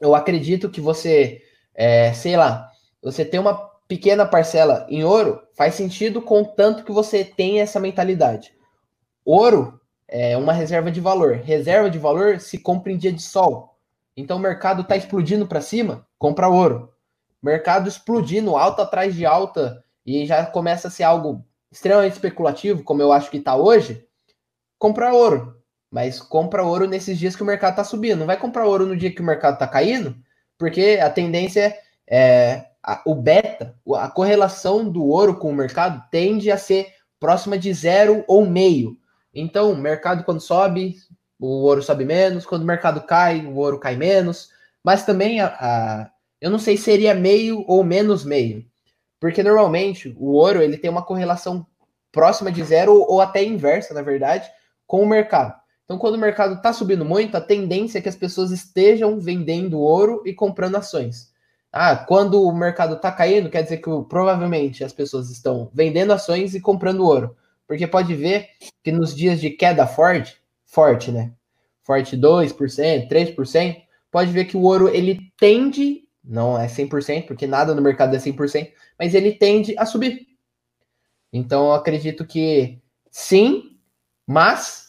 eu 0.00 0.14
acredito 0.14 0.70
que 0.70 0.80
você, 0.80 1.42
é, 1.74 2.12
sei 2.12 2.36
lá, 2.36 2.70
você 3.02 3.24
tem 3.24 3.40
uma 3.40 3.54
pequena 3.88 4.26
parcela 4.26 4.86
em 4.88 5.04
ouro, 5.04 5.40
faz 5.56 5.74
sentido 5.74 6.20
contanto 6.20 6.84
que 6.84 6.92
você 6.92 7.24
tenha 7.24 7.62
essa 7.62 7.80
mentalidade. 7.80 8.54
Ouro 9.24 9.80
é 10.08 10.36
uma 10.36 10.52
reserva 10.52 10.90
de 10.90 11.00
valor. 11.00 11.36
Reserva 11.36 11.90
de 11.90 11.98
valor 11.98 12.40
se 12.40 12.58
compra 12.58 12.92
em 12.92 12.96
dia 12.96 13.12
de 13.12 13.22
sol. 13.22 13.76
Então 14.16 14.38
o 14.38 14.40
mercado 14.40 14.82
está 14.82 14.96
explodindo 14.96 15.46
para 15.46 15.60
cima, 15.60 16.06
compra 16.18 16.48
ouro. 16.48 16.92
Mercado 17.42 17.88
explodindo, 17.88 18.56
alta 18.56 18.82
atrás 18.82 19.14
de 19.14 19.26
alta, 19.26 19.84
e 20.04 20.24
já 20.24 20.46
começa 20.46 20.88
a 20.88 20.90
ser 20.90 21.02
algo 21.02 21.44
extremamente 21.70 22.14
especulativo, 22.14 22.82
como 22.82 23.02
eu 23.02 23.12
acho 23.12 23.30
que 23.30 23.36
está 23.36 23.56
hoje, 23.56 24.06
comprar 24.78 25.12
ouro. 25.12 25.55
Mas 25.90 26.20
compra 26.20 26.64
ouro 26.64 26.86
nesses 26.86 27.18
dias 27.18 27.36
que 27.36 27.42
o 27.42 27.46
mercado 27.46 27.72
está 27.72 27.84
subindo. 27.84 28.18
Não 28.18 28.26
vai 28.26 28.36
comprar 28.36 28.66
ouro 28.66 28.86
no 28.86 28.96
dia 28.96 29.14
que 29.14 29.20
o 29.20 29.24
mercado 29.24 29.54
está 29.54 29.66
caindo, 29.66 30.16
porque 30.58 30.98
a 31.00 31.08
tendência 31.08 31.76
é 32.08 32.66
a, 32.82 33.02
o 33.04 33.14
beta, 33.14 33.74
a 33.96 34.08
correlação 34.08 34.88
do 34.88 35.04
ouro 35.04 35.36
com 35.36 35.50
o 35.50 35.54
mercado 35.54 36.02
tende 36.10 36.50
a 36.50 36.56
ser 36.56 36.94
próxima 37.18 37.58
de 37.58 37.72
zero 37.72 38.24
ou 38.28 38.46
meio. 38.46 38.96
Então, 39.34 39.72
o 39.72 39.76
mercado 39.76 40.24
quando 40.24 40.40
sobe, 40.40 40.96
o 41.38 41.64
ouro 41.64 41.82
sobe 41.82 42.04
menos, 42.04 42.46
quando 42.46 42.62
o 42.62 42.66
mercado 42.66 43.02
cai, 43.02 43.44
o 43.44 43.56
ouro 43.56 43.78
cai 43.78 43.96
menos. 43.96 44.50
Mas 44.84 45.04
também 45.04 45.40
a, 45.40 45.46
a 45.46 46.10
eu 46.40 46.50
não 46.50 46.58
sei 46.58 46.76
se 46.76 46.84
seria 46.84 47.14
meio 47.14 47.64
ou 47.66 47.82
menos 47.82 48.24
meio. 48.24 48.64
Porque 49.18 49.42
normalmente 49.42 50.14
o 50.18 50.32
ouro 50.32 50.62
ele 50.62 50.76
tem 50.76 50.90
uma 50.90 51.04
correlação 51.04 51.66
próxima 52.12 52.52
de 52.52 52.62
zero 52.62 52.94
ou 52.94 53.20
até 53.20 53.42
inversa, 53.42 53.92
na 53.92 54.02
verdade, 54.02 54.48
com 54.86 55.02
o 55.02 55.08
mercado. 55.08 55.54
Então, 55.86 55.98
quando 55.98 56.16
o 56.16 56.18
mercado 56.18 56.56
está 56.56 56.72
subindo 56.72 57.04
muito, 57.04 57.36
a 57.36 57.40
tendência 57.40 57.98
é 57.98 58.02
que 58.02 58.08
as 58.08 58.16
pessoas 58.16 58.50
estejam 58.50 59.20
vendendo 59.20 59.78
ouro 59.78 60.20
e 60.26 60.34
comprando 60.34 60.76
ações. 60.76 61.32
Ah, 61.72 61.94
quando 61.94 62.42
o 62.42 62.52
mercado 62.52 62.96
está 62.96 63.12
caindo, 63.12 63.48
quer 63.48 63.62
dizer 63.62 63.76
que 63.76 63.90
provavelmente 64.08 64.82
as 64.82 64.92
pessoas 64.92 65.30
estão 65.30 65.70
vendendo 65.72 66.12
ações 66.12 66.56
e 66.56 66.60
comprando 66.60 67.04
ouro. 67.04 67.36
Porque 67.68 67.86
pode 67.86 68.14
ver 68.16 68.48
que 68.82 68.90
nos 68.90 69.14
dias 69.14 69.40
de 69.40 69.50
queda 69.50 69.86
forte, 69.86 70.36
forte, 70.64 71.12
né? 71.12 71.32
Forte 71.84 72.16
2%, 72.16 73.08
3%, 73.08 73.82
pode 74.10 74.32
ver 74.32 74.46
que 74.46 74.56
o 74.56 74.62
ouro 74.62 74.88
ele 74.88 75.32
tende, 75.38 76.08
não 76.24 76.58
é 76.58 76.66
100%, 76.66 77.26
porque 77.26 77.46
nada 77.46 77.74
no 77.74 77.82
mercado 77.82 78.16
é 78.16 78.18
100%, 78.18 78.72
mas 78.98 79.14
ele 79.14 79.32
tende 79.32 79.78
a 79.78 79.86
subir. 79.86 80.26
Então, 81.32 81.66
eu 81.66 81.72
acredito 81.74 82.24
que 82.24 82.80
sim, 83.10 83.78
mas, 84.26 84.85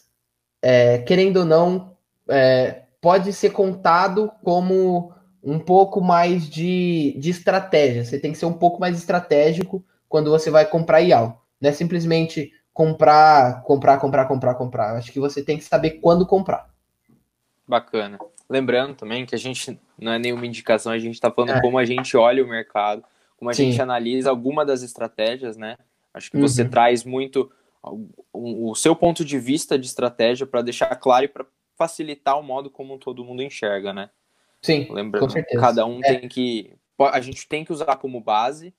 é, 0.61 0.99
querendo 0.99 1.37
ou 1.37 1.45
não, 1.45 1.95
é, 2.29 2.83
pode 3.01 3.31
ser 3.33 3.51
contado 3.51 4.31
como 4.43 5.13
um 5.43 5.59
pouco 5.59 6.01
mais 6.01 6.49
de, 6.49 7.15
de 7.17 7.29
estratégia. 7.29 8.03
Você 8.03 8.19
tem 8.19 8.31
que 8.31 8.37
ser 8.37 8.45
um 8.45 8.53
pouco 8.53 8.79
mais 8.79 8.97
estratégico 8.97 9.83
quando 10.09 10.29
você 10.29 10.49
vai 10.49 10.65
comprar 10.65 11.01
IAL. 11.01 11.43
Não 11.59 11.69
é 11.69 11.73
simplesmente 11.73 12.51
comprar, 12.73 13.63
comprar, 13.63 13.97
comprar, 13.97 14.25
comprar, 14.25 14.55
comprar. 14.55 14.95
Acho 14.97 15.11
que 15.11 15.19
você 15.19 15.43
tem 15.43 15.57
que 15.57 15.63
saber 15.63 15.91
quando 16.01 16.25
comprar. 16.25 16.69
Bacana. 17.67 18.17
Lembrando 18.49 18.95
também 18.95 19.25
que 19.25 19.35
a 19.35 19.37
gente 19.37 19.79
não 19.97 20.13
é 20.13 20.19
nenhuma 20.19 20.45
indicação, 20.45 20.91
a 20.91 20.99
gente 20.99 21.15
está 21.15 21.29
falando 21.31 21.51
é. 21.51 21.61
como 21.61 21.77
a 21.77 21.85
gente 21.85 22.15
olha 22.15 22.43
o 22.43 22.47
mercado 22.47 23.03
como 23.37 23.51
a 23.51 23.53
Sim. 23.53 23.71
gente 23.71 23.81
analisa 23.81 24.29
alguma 24.29 24.65
das 24.65 24.81
estratégias, 24.81 25.55
né? 25.55 25.77
Acho 26.13 26.31
que 26.31 26.37
você 26.37 26.63
uhum. 26.63 26.69
traz 26.69 27.03
muito 27.03 27.49
o, 28.33 28.75
seu 28.75 28.95
ponto 28.95 29.23
de 29.23 29.39
vista 29.39 29.77
de 29.77 29.87
estratégia 29.87 30.45
para 30.45 30.61
deixar 30.61 30.95
claro 30.95 31.25
e 31.25 31.27
para 31.27 31.45
facilitar 31.77 32.39
o 32.39 32.43
modo 32.43 32.69
como 32.69 32.97
todo 32.97 33.23
mundo 33.23 33.43
enxerga, 33.43 33.93
né? 33.93 34.09
Sim, 34.61 34.87
lembrando, 34.89 35.33
cada 35.59 35.85
um 35.85 35.99
é. 36.03 36.15
tem 36.15 36.29
que 36.29 36.73
a 36.99 37.21
gente 37.21 37.47
tem 37.47 37.63
que 37.63 37.71
usar 37.71 37.95
como 37.97 38.19
base, 38.19 38.73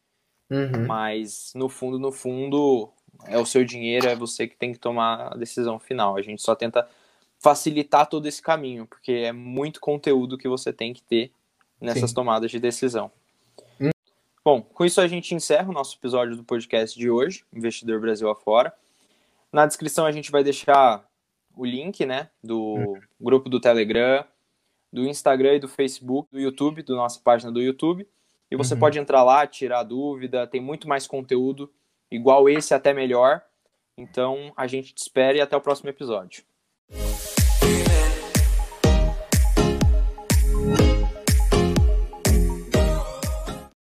uhum. 0.51 0.87
mas 0.87 1.53
no 1.55 1.69
fundo, 1.69 1.99
no 1.99 2.11
fundo, 2.11 2.91
é 3.27 3.39
o 3.39 3.47
seu 3.47 3.65
dinheiro, 3.65 4.09
é 4.09 4.17
você 4.17 4.49
que 4.49 4.57
tem 4.57 4.73
que 4.73 4.79
tomar 4.79 5.33
a 5.33 5.37
decisão 5.37 5.79
final. 5.79 6.17
A 6.17 6.23
gente 6.23 6.43
só 6.43 6.55
tenta 6.55 6.89
facilitar 7.39 8.09
todo 8.09 8.27
esse 8.27 8.43
caminho, 8.43 8.87
porque 8.87 9.13
é 9.13 9.33
muito 9.33 9.81
conteúdo 9.81 10.37
que 10.37 10.49
você 10.49 10.73
tem 10.73 10.93
que 10.93 11.03
ter 11.03 11.31
nessas 11.81 12.11
Sim. 12.11 12.17
tomadas 12.17 12.51
de 12.51 12.59
decisão. 12.59 13.11
Bom, 14.45 14.63
com 14.63 14.85
isso 14.85 15.01
a 15.01 15.07
gente 15.07 15.35
encerra 15.35 15.69
o 15.69 15.75
nosso 15.75 15.97
episódio 15.97 16.35
do 16.35 16.43
podcast 16.43 16.99
de 16.99 17.11
hoje, 17.11 17.45
Investidor 17.53 18.01
Brasil 18.01 18.31
Afora. 18.31 18.73
Na 19.53 19.67
descrição 19.67 20.07
a 20.07 20.13
gente 20.13 20.31
vai 20.31 20.45
deixar 20.45 21.07
o 21.57 21.65
link, 21.65 22.07
né, 22.07 22.31
do 22.43 22.59
uhum. 22.59 23.01
grupo 23.21 23.49
do 23.49 23.61
Telegram, 23.61 24.25
do 24.93 25.07
Instagram 25.07 25.55
e 25.55 25.61
do 25.61 25.69
Facebook, 25.69 26.31
do 26.31 26.41
YouTube, 26.41 26.83
da 26.83 26.95
nossa 26.95 27.21
página 27.21 27.51
do 27.51 27.61
YouTube. 27.61 28.07
E 28.51 28.57
você 28.57 28.75
uhum. 28.75 28.81
pode 28.81 28.99
entrar 28.99 29.23
lá, 29.25 29.47
tirar 29.47 29.83
dúvida, 29.83 30.47
tem 30.47 30.61
muito 30.61 30.89
mais 30.89 31.07
conteúdo, 31.07 31.71
igual 32.11 32.49
esse, 32.49 32.73
até 32.73 32.95
melhor. 32.95 33.43
Então 33.97 34.53
a 34.57 34.67
gente 34.67 34.95
te 34.95 35.03
espera 35.03 35.37
e 35.37 35.41
até 35.41 35.57
o 35.57 35.61
próximo 35.61 35.91
episódio. 35.91 36.45